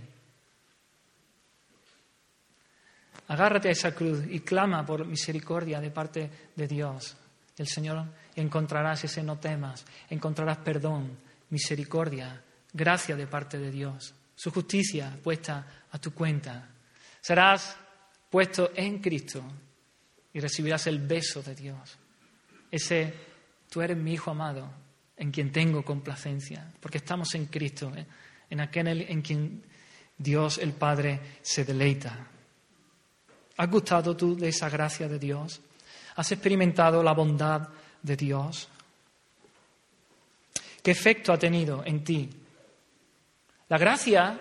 Agárrate 3.28 3.68
a 3.68 3.72
esa 3.72 3.94
cruz 3.94 4.20
y 4.28 4.40
clama 4.40 4.84
por 4.84 5.06
misericordia 5.06 5.80
de 5.80 5.90
parte 5.90 6.30
de 6.54 6.68
Dios, 6.68 7.16
el 7.56 7.66
Señor. 7.66 8.04
Encontrarás 8.36 9.02
ese 9.04 9.22
no 9.22 9.38
temas, 9.38 9.84
encontrarás 10.10 10.58
perdón, 10.58 11.16
misericordia, 11.48 12.42
gracia 12.72 13.16
de 13.16 13.26
parte 13.26 13.58
de 13.58 13.70
Dios, 13.70 14.14
su 14.34 14.50
justicia 14.50 15.16
puesta 15.22 15.84
a 15.90 15.98
tu 15.98 16.12
cuenta. 16.12 16.68
Serás 17.20 17.76
puesto 18.28 18.72
en 18.74 19.00
Cristo 19.00 19.42
y 20.32 20.40
recibirás 20.40 20.86
el 20.86 20.98
beso 20.98 21.42
de 21.42 21.54
Dios, 21.54 21.96
ese 22.70 23.29
tú 23.70 23.80
eres 23.80 23.96
mi 23.96 24.12
Hijo 24.12 24.32
amado, 24.32 24.70
en 25.16 25.30
quien 25.30 25.50
tengo 25.52 25.82
complacencia, 25.84 26.70
porque 26.80 26.98
estamos 26.98 27.34
en 27.34 27.46
Cristo, 27.46 27.92
¿eh? 27.96 28.06
en 28.50 28.60
aquel 28.60 28.88
en 28.88 29.22
quien 29.22 29.62
Dios 30.18 30.58
el 30.58 30.72
Padre 30.72 31.38
se 31.40 31.64
deleita. 31.64 32.26
¿Has 33.56 33.70
gustado 33.70 34.16
tú 34.16 34.36
de 34.36 34.48
esa 34.48 34.68
gracia 34.68 35.08
de 35.08 35.18
Dios? 35.18 35.60
¿Has 36.16 36.32
experimentado 36.32 37.02
la 37.02 37.12
bondad 37.12 37.68
de 38.02 38.16
Dios? 38.16 38.68
¿Qué 40.82 40.90
efecto 40.90 41.32
ha 41.32 41.38
tenido 41.38 41.82
en 41.84 42.02
ti? 42.02 42.28
La 43.68 43.78
gracia 43.78 44.38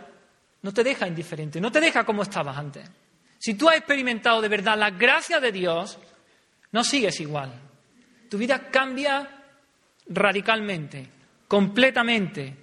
no 0.61 0.73
te 0.73 0.83
deja 0.83 1.07
indiferente, 1.07 1.61
no 1.61 1.71
te 1.71 1.79
deja 1.79 2.03
como 2.05 2.23
estabas 2.23 2.57
antes. 2.57 2.89
Si 3.37 3.53
tú 3.53 3.69
has 3.69 3.77
experimentado 3.77 4.41
de 4.41 4.47
verdad 4.47 4.77
la 4.77 4.91
gracia 4.91 5.39
de 5.39 5.51
Dios, 5.51 5.99
no 6.71 6.83
sigues 6.83 7.19
igual. 7.19 7.68
Tu 8.29 8.37
vida 8.37 8.69
cambia 8.69 9.27
radicalmente, 10.07 11.07
completamente, 11.47 12.55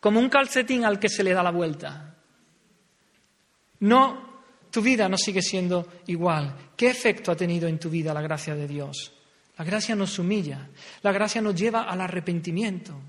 como 0.00 0.20
un 0.20 0.28
calcetín 0.28 0.84
al 0.84 0.98
que 0.98 1.08
se 1.08 1.24
le 1.24 1.32
da 1.32 1.42
la 1.42 1.50
vuelta. 1.50 2.14
No, 3.80 4.42
tu 4.70 4.82
vida 4.82 5.08
no 5.08 5.16
sigue 5.16 5.40
siendo 5.40 5.86
igual. 6.06 6.72
¿Qué 6.76 6.88
efecto 6.88 7.32
ha 7.32 7.36
tenido 7.36 7.68
en 7.68 7.78
tu 7.78 7.88
vida 7.88 8.12
la 8.12 8.22
gracia 8.22 8.54
de 8.54 8.66
Dios? 8.66 9.12
La 9.56 9.64
gracia 9.64 9.94
nos 9.94 10.18
humilla, 10.18 10.68
la 11.02 11.12
gracia 11.12 11.40
nos 11.40 11.54
lleva 11.54 11.82
al 11.82 12.00
arrepentimiento. 12.00 13.00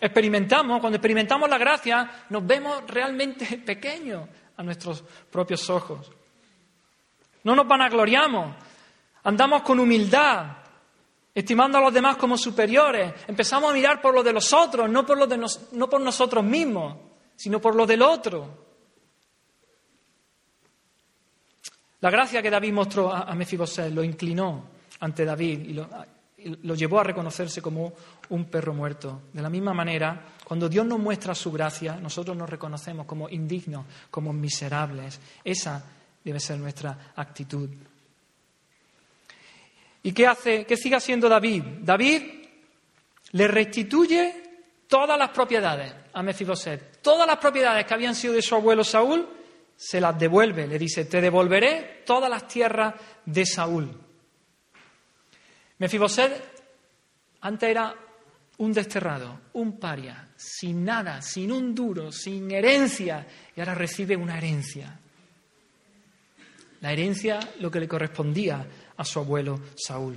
Experimentamos, 0.00 0.80
cuando 0.80 0.96
experimentamos 0.96 1.48
la 1.48 1.58
gracia, 1.58 2.26
nos 2.28 2.46
vemos 2.46 2.84
realmente 2.86 3.58
pequeños 3.66 4.28
a 4.56 4.62
nuestros 4.62 5.02
propios 5.30 5.68
ojos. 5.70 6.12
No 7.44 7.56
nos 7.56 7.66
vanagloriamos, 7.66 8.56
andamos 9.24 9.62
con 9.62 9.80
humildad, 9.80 10.58
estimando 11.34 11.78
a 11.78 11.80
los 11.80 11.94
demás 11.94 12.16
como 12.16 12.36
superiores. 12.36 13.12
Empezamos 13.26 13.70
a 13.70 13.74
mirar 13.74 14.00
por 14.00 14.14
lo 14.14 14.22
de 14.22 14.32
los 14.32 14.52
otros, 14.52 14.88
no 14.88 15.04
por, 15.06 15.18
lo 15.18 15.26
de 15.26 15.38
no 15.72 15.88
por 15.88 16.00
nosotros 16.00 16.44
mismos, 16.44 16.96
sino 17.36 17.60
por 17.60 17.74
lo 17.74 17.86
del 17.86 18.02
otro. 18.02 18.66
La 22.00 22.10
gracia 22.10 22.42
que 22.42 22.50
David 22.50 22.72
mostró 22.72 23.12
a, 23.12 23.34
Mefiboset 23.34 23.92
lo 23.92 24.04
inclinó 24.04 24.64
ante 25.00 25.24
David 25.24 25.60
y 25.60 25.72
lo, 25.72 25.88
lo 26.44 26.74
llevó 26.74 27.00
a 27.00 27.04
reconocerse 27.04 27.60
como 27.60 27.92
un 28.30 28.44
perro 28.44 28.72
muerto. 28.72 29.22
De 29.32 29.42
la 29.42 29.50
misma 29.50 29.74
manera, 29.74 30.22
cuando 30.44 30.68
Dios 30.68 30.86
nos 30.86 30.98
muestra 30.98 31.34
su 31.34 31.50
gracia, 31.50 31.96
nosotros 31.96 32.36
nos 32.36 32.48
reconocemos 32.48 33.06
como 33.06 33.28
indignos, 33.28 33.86
como 34.10 34.32
miserables. 34.32 35.20
Esa 35.42 35.84
debe 36.24 36.38
ser 36.38 36.58
nuestra 36.58 37.12
actitud. 37.16 37.68
¿Y 40.02 40.12
qué 40.12 40.26
hace? 40.26 40.64
¿Qué 40.64 40.76
sigue 40.76 40.96
haciendo 40.96 41.28
David? 41.28 41.62
David 41.80 42.22
le 43.32 43.48
restituye 43.48 44.48
todas 44.86 45.18
las 45.18 45.30
propiedades 45.30 45.92
a 46.12 46.22
Mefiboset. 46.22 47.00
Todas 47.02 47.26
las 47.26 47.38
propiedades 47.38 47.84
que 47.86 47.94
habían 47.94 48.14
sido 48.14 48.34
de 48.34 48.42
su 48.42 48.54
abuelo 48.54 48.84
Saúl, 48.84 49.28
se 49.76 50.00
las 50.00 50.18
devuelve. 50.18 50.66
Le 50.66 50.78
dice, 50.78 51.04
te 51.04 51.20
devolveré 51.20 52.02
todas 52.04 52.28
las 52.28 52.48
tierras 52.48 52.94
de 53.24 53.46
Saúl. 53.46 53.88
Mefiboset 55.78 56.58
antes 57.40 57.68
era 57.68 57.94
un 58.58 58.72
desterrado, 58.72 59.40
un 59.52 59.78
paria, 59.78 60.28
sin 60.36 60.84
nada, 60.84 61.22
sin 61.22 61.52
un 61.52 61.74
duro, 61.74 62.10
sin 62.10 62.50
herencia, 62.50 63.24
y 63.54 63.60
ahora 63.60 63.74
recibe 63.74 64.16
una 64.16 64.36
herencia. 64.36 64.98
La 66.80 66.92
herencia 66.92 67.38
lo 67.60 67.70
que 67.70 67.80
le 67.80 67.86
correspondía 67.88 68.66
a 68.98 69.04
su 69.04 69.18
abuelo 69.18 69.60
Saúl. 69.74 70.16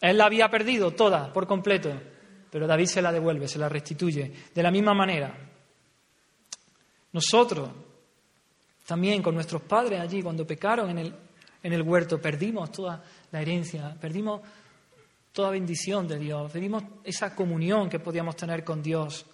Él 0.00 0.16
la 0.16 0.26
había 0.26 0.48
perdido 0.48 0.92
toda, 0.92 1.32
por 1.32 1.46
completo, 1.46 1.92
pero 2.50 2.66
David 2.66 2.86
se 2.86 3.02
la 3.02 3.12
devuelve, 3.12 3.48
se 3.48 3.58
la 3.58 3.68
restituye. 3.68 4.32
De 4.54 4.62
la 4.62 4.70
misma 4.70 4.94
manera, 4.94 5.36
nosotros, 7.12 7.68
también 8.86 9.22
con 9.22 9.34
nuestros 9.34 9.62
padres 9.62 10.00
allí, 10.00 10.22
cuando 10.22 10.46
pecaron 10.46 10.90
en 10.90 10.98
el, 10.98 11.14
en 11.62 11.72
el 11.72 11.82
huerto, 11.82 12.20
perdimos 12.20 12.70
toda 12.72 13.02
la 13.30 13.42
herencia, 13.42 13.96
perdimos 14.00 14.40
toda 15.32 15.50
bendición 15.50 16.08
de 16.08 16.18
Dios, 16.18 16.50
perdimos 16.50 16.82
esa 17.04 17.34
comunión 17.34 17.88
que 17.88 17.98
podíamos 17.98 18.36
tener 18.36 18.64
con 18.64 18.82
Dios. 18.82 19.26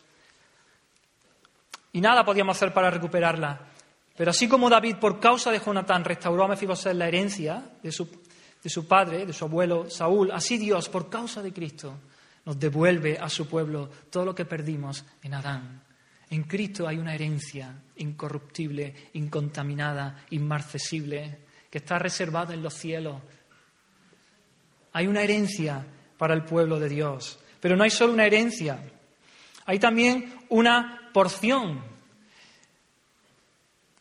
Y 1.92 2.00
nada 2.00 2.24
podíamos 2.24 2.56
hacer 2.56 2.72
para 2.72 2.90
recuperarla. 2.90 3.75
Pero 4.16 4.30
así 4.30 4.48
como 4.48 4.70
David, 4.70 4.96
por 4.96 5.20
causa 5.20 5.50
de 5.50 5.60
Jonatán, 5.60 6.04
restauró 6.04 6.44
a 6.44 6.48
Mefiboset 6.48 6.94
la 6.94 7.08
herencia 7.08 7.62
de 7.82 7.92
su, 7.92 8.08
de 8.62 8.70
su 8.70 8.86
padre, 8.86 9.26
de 9.26 9.32
su 9.32 9.44
abuelo 9.44 9.90
Saúl, 9.90 10.30
así 10.32 10.58
Dios, 10.58 10.88
por 10.88 11.10
causa 11.10 11.42
de 11.42 11.52
Cristo, 11.52 11.94
nos 12.44 12.58
devuelve 12.58 13.18
a 13.18 13.28
su 13.28 13.46
pueblo 13.46 13.90
todo 14.10 14.24
lo 14.24 14.34
que 14.34 14.44
perdimos 14.44 15.04
en 15.22 15.34
Adán. 15.34 15.82
En 16.30 16.44
Cristo 16.44 16.88
hay 16.88 16.96
una 16.98 17.14
herencia 17.14 17.74
incorruptible, 17.96 19.10
incontaminada, 19.14 20.24
inmarcesible, 20.30 21.38
que 21.70 21.78
está 21.78 21.98
reservada 21.98 22.54
en 22.54 22.62
los 22.62 22.74
cielos 22.74 23.20
hay 24.96 25.08
una 25.08 25.20
herencia 25.20 25.84
para 26.16 26.32
el 26.32 26.42
pueblo 26.44 26.80
de 26.80 26.88
Dios. 26.88 27.38
Pero 27.60 27.76
no 27.76 27.84
hay 27.84 27.90
solo 27.90 28.14
una 28.14 28.24
herencia, 28.24 28.78
hay 29.66 29.78
también 29.78 30.32
una 30.48 31.10
porción. 31.12 31.82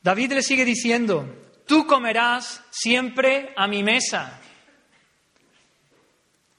David 0.06 0.34
le 0.34 0.43
sigue 0.43 0.64
diciendo, 0.64 1.26
tú 1.66 1.88
comerás 1.88 2.62
siempre 2.70 3.53
a 3.56 3.66
mi 3.66 3.82
mesa. 3.82 4.39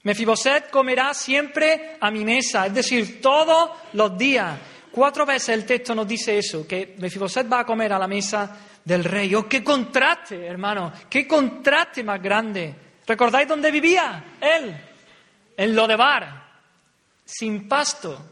Mefiboset 0.03 0.69
comerá 0.69 1.13
siempre 1.13 1.95
a 2.01 2.11
mi 2.11 2.25
mesa, 2.25 2.65
es 2.65 2.73
decir, 2.73 3.21
todos 3.21 3.69
los 3.93 4.17
días. 4.17 4.59
Cuatro 4.91 5.25
veces 5.25 5.47
el 5.47 5.65
texto 5.65 5.95
nos 5.95 6.05
dice 6.05 6.37
eso, 6.37 6.67
que 6.67 6.95
Mefiboset 6.97 7.49
va 7.49 7.61
a 7.61 7.65
comer 7.65 7.93
a 7.93 7.99
la 7.99 8.05
mesa 8.09 8.53
del 8.83 9.05
rey. 9.05 9.33
¡Oh, 9.33 9.47
qué 9.47 9.63
contraste, 9.63 10.45
hermano! 10.45 10.91
¡Qué 11.09 11.25
contraste 11.25 12.03
más 12.03 12.21
grande! 12.21 12.75
¿Recordáis 13.05 13.47
dónde 13.47 13.71
vivía 13.71 14.35
él? 14.41 14.77
En 15.55 15.73
Lodebar, 15.73 16.49
sin 17.23 17.65
pasto, 17.65 18.25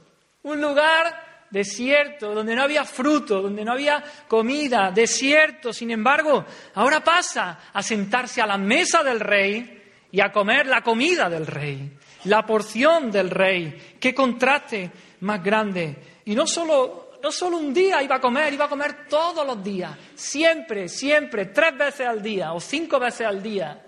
un 0.44 0.60
lugar 0.60 1.25
desierto, 1.56 2.36
donde 2.36 2.54
no 2.54 2.64
había 2.64 2.84
fruto, 2.84 3.42
donde 3.42 3.64
no 3.64 3.72
había 3.72 4.04
comida, 4.28 4.92
desierto. 4.92 5.72
Sin 5.72 5.90
embargo, 5.90 6.44
ahora 6.74 7.02
pasa 7.02 7.60
a 7.72 7.82
sentarse 7.82 8.42
a 8.42 8.46
la 8.46 8.58
mesa 8.58 9.04
del 9.04 9.22
rey 9.22 9.82
y 10.12 10.20
a 10.20 10.34
comer 10.34 10.68
la 10.68 10.82
comida 10.82 11.30
del 11.30 11.48
rey, 11.48 11.98
la 12.26 12.46
porción 12.46 13.10
del 13.10 13.30
rey. 13.30 13.96
Qué 13.98 14.14
contraste 14.14 14.92
más 15.22 15.42
grande. 15.42 15.96
Y 16.26 16.36
no 16.36 16.46
solo, 16.46 17.12
no 17.24 17.32
solo 17.32 17.56
un 17.56 17.74
día 17.74 18.04
iba 18.04 18.18
a 18.18 18.22
comer, 18.22 18.54
iba 18.54 18.66
a 18.66 18.70
comer 18.70 19.08
todos 19.08 19.48
los 19.48 19.64
días, 19.64 19.98
siempre, 20.14 20.90
siempre, 20.90 21.46
tres 21.46 21.78
veces 21.78 22.06
al 22.06 22.22
día 22.22 22.52
o 22.52 22.60
cinco 22.60 23.00
veces 23.00 23.26
al 23.28 23.42
día 23.42 23.82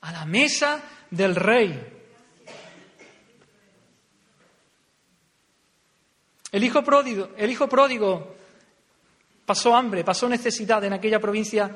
a 0.00 0.10
la 0.10 0.24
mesa 0.24 0.80
del 1.10 1.36
rey. 1.36 1.93
El 6.54 6.62
hijo 6.62 6.84
pródigo, 6.84 7.30
el 7.36 7.50
hijo 7.50 7.68
pródigo 7.68 8.36
pasó 9.44 9.74
hambre, 9.74 10.04
pasó 10.04 10.28
necesidad 10.28 10.84
en 10.84 10.92
aquella 10.92 11.18
provincia 11.18 11.68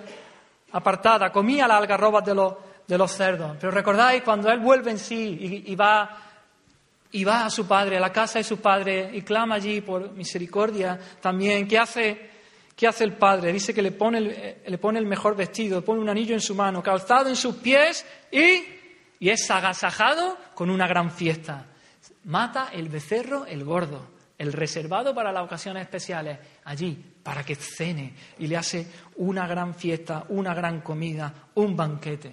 apartada, 0.71 1.33
comía 1.33 1.67
las 1.67 1.79
algarrobas 1.79 2.25
de 2.25 2.33
los, 2.33 2.55
de 2.87 2.97
los 2.97 3.11
cerdos. 3.11 3.57
Pero 3.61 3.73
recordáis 3.73 4.23
cuando 4.23 4.49
él 4.53 4.61
vuelve 4.61 4.93
en 4.93 5.01
sí 5.01 5.65
y, 5.67 5.75
va, 5.75 6.17
y 7.11 7.25
va 7.25 7.47
a 7.47 7.51
su 7.51 7.67
padre, 7.67 7.97
a 7.97 8.01
la 8.01 8.13
casa 8.13 8.39
de 8.39 8.45
su 8.45 8.59
padre, 8.59 9.11
y 9.13 9.23
clama 9.23 9.57
allí 9.57 9.81
por 9.81 10.13
misericordia 10.13 10.97
también, 11.21 11.67
¿qué 11.67 11.77
hace? 11.77 12.31
¿Qué 12.77 12.87
hace 12.87 13.03
el 13.03 13.15
padre? 13.15 13.53
Dice 13.53 13.75
que 13.75 13.83
le 13.83 13.91
pone, 13.91 14.19
el, 14.19 14.31
eh, 14.31 14.63
le 14.65 14.79
pone 14.79 15.01
el 15.01 15.07
mejor 15.07 15.35
vestido, 15.35 15.85
pone 15.85 16.01
un 16.01 16.09
anillo 16.09 16.35
en 16.35 16.41
su 16.41 16.55
mano, 16.55 16.85
calzado 16.85 17.29
en 17.29 17.35
sus 17.35 17.57
pies 17.57 18.07
y, 18.31 18.63
y 19.19 19.29
es 19.29 19.51
agasajado 19.51 20.39
con 20.55 20.71
una 20.71 20.87
gran 20.87 21.11
fiesta. 21.11 21.67
Mata 22.23 22.69
el 22.73 22.89
becerro, 22.89 23.45
el 23.45 23.65
gordo, 23.65 24.18
el 24.39 24.53
reservado 24.53 25.15
para 25.15 25.33
las 25.33 25.45
ocasiones 25.45 25.83
especiales, 25.83 26.39
allí, 26.65 26.97
para 27.23 27.45
que 27.45 27.57
cene 27.57 28.15
y 28.39 28.47
le 28.47 28.57
hace 28.57 28.87
una 29.17 29.47
gran 29.47 29.75
fiesta, 29.75 30.25
una 30.29 30.55
gran 30.55 30.81
comida, 30.81 31.49
un 31.57 31.77
banquete. 31.77 32.33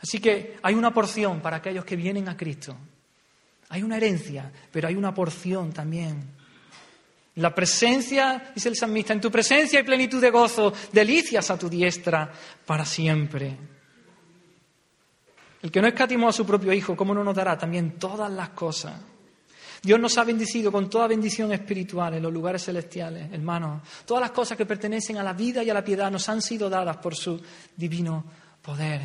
Así 0.00 0.20
que 0.20 0.58
hay 0.62 0.74
una 0.74 0.92
porción 0.92 1.40
para 1.40 1.56
aquellos 1.56 1.84
que 1.84 1.96
vienen 1.96 2.28
a 2.28 2.36
Cristo. 2.36 2.76
Hay 3.70 3.82
una 3.82 3.96
herencia, 3.96 4.52
pero 4.70 4.88
hay 4.88 4.94
una 4.94 5.14
porción 5.14 5.72
también 5.72 6.42
la 7.36 7.54
presencia, 7.54 8.52
dice 8.54 8.68
el 8.68 8.76
salmista, 8.76 9.14
en 9.14 9.20
tu 9.20 9.30
presencia 9.30 9.78
hay 9.78 9.84
plenitud 9.86 10.20
de 10.20 10.30
gozo, 10.30 10.72
delicias 10.92 11.50
a 11.50 11.58
tu 11.58 11.68
diestra 11.68 12.30
para 12.66 12.84
siempre. 12.84 13.56
El 15.62 15.70
que 15.70 15.80
no 15.80 15.88
escatimó 15.88 16.28
a 16.28 16.32
su 16.32 16.44
propio 16.44 16.72
Hijo, 16.72 16.94
¿cómo 16.94 17.14
no 17.14 17.24
nos 17.24 17.34
dará 17.34 17.56
también 17.56 17.98
todas 17.98 18.30
las 18.30 18.50
cosas? 18.50 19.00
Dios 19.82 19.98
nos 19.98 20.16
ha 20.16 20.24
bendecido 20.24 20.70
con 20.70 20.88
toda 20.88 21.08
bendición 21.08 21.52
espiritual 21.52 22.14
en 22.14 22.22
los 22.22 22.32
lugares 22.32 22.64
celestiales, 22.64 23.32
hermanos. 23.32 23.82
Todas 24.06 24.20
las 24.20 24.30
cosas 24.30 24.56
que 24.56 24.64
pertenecen 24.64 25.18
a 25.18 25.24
la 25.24 25.32
vida 25.32 25.64
y 25.64 25.70
a 25.70 25.74
la 25.74 25.84
piedad 25.84 26.10
nos 26.10 26.28
han 26.28 26.40
sido 26.40 26.70
dadas 26.70 26.98
por 26.98 27.16
su 27.16 27.40
divino 27.76 28.24
poder. 28.62 29.00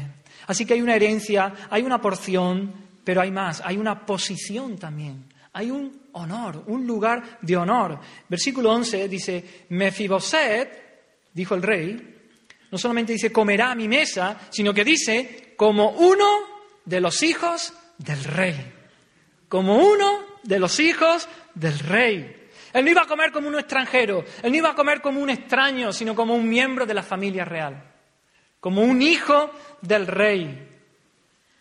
Así 0.45 0.65
que 0.65 0.75
hay 0.75 0.81
una 0.81 0.95
herencia, 0.95 1.67
hay 1.71 1.81
una 1.81 1.99
porción, 1.99 2.71
pero 3.03 3.21
hay 3.21 3.31
más, 3.31 3.61
hay 3.65 3.77
una 3.77 4.05
posición 4.05 4.77
también. 4.77 5.25
Hay 5.53 5.71
un 5.71 6.09
honor, 6.11 6.63
un 6.67 6.85
lugar 6.85 7.39
de 7.41 7.57
honor. 7.57 7.99
Versículo 8.29 8.71
11 8.71 9.07
dice, 9.07 9.65
Mefiboset, 9.69 11.31
dijo 11.33 11.55
el 11.55 11.63
rey, 11.63 12.15
no 12.69 12.77
solamente 12.77 13.13
dice 13.13 13.31
comerá 13.31 13.71
a 13.71 13.75
mi 13.75 13.87
mesa, 13.87 14.37
sino 14.51 14.73
que 14.73 14.83
dice 14.83 15.55
como 15.57 15.89
uno 15.91 16.27
de 16.85 17.01
los 17.01 17.23
hijos 17.23 17.73
del 17.97 18.23
rey. 18.23 18.73
Como 19.49 19.77
uno 19.77 20.36
de 20.47 20.59
los 20.59 20.79
hijos 20.79 21.27
del 21.53 21.77
rey. 21.77 22.49
Él 22.73 22.85
no 22.85 22.91
iba 22.91 23.01
a 23.01 23.07
comer 23.07 23.31
como 23.31 23.49
un 23.49 23.59
extranjero, 23.59 24.23
él 24.41 24.51
no 24.51 24.57
iba 24.57 24.71
a 24.71 24.75
comer 24.75 25.01
como 25.01 25.19
un 25.21 25.29
extraño, 25.29 25.91
sino 25.91 26.15
como 26.15 26.35
un 26.35 26.47
miembro 26.47 26.85
de 26.85 26.93
la 26.93 27.03
familia 27.03 27.43
real, 27.43 27.83
como 28.59 28.81
un 28.81 29.01
hijo 29.01 29.51
del 29.81 30.07
rey. 30.07 30.79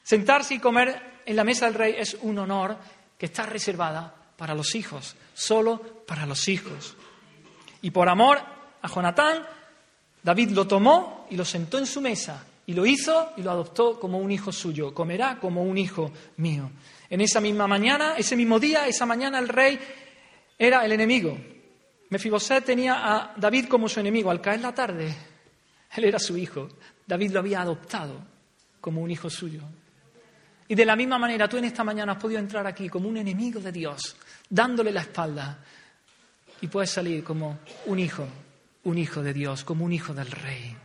Sentarse 0.03 0.55
y 0.55 0.59
comer 0.61 1.21
en 1.27 1.37
la 1.37 1.45
mesa 1.45 1.67
del 1.67 1.75
rey 1.75 1.95
es 1.99 2.17
un 2.23 2.39
honor 2.39 2.77
que 3.19 3.27
está 3.27 3.45
reservada 3.45 4.15
para 4.37 4.55
los 4.55 4.75
hijos, 4.75 5.17
solo 5.35 6.05
para 6.07 6.25
los 6.25 6.47
hijos. 6.49 6.95
Y 7.83 7.91
por 7.91 8.09
amor 8.09 8.39
a 8.83 8.89
Jonatán, 8.89 9.45
David 10.23 10.51
lo 10.51 10.67
tomó 10.67 11.27
y 11.31 11.37
lo 11.37 11.45
sentó 11.45 11.79
en 11.79 11.87
su 11.87 12.01
mesa 12.01 12.45
y 12.67 12.75
lo 12.75 12.87
hizo 12.87 13.33
y 13.37 13.43
lo 13.43 13.51
adoptó 13.51 13.99
como 13.99 14.19
un 14.19 14.31
hijo 14.31 14.53
suyo. 14.53 14.95
Comerá 14.95 15.39
como 15.41 15.63
un 15.63 15.77
hijo 15.79 16.13
mío. 16.37 16.71
En 17.09 17.21
esa 17.21 17.41
misma 17.41 17.67
mañana, 17.67 18.15
ese 18.17 18.37
mismo 18.37 18.59
día, 18.59 18.87
esa 18.87 19.07
mañana 19.07 19.39
el 19.39 19.49
rey 19.49 19.79
era 20.59 20.85
el 20.85 20.93
enemigo. 20.93 21.39
Mefiboset 22.11 22.65
tenía 22.65 23.15
a 23.15 23.35
David 23.37 23.67
como 23.69 23.89
su 23.89 24.01
enemigo. 24.01 24.31
Al 24.31 24.41
caer 24.41 24.61
la 24.61 24.75
tarde, 24.75 25.15
él 25.97 26.05
era 26.05 26.19
su 26.19 26.37
hijo. 26.37 26.69
David 27.07 27.33
lo 27.33 27.41
había 27.41 27.61
adoptado 27.61 28.21
como 28.81 29.03
un 29.03 29.11
hijo 29.11 29.31
suyo. 29.31 29.63
Y 30.69 30.75
de 30.75 30.85
la 30.85 30.97
misma 30.97 31.19
manera, 31.19 31.49
tú 31.49 31.57
en 31.57 31.65
esta 31.65 31.85
mañana 31.85 32.13
has 32.13 32.19
podido 32.19 32.41
entrar 32.41 32.67
aquí 32.67 32.89
como 32.89 33.09
un 33.09 33.17
enemigo 33.17 33.61
de 33.61 33.71
Dios, 33.71 34.17
dándole 34.49 34.93
la 34.93 35.03
espalda, 35.03 35.59
y 36.61 36.67
puedes 36.67 36.91
salir 36.91 37.23
como 37.23 37.61
un 37.87 37.99
hijo, 37.99 38.27
un 38.85 38.99
hijo 38.99 39.23
de 39.23 39.33
Dios, 39.33 39.63
como 39.63 39.85
un 39.85 39.93
hijo 39.93 40.13
del 40.13 40.31
rey. 40.31 40.77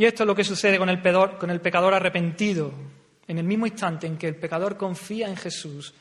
Y 0.00 0.06
esto 0.06 0.22
es 0.22 0.26
lo 0.26 0.34
que 0.34 0.44
sucede 0.44 0.78
con 0.78 0.88
el, 0.88 1.02
con 1.38 1.50
el 1.50 1.60
pecador 1.60 1.92
arrepentido. 1.92 2.72
En 3.28 3.36
el 3.36 3.44
mismo 3.44 3.66
instante 3.66 4.06
en 4.06 4.16
que 4.16 4.28
el 4.28 4.36
pecador 4.36 4.78
confía 4.78 5.28
en 5.28 5.36
Jesús, 5.36 5.92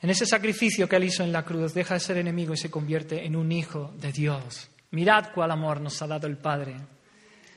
en 0.00 0.08
ese 0.08 0.24
sacrificio 0.24 0.88
que 0.88 0.96
él 0.96 1.04
hizo 1.04 1.22
en 1.22 1.32
la 1.32 1.44
cruz, 1.44 1.74
deja 1.74 1.92
de 1.92 2.00
ser 2.00 2.16
enemigo 2.16 2.54
y 2.54 2.56
se 2.56 2.70
convierte 2.70 3.26
en 3.26 3.36
un 3.36 3.52
hijo 3.52 3.92
de 3.98 4.10
Dios. 4.10 4.70
Mirad 4.92 5.32
cuál 5.34 5.50
amor 5.50 5.82
nos 5.82 6.00
ha 6.00 6.06
dado 6.06 6.26
el 6.26 6.38
Padre, 6.38 6.76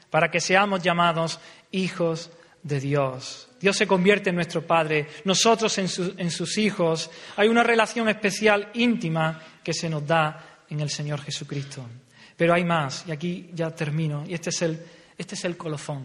para 0.09 0.29
que 0.29 0.41
seamos 0.41 0.83
llamados 0.83 1.39
hijos 1.71 2.29
de 2.61 2.81
Dios. 2.81 3.47
Dios 3.61 3.77
se 3.77 3.87
convierte 3.87 4.31
en 4.31 4.35
nuestro 4.35 4.67
Padre, 4.67 5.07
nosotros 5.23 5.77
en, 5.77 5.87
en 6.17 6.29
sus 6.29 6.57
hijos. 6.57 7.09
Hay 7.37 7.47
una 7.47 7.63
relación 7.63 8.09
especial, 8.09 8.69
íntima, 8.73 9.41
que 9.63 9.73
se 9.73 9.89
nos 9.89 10.05
da 10.05 10.65
en 10.69 10.81
el 10.81 10.89
Señor 10.89 11.21
Jesucristo. 11.21 11.87
Pero 12.35 12.53
hay 12.53 12.63
más, 12.63 13.05
y 13.07 13.11
aquí 13.11 13.49
ya 13.53 13.71
termino, 13.71 14.23
y 14.27 14.33
este 14.33 14.49
es 14.49 14.61
el, 14.61 14.79
este 15.17 15.35
es 15.35 15.45
el 15.45 15.55
colofón. 15.57 16.03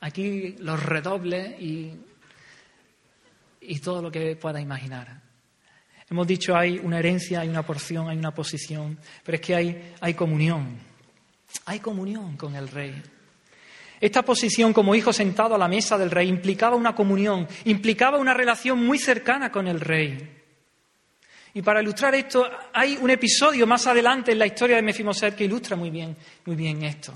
Aquí 0.00 0.56
los 0.58 0.82
redobles 0.82 1.60
y, 1.60 1.92
y 3.60 3.78
todo 3.80 4.02
lo 4.02 4.10
que 4.10 4.36
pueda 4.36 4.60
imaginar. 4.60 5.20
Hemos 6.08 6.26
dicho 6.26 6.56
hay 6.56 6.78
una 6.78 6.98
herencia, 6.98 7.40
hay 7.40 7.48
una 7.48 7.64
porción, 7.64 8.08
hay 8.08 8.16
una 8.16 8.32
posición, 8.32 8.98
pero 9.24 9.36
es 9.36 9.40
que 9.40 9.54
hay, 9.54 9.94
hay 10.00 10.14
comunión. 10.14 10.78
Hay 11.64 11.80
comunión 11.80 12.36
con 12.36 12.54
el 12.54 12.68
rey. 12.68 13.02
Esta 14.00 14.22
posición 14.22 14.72
como 14.72 14.94
hijo 14.94 15.12
sentado 15.12 15.54
a 15.54 15.58
la 15.58 15.68
mesa 15.68 15.96
del 15.96 16.10
rey 16.10 16.28
implicaba 16.28 16.76
una 16.76 16.94
comunión, 16.94 17.48
implicaba 17.64 18.18
una 18.18 18.34
relación 18.34 18.84
muy 18.84 18.98
cercana 18.98 19.50
con 19.50 19.66
el 19.66 19.80
rey. 19.80 20.44
Y 21.56 21.62
para 21.62 21.80
ilustrar 21.80 22.14
esto, 22.14 22.46
hay 22.70 22.98
un 23.00 23.08
episodio 23.08 23.66
más 23.66 23.86
adelante 23.86 24.30
en 24.30 24.38
la 24.38 24.44
historia 24.44 24.76
de 24.76 24.82
Mefiboset 24.82 25.34
que 25.34 25.44
ilustra 25.44 25.74
muy 25.74 25.88
bien, 25.88 26.14
muy 26.44 26.54
bien 26.54 26.82
esto. 26.84 27.14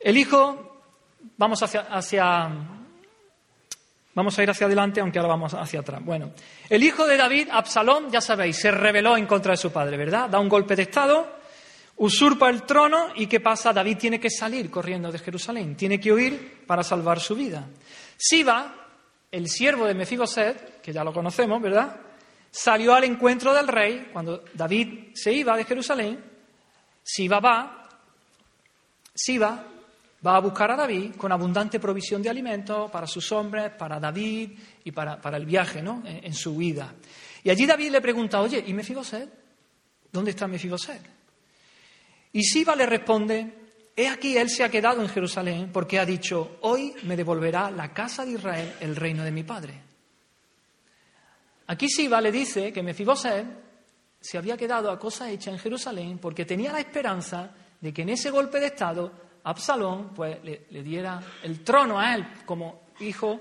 El 0.00 0.18
hijo, 0.18 0.82
vamos 1.36 1.62
hacia, 1.62 1.82
hacia, 1.82 2.50
vamos 4.12 4.36
a 4.36 4.42
ir 4.42 4.50
hacia 4.50 4.66
adelante, 4.66 5.00
aunque 5.00 5.20
ahora 5.20 5.28
vamos 5.28 5.54
hacia 5.54 5.78
atrás. 5.78 6.04
Bueno, 6.04 6.32
el 6.68 6.82
hijo 6.82 7.06
de 7.06 7.16
David, 7.16 7.50
Absalón, 7.52 8.10
ya 8.10 8.20
sabéis, 8.20 8.56
se 8.56 8.72
rebeló 8.72 9.16
en 9.16 9.26
contra 9.26 9.52
de 9.52 9.58
su 9.58 9.70
padre, 9.70 9.96
¿verdad? 9.96 10.28
Da 10.28 10.40
un 10.40 10.48
golpe 10.48 10.74
de 10.74 10.82
estado, 10.82 11.36
usurpa 11.98 12.50
el 12.50 12.64
trono 12.64 13.10
y 13.14 13.28
¿qué 13.28 13.38
pasa? 13.38 13.72
David 13.72 13.96
tiene 13.96 14.18
que 14.18 14.28
salir 14.28 14.72
corriendo 14.72 15.12
de 15.12 15.20
Jerusalén, 15.20 15.76
tiene 15.76 16.00
que 16.00 16.12
huir 16.12 16.64
para 16.66 16.82
salvar 16.82 17.20
su 17.20 17.36
vida. 17.36 17.64
Siba, 18.16 18.85
el 19.30 19.48
siervo 19.48 19.86
de 19.86 19.94
Mefiboset, 19.94 20.80
que 20.80 20.92
ya 20.92 21.04
lo 21.04 21.12
conocemos, 21.12 21.60
¿verdad? 21.60 22.00
Salió 22.50 22.94
al 22.94 23.04
encuentro 23.04 23.52
del 23.52 23.68
rey 23.68 24.08
cuando 24.12 24.44
David 24.54 25.14
se 25.14 25.32
iba 25.32 25.56
de 25.56 25.64
Jerusalén. 25.64 26.24
Siba 27.02 27.38
va, 27.40 27.88
Siba 29.14 29.64
va 30.26 30.36
a 30.36 30.40
buscar 30.40 30.70
a 30.70 30.76
David 30.76 31.14
con 31.16 31.30
abundante 31.30 31.78
provisión 31.78 32.22
de 32.22 32.30
alimentos 32.30 32.90
para 32.90 33.06
sus 33.06 33.30
hombres, 33.32 33.70
para 33.78 34.00
David 34.00 34.50
y 34.84 34.90
para, 34.90 35.20
para 35.20 35.36
el 35.36 35.46
viaje, 35.46 35.82
¿no? 35.82 36.02
En, 36.04 36.34
su 36.34 36.56
huida. 36.56 36.94
Y 37.44 37.50
allí 37.50 37.66
David 37.66 37.90
le 37.90 38.00
pregunta, 38.00 38.40
oye, 38.40 38.62
¿y 38.66 38.74
Mefiboset? 38.74 39.28
¿Dónde 40.10 40.30
está 40.30 40.48
Mefiboset? 40.48 41.00
Y 42.32 42.42
Siba 42.42 42.74
le 42.74 42.86
responde, 42.86 43.65
He 43.98 44.08
aquí, 44.08 44.36
él 44.36 44.50
se 44.50 44.62
ha 44.62 44.68
quedado 44.68 45.00
en 45.00 45.08
Jerusalén 45.08 45.70
porque 45.72 45.98
ha 45.98 46.04
dicho, 46.04 46.58
hoy 46.60 46.94
me 47.04 47.16
devolverá 47.16 47.70
la 47.70 47.94
casa 47.94 48.26
de 48.26 48.32
Israel 48.32 48.74
el 48.80 48.94
reino 48.94 49.24
de 49.24 49.32
mi 49.32 49.42
padre. 49.42 49.72
Aquí 51.68 51.88
Siba 51.88 52.20
le 52.20 52.30
dice 52.30 52.72
que 52.74 52.82
Mefiboset 52.82 53.46
se 54.20 54.36
había 54.36 54.56
quedado 54.56 54.90
a 54.90 54.98
cosa 54.98 55.30
hecha 55.30 55.50
en 55.50 55.58
Jerusalén 55.58 56.18
porque 56.18 56.44
tenía 56.44 56.72
la 56.72 56.80
esperanza 56.80 57.50
de 57.80 57.92
que 57.94 58.02
en 58.02 58.10
ese 58.10 58.30
golpe 58.30 58.60
de 58.60 58.66
Estado 58.66 59.12
Absalón 59.44 60.12
pues, 60.14 60.44
le, 60.44 60.66
le 60.68 60.82
diera 60.82 61.22
el 61.42 61.64
trono 61.64 61.98
a 61.98 62.14
él 62.14 62.26
como 62.44 62.82
hijo, 63.00 63.40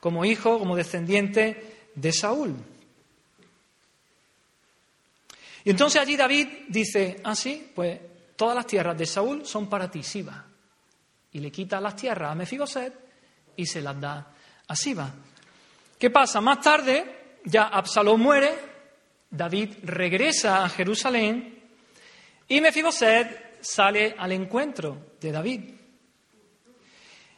como 0.00 0.24
hijo, 0.26 0.58
como 0.58 0.76
descendiente 0.76 1.90
de 1.94 2.12
Saúl. 2.12 2.54
Y 5.64 5.70
entonces 5.70 6.02
allí 6.02 6.14
David 6.14 6.48
dice, 6.68 7.20
ah, 7.24 7.34
sí, 7.34 7.70
pues 7.74 7.98
todas 8.36 8.56
las 8.56 8.66
tierras 8.66 8.96
de 8.96 9.06
Saúl 9.06 9.46
son 9.46 9.68
para 9.68 9.90
ti, 9.90 10.02
Siba. 10.02 10.44
Y 11.32 11.40
le 11.40 11.50
quita 11.50 11.80
las 11.80 11.96
tierras 11.96 12.30
a 12.30 12.34
Mefiboset 12.34 12.94
y 13.56 13.66
se 13.66 13.80
las 13.82 14.00
da 14.00 14.32
a 14.66 14.76
Siba. 14.76 15.10
¿Qué 15.98 16.10
pasa? 16.10 16.40
Más 16.40 16.60
tarde, 16.60 17.38
ya 17.44 17.64
Absalón 17.64 18.20
muere, 18.20 18.54
David 19.30 19.74
regresa 19.82 20.64
a 20.64 20.68
Jerusalén 20.68 21.62
y 22.48 22.60
Mefiboset 22.60 23.58
sale 23.60 24.14
al 24.18 24.32
encuentro 24.32 25.14
de 25.20 25.32
David. 25.32 25.60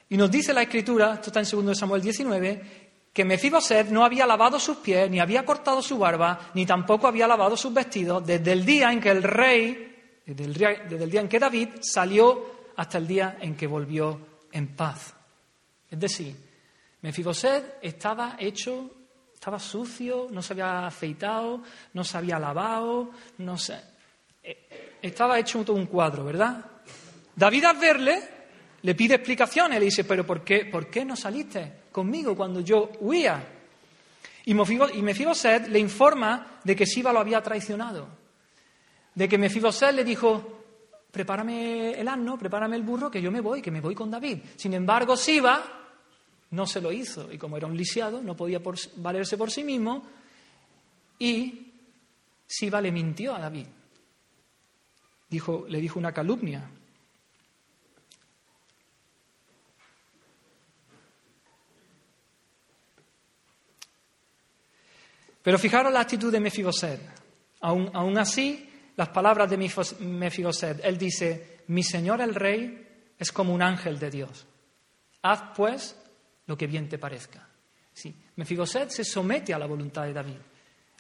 Y 0.09 0.17
nos 0.17 0.31
dice 0.31 0.53
la 0.53 0.63
Escritura, 0.63 1.15
esto 1.15 1.31
está 1.31 1.41
en 1.41 1.67
2 1.67 1.79
Samuel 1.79 2.03
19, 2.03 2.87
que 3.13 3.25
Mefiboset 3.25 3.89
no 3.89 4.05
había 4.05 4.27
lavado 4.27 4.61
sus 4.61 4.77
pies, 4.79 5.11
ni 5.11 5.21
había 5.21 5.45
cortado 5.45 5.81
su 5.81 5.99
barba, 5.99 6.51
ni 6.55 6.67
tampoco 6.67 7.09
había 7.09 7.27
lavado 7.27 7.57
sus 7.57 7.73
vestidos 7.73 8.25
desde 8.27 8.53
el 8.53 8.65
día 8.65 8.93
en 8.93 9.01
que 9.01 9.11
el 9.11 9.23
rey 9.23 9.96
desde 10.27 10.45
el, 10.45 11.11
día, 11.11 11.21
en 11.21 11.29
que 11.29 11.39
David 11.39 11.69
salió 11.81 12.71
hasta 12.77 12.99
el 12.99 13.07
día 13.07 13.39
en 13.41 13.55
que 13.55 13.67
volvió 13.67 14.19
en 14.51 14.75
paz. 14.75 15.15
Es 15.89 16.01
decir, 16.01 16.37
Mefiboset 17.03 17.79
estaba 17.81 18.37
hecho, 18.39 18.91
estaba 19.33 19.61
sucio, 19.61 20.27
no 20.31 20.43
se 20.43 20.53
había 20.55 20.87
afeitado, 20.87 21.63
no 21.95 22.03
se 22.03 22.19
había 22.19 22.41
lavado, 22.41 23.11
no 23.39 23.57
se, 23.57 23.79
eh, 24.43 24.99
estaba 25.01 25.39
hecho 25.39 25.65
todo 25.65 25.77
un 25.77 25.87
cuadro, 25.87 26.25
¿verdad? 26.25 26.65
David 27.37 27.65
al 27.65 27.77
verle 27.77 28.21
le 28.83 28.95
pide 28.97 29.15
explicaciones, 29.15 29.79
le 29.79 29.85
dice, 29.85 30.03
pero 30.03 30.27
¿por 30.27 30.43
qué, 30.43 30.65
¿por 30.65 30.91
qué 30.91 31.05
no 31.05 31.15
saliste 31.15 31.85
conmigo 31.93 32.37
cuando 32.37 32.61
yo 32.61 32.91
huía? 33.01 33.53
Y 34.45 34.55
Mefiboset 34.55 35.69
le 35.69 35.79
informa 35.79 36.59
de 36.65 36.75
que 36.75 36.87
Siba 36.87 37.13
lo 37.13 37.21
había 37.21 37.41
traicionado 37.43 38.26
de 39.17 39.29
que 39.29 39.39
Mefiboset 39.39 39.95
le 39.95 40.05
dijo, 40.05 40.63
prepárame 41.11 41.99
el 41.99 42.07
asno, 42.07 42.39
prepárame 42.39 42.77
el 42.77 42.83
burro, 42.83 43.11
que 43.11 43.23
yo 43.23 43.33
me 43.33 43.41
voy, 43.41 43.63
que 43.63 43.71
me 43.71 43.81
voy 43.81 43.95
con 43.95 44.11
David. 44.11 44.41
Sin 44.57 44.75
embargo, 44.75 45.17
Siba 45.17 45.65
no 46.51 46.67
se 46.67 46.83
lo 46.83 46.93
hizo, 46.93 47.33
y 47.33 47.39
como 47.39 47.57
era 47.57 47.67
un 47.67 47.77
lisiado, 47.77 48.21
no 48.23 48.37
podía 48.37 48.61
valerse 48.97 49.39
por 49.39 49.51
sí 49.51 49.65
mismo, 49.65 50.07
y 51.19 51.73
Siba 52.47 52.79
le 52.83 52.93
mintió 52.93 53.35
a 53.35 53.41
David. 53.41 53.67
dijo, 55.31 55.65
le 55.67 55.81
dijo 55.81 55.99
una 55.99 56.13
calumnia. 56.13 56.69
Pero 65.43 65.59
fijaros 65.59 65.91
la 65.91 66.01
actitud 66.01 66.31
de 66.31 66.41
Mefiboset. 66.41 67.01
Aún 67.61 68.19
así, 68.19 68.66
las 68.97 69.09
palabras 69.11 69.49
de 69.51 69.59
Mefiboset, 69.59 70.81
él 70.83 70.97
dice, 70.97 71.59
mi 71.69 71.83
señor 71.83 72.21
el 72.21 72.35
rey 72.35 73.13
es 73.19 73.31
como 73.31 73.55
un 73.55 73.63
ángel 73.63 73.99
de 73.99 74.11
Dios. 74.11 74.47
Haz 75.23 75.43
pues 75.55 75.97
lo 76.47 76.57
que 76.57 76.67
bien 76.67 76.89
te 76.89 76.99
parezca. 76.99 77.47
Sí, 77.93 78.15
Mefiboset 78.37 78.91
se 78.91 79.05
somete 79.05 79.53
a 79.55 79.59
la 79.59 79.67
voluntad 79.67 80.05
de 80.05 80.13
David. 80.13 80.37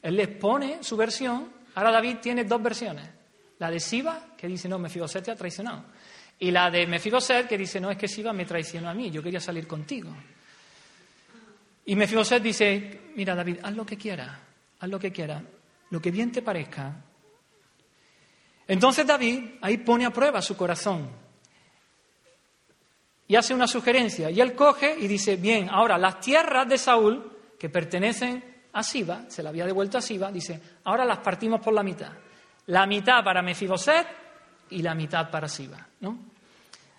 Él 0.03 0.16
le 0.16 0.28
pone 0.28 0.82
su 0.82 0.97
versión. 0.97 1.51
Ahora 1.74 1.90
David 1.90 2.18
tiene 2.22 2.44
dos 2.44 2.62
versiones. 2.62 3.09
La 3.59 3.70
de 3.70 3.80
Siba, 3.80 4.34
que 4.36 4.47
dice, 4.47 4.68
no, 4.68 4.78
Mefiboset 4.78 5.24
te 5.24 5.30
ha 5.30 5.36
traicionado. 5.36 5.84
Y 6.38 6.51
la 6.51 6.70
de 6.70 6.86
Mefiboset, 6.86 7.49
que 7.49 7.57
dice, 7.57 7.80
no, 7.80 7.90
es 7.90 7.97
que 7.97 8.09
Siba 8.09 8.32
me 8.32 8.44
traicionó 8.44 8.90
a 8.90 8.94
mí, 8.94 9.11
yo 9.11 9.22
quería 9.22 9.40
salir 9.40 9.66
contigo. 9.66 10.14
Y 11.86 11.97
Mefiboset 11.97 12.42
dice, 12.42 13.01
mira 13.14 13.34
David, 13.34 13.59
haz 13.62 13.74
lo 13.74 13.86
que 13.86 13.97
quieras, 13.97 14.36
haz 14.80 14.88
lo 14.88 14.99
que 14.99 15.12
quieras, 15.12 15.42
lo 15.90 16.01
que 16.01 16.11
bien 16.11 16.32
te 16.32 16.42
parezca. 16.42 16.94
Entonces 18.69 19.07
David 19.07 19.59
ahí 19.61 19.79
pone 19.79 20.05
a 20.05 20.11
prueba 20.11 20.43
su 20.43 20.57
corazón 20.57 21.09
y 23.29 23.37
hace 23.37 23.55
una 23.55 23.67
sugerencia. 23.67 24.31
Y 24.31 24.41
él 24.41 24.55
coge 24.55 24.97
y 24.99 25.07
dice, 25.07 25.37
bien, 25.37 25.69
ahora 25.71 25.99
las 25.99 26.21
tierras 26.21 26.69
de 26.69 26.79
Saúl, 26.79 27.33
que 27.59 27.69
pertenecen 27.69 28.57
a 28.73 28.83
Siba, 28.83 29.25
se 29.29 29.43
la 29.43 29.51
había 29.51 29.67
devuelto 29.67 29.99
a 29.99 30.03
Siba, 30.03 30.31
dice, 30.31 30.61
ahora 30.85 31.05
las 31.05 31.19
partimos 31.19 31.61
por 31.61 31.73
la 31.73 31.83
mitad. 31.83 32.12
La 32.67 32.87
mitad 32.87 33.23
para 33.25 33.43
Mefiboset 33.43 34.07
y 34.71 34.83
la 34.83 34.95
mitad 34.95 35.31
para 35.31 35.49
Siba. 35.49 35.87
¿no? 36.01 36.19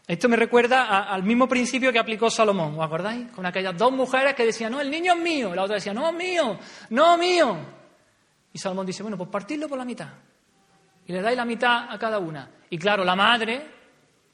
Esto 0.08 0.30
me 0.30 0.38
recuerda 0.38 1.04
al 1.04 1.24
mismo 1.24 1.48
principio 1.48 1.92
que 1.92 2.00
aplicó 2.00 2.30
Salomón, 2.30 2.80
¿os 2.80 2.86
acordáis? 2.86 3.30
Con 3.32 3.46
aquellas 3.46 3.78
dos 3.78 3.92
mujeres 3.92 4.34
que 4.36 4.46
decían, 4.46 4.72
no, 4.72 4.82
el 4.82 4.90
niño 4.90 5.14
es 5.14 5.20
mío, 5.20 5.54
la 5.54 5.64
otra 5.64 5.76
decía, 5.76 5.94
no, 5.94 6.12
mío, 6.14 6.58
no, 6.92 7.18
mío. 7.18 7.58
Y 8.54 8.58
Salomón 8.58 8.86
dice, 8.86 9.04
bueno, 9.04 9.18
pues 9.18 9.30
partidlo 9.30 9.68
por 9.68 9.78
la 9.78 9.86
mitad. 9.86 10.08
Y 11.08 11.14
le 11.14 11.22
dais 11.22 11.36
la 11.36 11.46
mitad 11.46 11.90
a 11.90 11.98
cada 11.98 12.20
una. 12.20 12.50
Y 12.70 12.78
claro, 12.78 13.04
la 13.04 13.16
madre, 13.16 13.66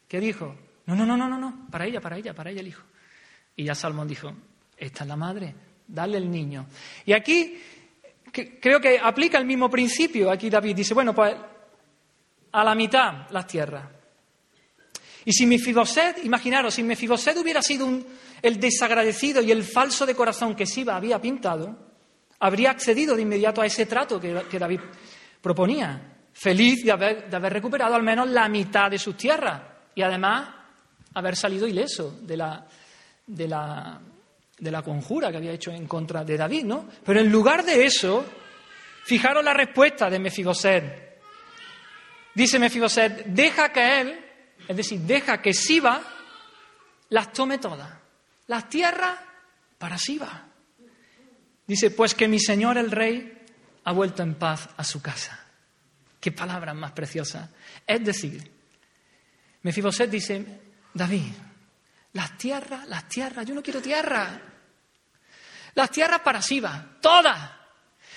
¿qué 0.07 0.19
dijo? 0.19 0.55
No, 0.85 0.95
no, 0.95 1.05
no, 1.05 1.15
no, 1.15 1.29
no, 1.29 1.37
no, 1.37 1.67
para 1.71 1.85
ella, 1.85 2.01
para 2.01 2.17
ella, 2.17 2.33
para 2.33 2.51
ella 2.51 2.61
el 2.61 2.67
hijo. 2.67 2.83
Y 3.55 3.63
ya 3.63 3.75
Salomón 3.75 4.07
dijo, 4.07 4.33
esta 4.75 5.03
es 5.03 5.07
la 5.07 5.15
madre, 5.15 5.55
dale 5.87 6.17
el 6.17 6.29
niño. 6.29 6.65
Y 7.05 7.13
aquí 7.13 7.61
creo 8.59 8.81
que 8.81 8.99
aplica 8.99 9.37
el 9.37 9.45
mismo 9.45 9.69
principio. 9.69 10.31
Aquí 10.31 10.49
David 10.49 10.75
dice, 10.75 10.93
bueno, 10.93 11.13
pues 11.13 11.35
a 12.51 12.63
la 12.63 12.75
mitad 12.75 13.29
las 13.29 13.47
tierras. 13.47 13.85
Y 15.25 15.31
si 15.31 15.45
Mefiboset, 15.45 16.23
imaginaros, 16.25 16.73
si 16.73 16.83
Mefiboset 16.83 17.37
hubiera 17.37 17.61
sido 17.61 17.87
el 18.41 18.59
desagradecido 18.59 19.41
y 19.41 19.51
el 19.51 19.63
falso 19.63 20.05
de 20.05 20.15
corazón 20.15 20.55
que 20.55 20.65
Siba 20.65 20.95
había 20.95 21.21
pintado, 21.21 21.77
habría 22.39 22.71
accedido 22.71 23.15
de 23.15 23.21
inmediato 23.21 23.61
a 23.61 23.65
ese 23.65 23.85
trato 23.85 24.19
que, 24.19 24.59
David 24.59 24.81
proponía, 25.41 26.12
feliz 26.33 26.83
de 26.83 26.91
haber, 26.91 27.29
de 27.29 27.35
haber, 27.35 27.53
recuperado 27.53 27.95
al 27.95 28.03
menos 28.03 28.29
la 28.29 28.49
mitad 28.49 28.89
de 28.89 28.99
sus 28.99 29.15
tierras 29.15 29.61
y 29.95 30.01
además 30.01 30.49
haber 31.13 31.35
salido 31.35 31.67
ileso 31.67 32.19
de 32.21 32.37
la, 32.37 32.65
de 33.27 33.47
la, 33.47 34.01
de 34.57 34.71
la 34.71 34.81
conjura 34.81 35.31
que 35.31 35.37
había 35.37 35.51
hecho 35.51 35.71
en 35.71 35.87
contra 35.87 36.23
de 36.23 36.37
David, 36.37 36.65
¿no? 36.65 36.87
Pero 37.05 37.19
en 37.19 37.31
lugar 37.31 37.63
de 37.63 37.85
eso, 37.85 38.25
fijaros 39.05 39.43
la 39.43 39.53
respuesta 39.53 40.09
de 40.09 40.19
Mefiboset. 40.19 41.19
Dice 42.33 42.57
Mefiboset, 42.57 43.25
deja 43.25 43.71
que 43.71 44.01
él 44.01 44.23
es 44.67 44.77
decir, 44.77 44.99
deja 45.01 45.41
que 45.41 45.53
Siba 45.53 46.01
las 47.09 47.33
tome 47.33 47.57
todas. 47.57 47.89
Las 48.47 48.69
tierras 48.69 49.19
para 49.77 49.97
Siba. 49.97 50.47
Dice, 51.67 51.91
pues 51.91 52.13
que 52.15 52.27
mi 52.27 52.39
señor 52.39 52.77
el 52.77 52.91
rey 52.91 53.41
ha 53.83 53.91
vuelto 53.91 54.23
en 54.23 54.35
paz 54.35 54.69
a 54.77 54.83
su 54.83 55.01
casa. 55.01 55.42
Qué 56.23 56.31
palabras 56.31 56.73
más 56.73 56.93
preciosas. 56.93 57.49
Es 57.85 58.01
decir, 58.01 58.49
Mefiboset 59.63 60.09
dice, 60.09 60.61
David, 60.93 61.33
las 62.13 62.37
tierras, 62.37 62.87
las 62.87 63.09
tierras, 63.09 63.45
yo 63.45 63.53
no 63.53 63.61
quiero 63.61 63.81
tierra. 63.81 64.39
Las 65.73 65.91
tierras 65.91 66.21
para 66.21 66.41
Siba, 66.41 66.95
todas. 67.01 67.37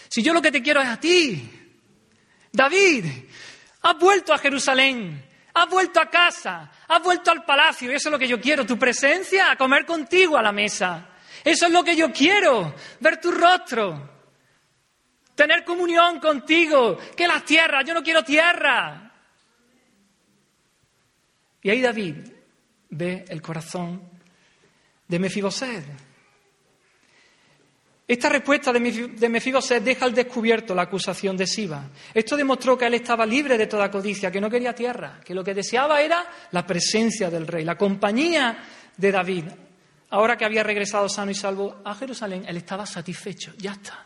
Si 0.08 0.22
yo 0.22 0.32
lo 0.32 0.40
que 0.40 0.52
te 0.52 0.62
quiero 0.62 0.80
es 0.80 0.86
a 0.88 1.00
ti. 1.00 1.50
David, 2.52 3.06
has 3.82 3.98
vuelto 3.98 4.32
a 4.32 4.38
Jerusalén. 4.38 5.24
Has 5.52 5.68
vuelto 5.68 5.98
a 5.98 6.08
casa, 6.08 6.70
has 6.86 7.02
vuelto 7.02 7.32
al 7.32 7.44
palacio, 7.44 7.90
y 7.90 7.94
eso 7.96 8.08
es 8.08 8.12
lo 8.12 8.20
que 8.20 8.28
yo 8.28 8.40
quiero, 8.40 8.64
tu 8.64 8.78
presencia, 8.78 9.50
a 9.50 9.56
comer 9.56 9.84
contigo 9.84 10.36
a 10.36 10.42
la 10.42 10.52
mesa. 10.52 11.08
Eso 11.42 11.66
es 11.66 11.72
lo 11.72 11.82
que 11.82 11.96
yo 11.96 12.12
quiero, 12.12 12.72
ver 13.00 13.20
tu 13.20 13.32
rostro, 13.32 14.15
tener 15.36 15.64
comunión 15.64 16.18
contigo, 16.18 16.98
que 17.14 17.28
las 17.28 17.44
tierras, 17.44 17.84
yo 17.86 17.94
no 17.94 18.02
quiero 18.02 18.24
tierra. 18.24 19.12
Y 21.62 21.70
ahí 21.70 21.80
David 21.80 22.16
ve 22.90 23.24
el 23.28 23.42
corazón 23.42 24.02
de 25.06 25.18
Mefiboset. 25.18 25.84
Esta 28.08 28.28
respuesta 28.28 28.72
de 28.72 29.28
Mefiboset 29.28 29.82
deja 29.82 30.04
al 30.04 30.14
descubierto 30.14 30.76
la 30.76 30.82
acusación 30.82 31.36
de 31.36 31.46
Siba. 31.46 31.90
Esto 32.14 32.36
demostró 32.36 32.78
que 32.78 32.86
él 32.86 32.94
estaba 32.94 33.26
libre 33.26 33.58
de 33.58 33.66
toda 33.66 33.90
codicia, 33.90 34.30
que 34.30 34.40
no 34.40 34.48
quería 34.48 34.74
tierra, 34.74 35.20
que 35.24 35.34
lo 35.34 35.42
que 35.42 35.54
deseaba 35.54 36.00
era 36.00 36.24
la 36.52 36.64
presencia 36.64 37.30
del 37.30 37.48
rey, 37.48 37.64
la 37.64 37.76
compañía 37.76 38.64
de 38.96 39.10
David. 39.10 39.44
Ahora 40.10 40.36
que 40.36 40.44
había 40.44 40.62
regresado 40.62 41.08
sano 41.08 41.32
y 41.32 41.34
salvo 41.34 41.82
a 41.84 41.96
Jerusalén, 41.96 42.44
él 42.46 42.56
estaba 42.56 42.86
satisfecho. 42.86 43.52
Ya 43.58 43.72
está. 43.72 44.05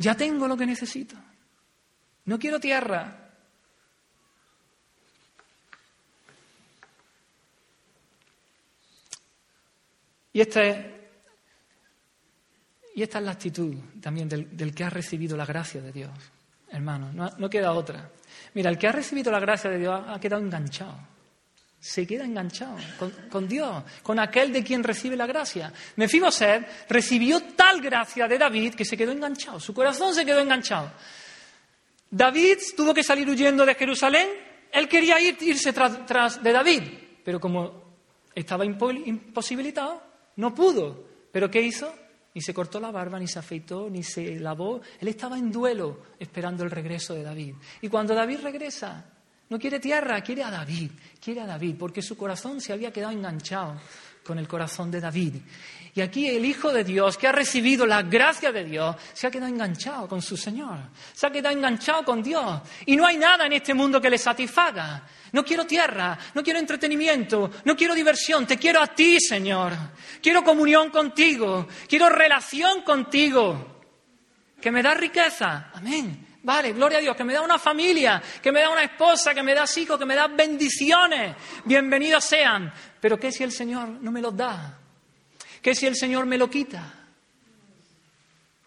Ya 0.00 0.16
tengo 0.16 0.48
lo 0.48 0.56
que 0.56 0.66
necesito. 0.66 1.14
No 2.24 2.38
quiero 2.38 2.58
tierra. 2.58 3.28
Y 10.32 10.40
esta 10.40 10.62
es 10.64 11.00
y 12.94 13.02
esta 13.02 13.18
es 13.18 13.24
la 13.24 13.30
actitud 13.30 13.74
también 14.00 14.28
del, 14.28 14.74
que 14.74 14.84
ha 14.84 14.90
recibido 14.90 15.36
la 15.36 15.46
gracia 15.46 15.80
de 15.80 15.92
Dios, 15.92 16.10
hermano. 16.70 17.12
No, 17.12 17.48
queda 17.48 17.72
otra. 17.72 18.10
Mira, 18.54 18.68
el 18.68 18.78
que 18.78 18.88
ha 18.88 18.92
recibido 18.92 19.30
la 19.30 19.40
gracia 19.40 19.70
de 19.70 19.78
Dios 19.78 20.02
ha 20.06 20.18
quedado 20.18 20.42
enganchado. 20.42 20.98
Se 21.80 22.06
queda 22.06 22.26
enganchado 22.26 22.76
con, 23.30 23.48
Dios, 23.48 23.82
con 24.02 24.20
aquel 24.20 24.52
de 24.52 24.62
quien 24.62 24.84
recibe 24.84 25.16
la 25.16 25.26
gracia. 25.26 25.72
Mefiboset 25.96 26.86
recibió 26.90 27.40
tal 27.56 27.80
gracia 27.80 28.28
de 28.28 28.36
David 28.36 28.74
que 28.74 28.84
se 28.84 28.98
quedó 28.98 29.12
enganchado. 29.12 29.58
Su 29.58 29.72
corazón 29.72 30.14
se 30.14 30.26
quedó 30.26 30.40
enganchado. 30.40 30.92
David 32.10 32.58
tuvo 32.76 32.92
que 32.92 33.02
salir 33.02 33.26
huyendo 33.28 33.64
de 33.64 33.74
Jerusalén. 33.74 34.28
Él 34.70 34.88
quería 34.88 35.18
ir, 35.20 35.38
irse 35.40 35.72
tras 35.72 36.42
de 36.42 36.52
David, 36.52 36.82
pero 37.24 37.40
como 37.40 37.82
estaba 38.34 38.66
imposibilitado, 38.66 40.02
no 40.36 40.54
pudo. 40.54 41.08
¿Pero 41.32 41.50
qué 41.50 41.62
hizo? 41.62 41.94
Ni 42.34 42.42
se 42.42 42.52
cortó 42.52 42.78
la 42.78 42.90
barba, 42.90 43.18
ni 43.18 43.26
se 43.26 43.38
afeitó, 43.38 43.88
ni 43.88 44.02
se 44.02 44.38
lavó. 44.38 44.82
Él 45.00 45.08
estaba 45.08 45.38
en 45.38 45.50
duelo 45.50 46.00
esperando 46.18 46.62
el 46.62 46.70
regreso 46.70 47.14
de 47.14 47.22
David. 47.22 47.54
Y 47.80 47.88
cuando 47.88 48.14
David 48.14 48.40
regresa, 48.42 49.04
no 49.50 49.58
quiere 49.58 49.80
tierra, 49.80 50.20
quiere 50.22 50.44
a 50.44 50.50
David, 50.50 50.90
quiere 51.22 51.40
a 51.40 51.46
David, 51.46 51.74
porque 51.78 52.02
su 52.02 52.16
corazón 52.16 52.60
se 52.60 52.72
había 52.72 52.92
quedado 52.92 53.12
enganchado 53.12 53.80
con 54.24 54.38
el 54.38 54.46
corazón 54.46 54.90
de 54.90 55.00
David. 55.00 55.34
Y 55.92 56.00
aquí 56.00 56.28
el 56.28 56.44
Hijo 56.44 56.72
de 56.72 56.84
Dios, 56.84 57.18
que 57.18 57.26
ha 57.26 57.32
recibido 57.32 57.84
la 57.84 58.02
gracia 58.02 58.52
de 58.52 58.64
Dios, 58.64 58.94
se 59.12 59.26
ha 59.26 59.30
quedado 59.30 59.52
enganchado 59.52 60.06
con 60.06 60.22
su 60.22 60.36
Señor, 60.36 60.78
se 61.12 61.26
ha 61.26 61.32
quedado 61.32 61.56
enganchado 61.56 62.04
con 62.04 62.22
Dios. 62.22 62.60
Y 62.86 62.94
no 62.94 63.04
hay 63.04 63.16
nada 63.16 63.46
en 63.46 63.54
este 63.54 63.74
mundo 63.74 64.00
que 64.00 64.08
le 64.08 64.18
satisfaga. 64.18 65.02
No 65.32 65.44
quiero 65.44 65.66
tierra, 65.66 66.16
no 66.34 66.44
quiero 66.44 66.60
entretenimiento, 66.60 67.50
no 67.64 67.76
quiero 67.76 67.94
diversión, 67.94 68.46
te 68.46 68.56
quiero 68.56 68.80
a 68.80 68.86
ti, 68.86 69.18
Señor. 69.20 69.72
Quiero 70.22 70.44
comunión 70.44 70.90
contigo, 70.90 71.66
quiero 71.88 72.08
relación 72.08 72.82
contigo, 72.82 73.82
que 74.60 74.70
me 74.70 74.80
da 74.80 74.94
riqueza. 74.94 75.70
Amén. 75.74 76.29
Vale, 76.42 76.72
gloria 76.72 76.98
a 76.98 77.00
Dios, 77.02 77.16
que 77.16 77.24
me 77.24 77.34
da 77.34 77.42
una 77.42 77.58
familia, 77.58 78.22
que 78.42 78.50
me 78.50 78.60
da 78.60 78.70
una 78.70 78.82
esposa, 78.82 79.34
que 79.34 79.42
me 79.42 79.54
da 79.54 79.64
hijos, 79.76 79.98
que 79.98 80.06
me 80.06 80.14
da 80.14 80.26
bendiciones. 80.26 81.36
Bienvenidos 81.64 82.24
sean. 82.24 82.72
Pero 82.98 83.18
¿qué 83.18 83.30
si 83.30 83.44
el 83.44 83.52
Señor 83.52 83.88
no 83.88 84.10
me 84.10 84.22
los 84.22 84.34
da? 84.34 84.78
¿Qué 85.60 85.74
si 85.74 85.86
el 85.86 85.96
Señor 85.96 86.24
me 86.24 86.38
lo 86.38 86.48
quita? 86.48 86.94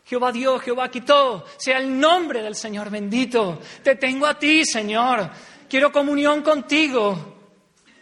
Jehová 0.05 0.31
Dios, 0.31 0.61
Jehová 0.61 0.91
quitó, 0.91 1.45
sea 1.57 1.79
el 1.79 1.99
nombre 1.99 2.43
del 2.43 2.55
Señor 2.55 2.91
bendito. 2.91 3.59
Te 3.81 3.95
tengo 3.95 4.27
a 4.27 4.37
ti, 4.37 4.63
Señor. 4.65 5.31
Quiero 5.67 5.91
comunión 5.91 6.43
contigo. 6.43 7.39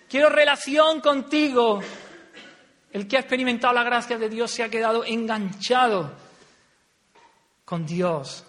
Quiero 0.10 0.28
relación 0.28 1.00
contigo. 1.00 1.80
El 2.92 3.08
que 3.08 3.16
ha 3.16 3.22
experimentado 3.22 3.74
la 3.74 3.84
gracia 3.84 4.18
de 4.18 4.28
Dios 4.28 4.52
se 4.52 4.64
ha 4.64 4.70
quedado 4.70 5.06
enganchado 5.06 6.12
con 7.64 7.86
Dios. 7.86 8.44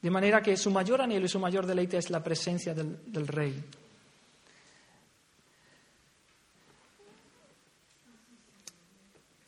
De 0.00 0.10
manera 0.10 0.40
que 0.40 0.56
su 0.56 0.70
mayor 0.70 1.02
anhelo 1.02 1.26
y 1.26 1.28
su 1.28 1.40
mayor 1.40 1.66
deleite 1.66 1.96
es 1.96 2.10
la 2.10 2.22
presencia 2.22 2.72
del, 2.72 3.26
Rey. 3.26 3.64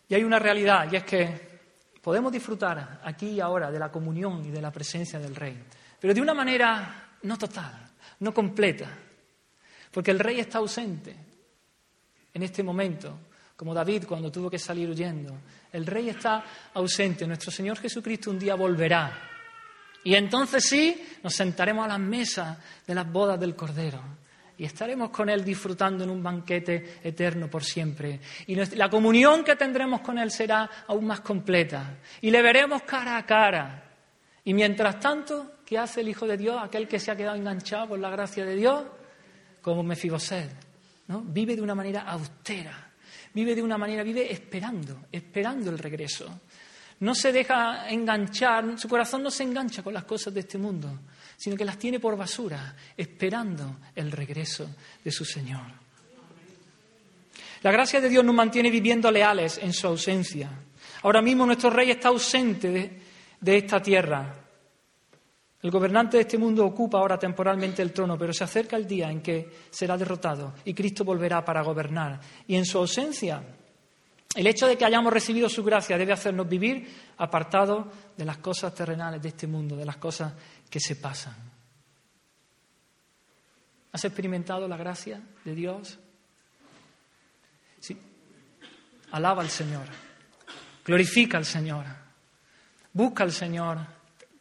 Y 0.08 0.14
hay 0.14 0.24
una 0.24 0.40
realidad, 0.40 0.90
y 0.90 0.96
es 0.96 1.04
que 1.04 1.60
podemos 2.02 2.32
disfrutar 2.32 3.00
aquí 3.04 3.28
y 3.28 3.40
ahora 3.40 3.70
de 3.70 3.78
la 3.78 3.92
comunión 3.92 4.44
y 4.44 4.50
de 4.50 4.60
la 4.60 4.72
presencia 4.72 5.20
del 5.20 5.36
Rey, 5.36 5.56
pero 6.00 6.12
de 6.12 6.20
una 6.20 6.34
manera 6.34 7.10
no 7.22 7.38
total, 7.38 7.88
no 8.18 8.34
completa, 8.34 8.88
porque 9.92 10.10
el 10.10 10.18
Rey 10.18 10.40
está 10.40 10.58
ausente 10.58 11.14
en 12.34 12.42
este 12.42 12.64
momento, 12.64 13.18
como 13.56 13.72
David 13.72 14.04
cuando 14.08 14.32
tuvo 14.32 14.50
que 14.50 14.58
salir 14.58 14.88
huyendo. 14.88 15.36
El 15.72 15.86
Rey 15.86 16.08
está 16.08 16.44
ausente, 16.74 17.26
nuestro 17.26 17.52
Señor 17.52 17.78
Jesucristo 17.78 18.30
un 18.30 18.38
día 18.38 18.54
volverá. 18.54 19.30
Y 20.04 20.14
entonces 20.14 20.64
sí, 20.64 21.00
nos 21.22 21.34
sentaremos 21.34 21.84
a 21.84 21.88
las 21.88 22.00
mesas 22.00 22.58
de 22.86 22.94
las 22.94 23.10
bodas 23.10 23.38
del 23.38 23.54
Cordero 23.54 24.02
y 24.60 24.66
estaremos 24.66 25.08
con 25.08 25.30
Él 25.30 25.42
disfrutando 25.42 26.04
en 26.04 26.10
un 26.10 26.22
banquete 26.22 26.98
eterno 27.02 27.48
por 27.48 27.64
siempre. 27.64 28.20
Y 28.46 28.54
la 28.54 28.90
comunión 28.90 29.42
que 29.42 29.56
tendremos 29.56 30.02
con 30.02 30.18
Él 30.18 30.30
será 30.30 30.68
aún 30.86 31.06
más 31.06 31.22
completa. 31.22 31.96
Y 32.20 32.30
le 32.30 32.42
veremos 32.42 32.82
cara 32.82 33.16
a 33.16 33.24
cara. 33.24 33.90
Y 34.44 34.52
mientras 34.52 35.00
tanto, 35.00 35.52
¿qué 35.64 35.78
hace 35.78 36.02
el 36.02 36.10
Hijo 36.10 36.26
de 36.26 36.36
Dios, 36.36 36.60
aquel 36.62 36.86
que 36.86 36.98
se 36.98 37.10
ha 37.10 37.16
quedado 37.16 37.36
enganchado 37.36 37.88
por 37.88 37.98
la 37.98 38.10
gracia 38.10 38.44
de 38.44 38.54
Dios? 38.54 38.84
Como 39.62 39.82
Mefiboset, 39.82 40.50
¿no? 41.08 41.22
Vive 41.22 41.56
de 41.56 41.62
una 41.62 41.74
manera 41.74 42.02
austera, 42.02 42.92
vive 43.32 43.54
de 43.54 43.62
una 43.62 43.78
manera, 43.78 44.02
vive 44.02 44.30
esperando, 44.30 45.06
esperando 45.10 45.70
el 45.70 45.78
regreso. 45.78 46.42
No 47.00 47.14
se 47.14 47.32
deja 47.32 47.88
enganchar, 47.88 48.78
su 48.78 48.88
corazón 48.88 49.22
no 49.22 49.30
se 49.30 49.42
engancha 49.42 49.82
con 49.82 49.94
las 49.94 50.04
cosas 50.04 50.34
de 50.34 50.40
este 50.40 50.58
mundo, 50.58 51.00
sino 51.36 51.56
que 51.56 51.64
las 51.64 51.78
tiene 51.78 51.98
por 51.98 52.16
basura, 52.16 52.76
esperando 52.96 53.78
el 53.94 54.12
regreso 54.12 54.68
de 55.02 55.10
su 55.10 55.24
Señor. 55.24 55.62
La 57.62 57.70
gracia 57.70 58.00
de 58.00 58.08
Dios 58.08 58.24
nos 58.24 58.34
mantiene 58.34 58.70
viviendo 58.70 59.10
leales 59.10 59.58
en 59.62 59.72
su 59.72 59.86
ausencia. 59.86 60.50
Ahora 61.02 61.22
mismo 61.22 61.46
nuestro 61.46 61.70
rey 61.70 61.90
está 61.90 62.08
ausente 62.08 63.00
de, 63.40 63.56
esta 63.56 63.82
tierra. 63.82 64.34
El 65.62 65.70
gobernante 65.70 66.18
de 66.18 66.22
este 66.22 66.38
mundo 66.38 66.64
ocupa 66.64 66.98
ahora 66.98 67.18
temporalmente 67.18 67.82
el 67.82 67.92
trono, 67.92 68.18
pero 68.18 68.32
se 68.32 68.44
acerca 68.44 68.76
el 68.76 68.86
día 68.86 69.10
en 69.10 69.20
que 69.22 69.48
será 69.70 69.96
derrotado 69.96 70.54
y 70.64 70.72
Cristo 70.74 71.04
volverá 71.04 71.44
para 71.44 71.62
gobernar. 71.62 72.20
Y 72.46 72.56
en 72.56 72.64
su 72.64 72.78
ausencia, 72.78 73.42
el 74.34 74.46
hecho 74.46 74.66
de 74.66 74.78
que 74.78 74.84
hayamos 74.84 75.12
recibido 75.12 75.48
su 75.48 75.64
gracia 75.64 75.98
debe 75.98 76.12
hacernos 76.12 76.48
vivir 76.48 76.88
apartados 77.18 77.86
de 78.16 78.24
las 78.24 78.38
cosas 78.38 78.74
terrenales 78.74 79.20
de 79.20 79.28
este 79.28 79.46
mundo, 79.46 79.76
de 79.76 79.84
las 79.84 79.96
cosas 79.96 80.32
que 80.68 80.78
se 80.78 80.96
pasan. 80.96 81.34
¿Has 83.92 84.04
experimentado 84.04 84.68
la 84.68 84.76
gracia 84.76 85.20
de 85.44 85.54
Dios? 85.54 85.98
Sí. 87.80 87.98
Alaba 89.10 89.42
al 89.42 89.50
Señor. 89.50 89.86
Glorifica 90.84 91.36
al 91.36 91.44
Señor. 91.44 91.84
Busca 92.92 93.24
al 93.24 93.32
Señor. 93.32 93.78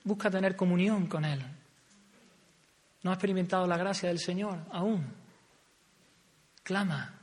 Busca 0.04 0.30
tener 0.30 0.56
comunión 0.56 1.08
con 1.08 1.26
Él. 1.26 1.44
¿No 3.02 3.12
has 3.12 3.16
experimentado 3.16 3.66
la 3.66 3.78
gracia 3.78 4.10
del 4.10 4.20
Señor 4.20 4.60
aún? 4.72 5.04
Clama. 6.62 7.16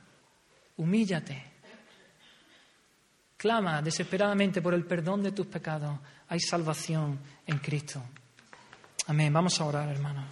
Humíllate. 0.75 1.56
Clama 3.37 3.83
desesperadamente 3.83 4.61
por 4.61 4.73
el 4.73 4.83
perdón 4.83 5.21
de 5.21 5.31
tus 5.31 5.45
pecados. 5.45 5.99
Hay 6.29 6.39
salvación 6.39 7.19
en 7.45 7.59
Cristo. 7.59 8.01
Amén. 9.05 9.31
Vamos 9.31 9.61
a 9.61 9.65
orar, 9.65 9.87
hermano. 9.89 10.25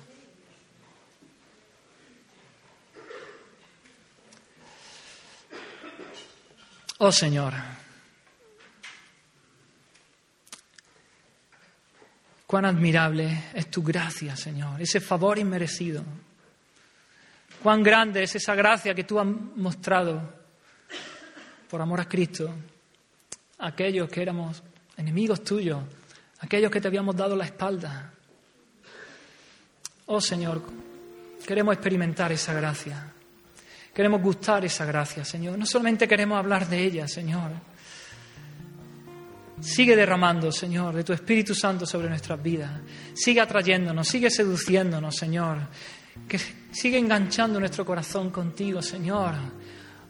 Oh 6.97 7.11
Señor, 7.11 7.53
cuán 12.47 12.63
admirable 12.63 13.49
es 13.53 13.69
tu 13.69 13.83
gracia, 13.83 14.35
Señor, 14.37 14.81
ese 14.81 15.01
favor 15.01 15.37
inmerecido. 15.37 16.03
Cuán 17.61 17.83
grande 17.83 18.23
es 18.23 18.35
esa 18.35 18.55
gracia 18.55 18.95
que 18.95 19.03
tú 19.03 19.19
has 19.19 19.27
mostrado 19.27 20.21
por 21.69 21.81
amor 21.81 21.99
a 21.99 22.07
Cristo, 22.07 22.53
aquellos 23.59 24.09
que 24.09 24.21
éramos 24.21 24.61
enemigos 24.97 25.43
tuyos, 25.43 25.81
aquellos 26.39 26.71
que 26.71 26.81
te 26.81 26.87
habíamos 26.87 27.15
dado 27.15 27.35
la 27.35 27.45
espalda. 27.45 28.11
Oh 30.07 30.21
Señor, 30.21 30.61
queremos 31.45 31.73
experimentar 31.73 32.31
esa 32.31 32.53
gracia. 32.53 33.11
Queremos 33.93 34.21
gustar 34.21 34.65
esa 34.65 34.85
gracia, 34.85 35.23
Señor. 35.23 35.57
No 35.57 35.65
solamente 35.65 36.07
queremos 36.07 36.37
hablar 36.37 36.67
de 36.67 36.83
ella, 36.83 37.07
Señor. 37.07 37.51
Sigue 39.61 39.95
derramando, 39.95 40.51
Señor, 40.51 40.93
de 40.95 41.03
tu 41.05 41.13
Espíritu 41.13 41.55
Santo 41.55 41.85
sobre 41.85 42.09
nuestras 42.09 42.41
vidas. 42.43 42.71
Sigue 43.13 43.39
atrayéndonos, 43.39 44.05
sigue 44.05 44.29
seduciéndonos, 44.29 45.15
Señor. 45.15 45.59
Que 46.27 46.37
sigue 46.71 46.97
enganchando 46.97 47.57
nuestro 47.57 47.85
corazón 47.85 48.31
contigo, 48.31 48.81
Señor. 48.81 49.33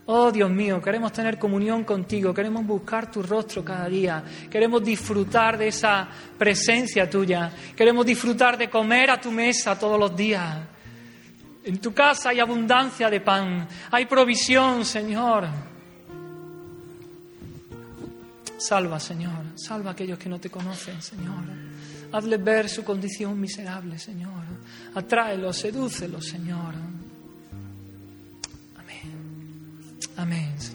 Oh 0.08 0.32
Dios 0.32 0.52
mío, 0.52 0.80
queremos 0.82 1.12
tener 1.12 1.40
comunión 1.40 1.84
contigo, 1.84 2.32
queremos 2.32 2.64
buscar 2.64 3.10
tu 3.10 3.24
rostro 3.24 3.66
cada 3.66 3.90
día, 3.90 4.24
queremos 4.52 4.84
disfrutar 4.84 5.58
de 5.58 5.70
esa 5.70 6.08
presencia 6.38 7.10
tuya, 7.10 7.52
queremos 7.76 8.06
disfrutar 8.06 8.56
de 8.56 8.70
comer 8.70 9.10
a 9.10 9.20
tu 9.20 9.32
mesa 9.32 9.78
todos 9.80 10.00
los 10.00 10.16
días. 10.16 10.58
En 11.64 11.80
tu 11.80 11.92
casa 11.92 12.30
hay 12.30 12.40
abundancia 12.40 13.10
de 13.10 13.20
pan, 13.22 13.68
hay 13.90 14.06
provisión, 14.06 14.86
Señor. 14.86 15.48
Salva, 18.60 19.00
Señor, 19.00 19.44
salva 19.56 19.90
a 19.90 19.94
aquellos 19.94 20.20
que 20.20 20.30
no 20.30 20.40
te 20.40 20.52
conocen, 20.52 21.02
Señor. 21.02 21.44
Hazles 22.12 22.44
ver 22.44 22.70
su 22.70 22.84
condición 22.84 23.40
miserable, 23.40 23.98
Señor. 23.98 24.44
Atráelos, 24.94 25.58
sedúcelos, 25.58 26.28
Señor. 26.28 26.76
Amém. 30.18 30.75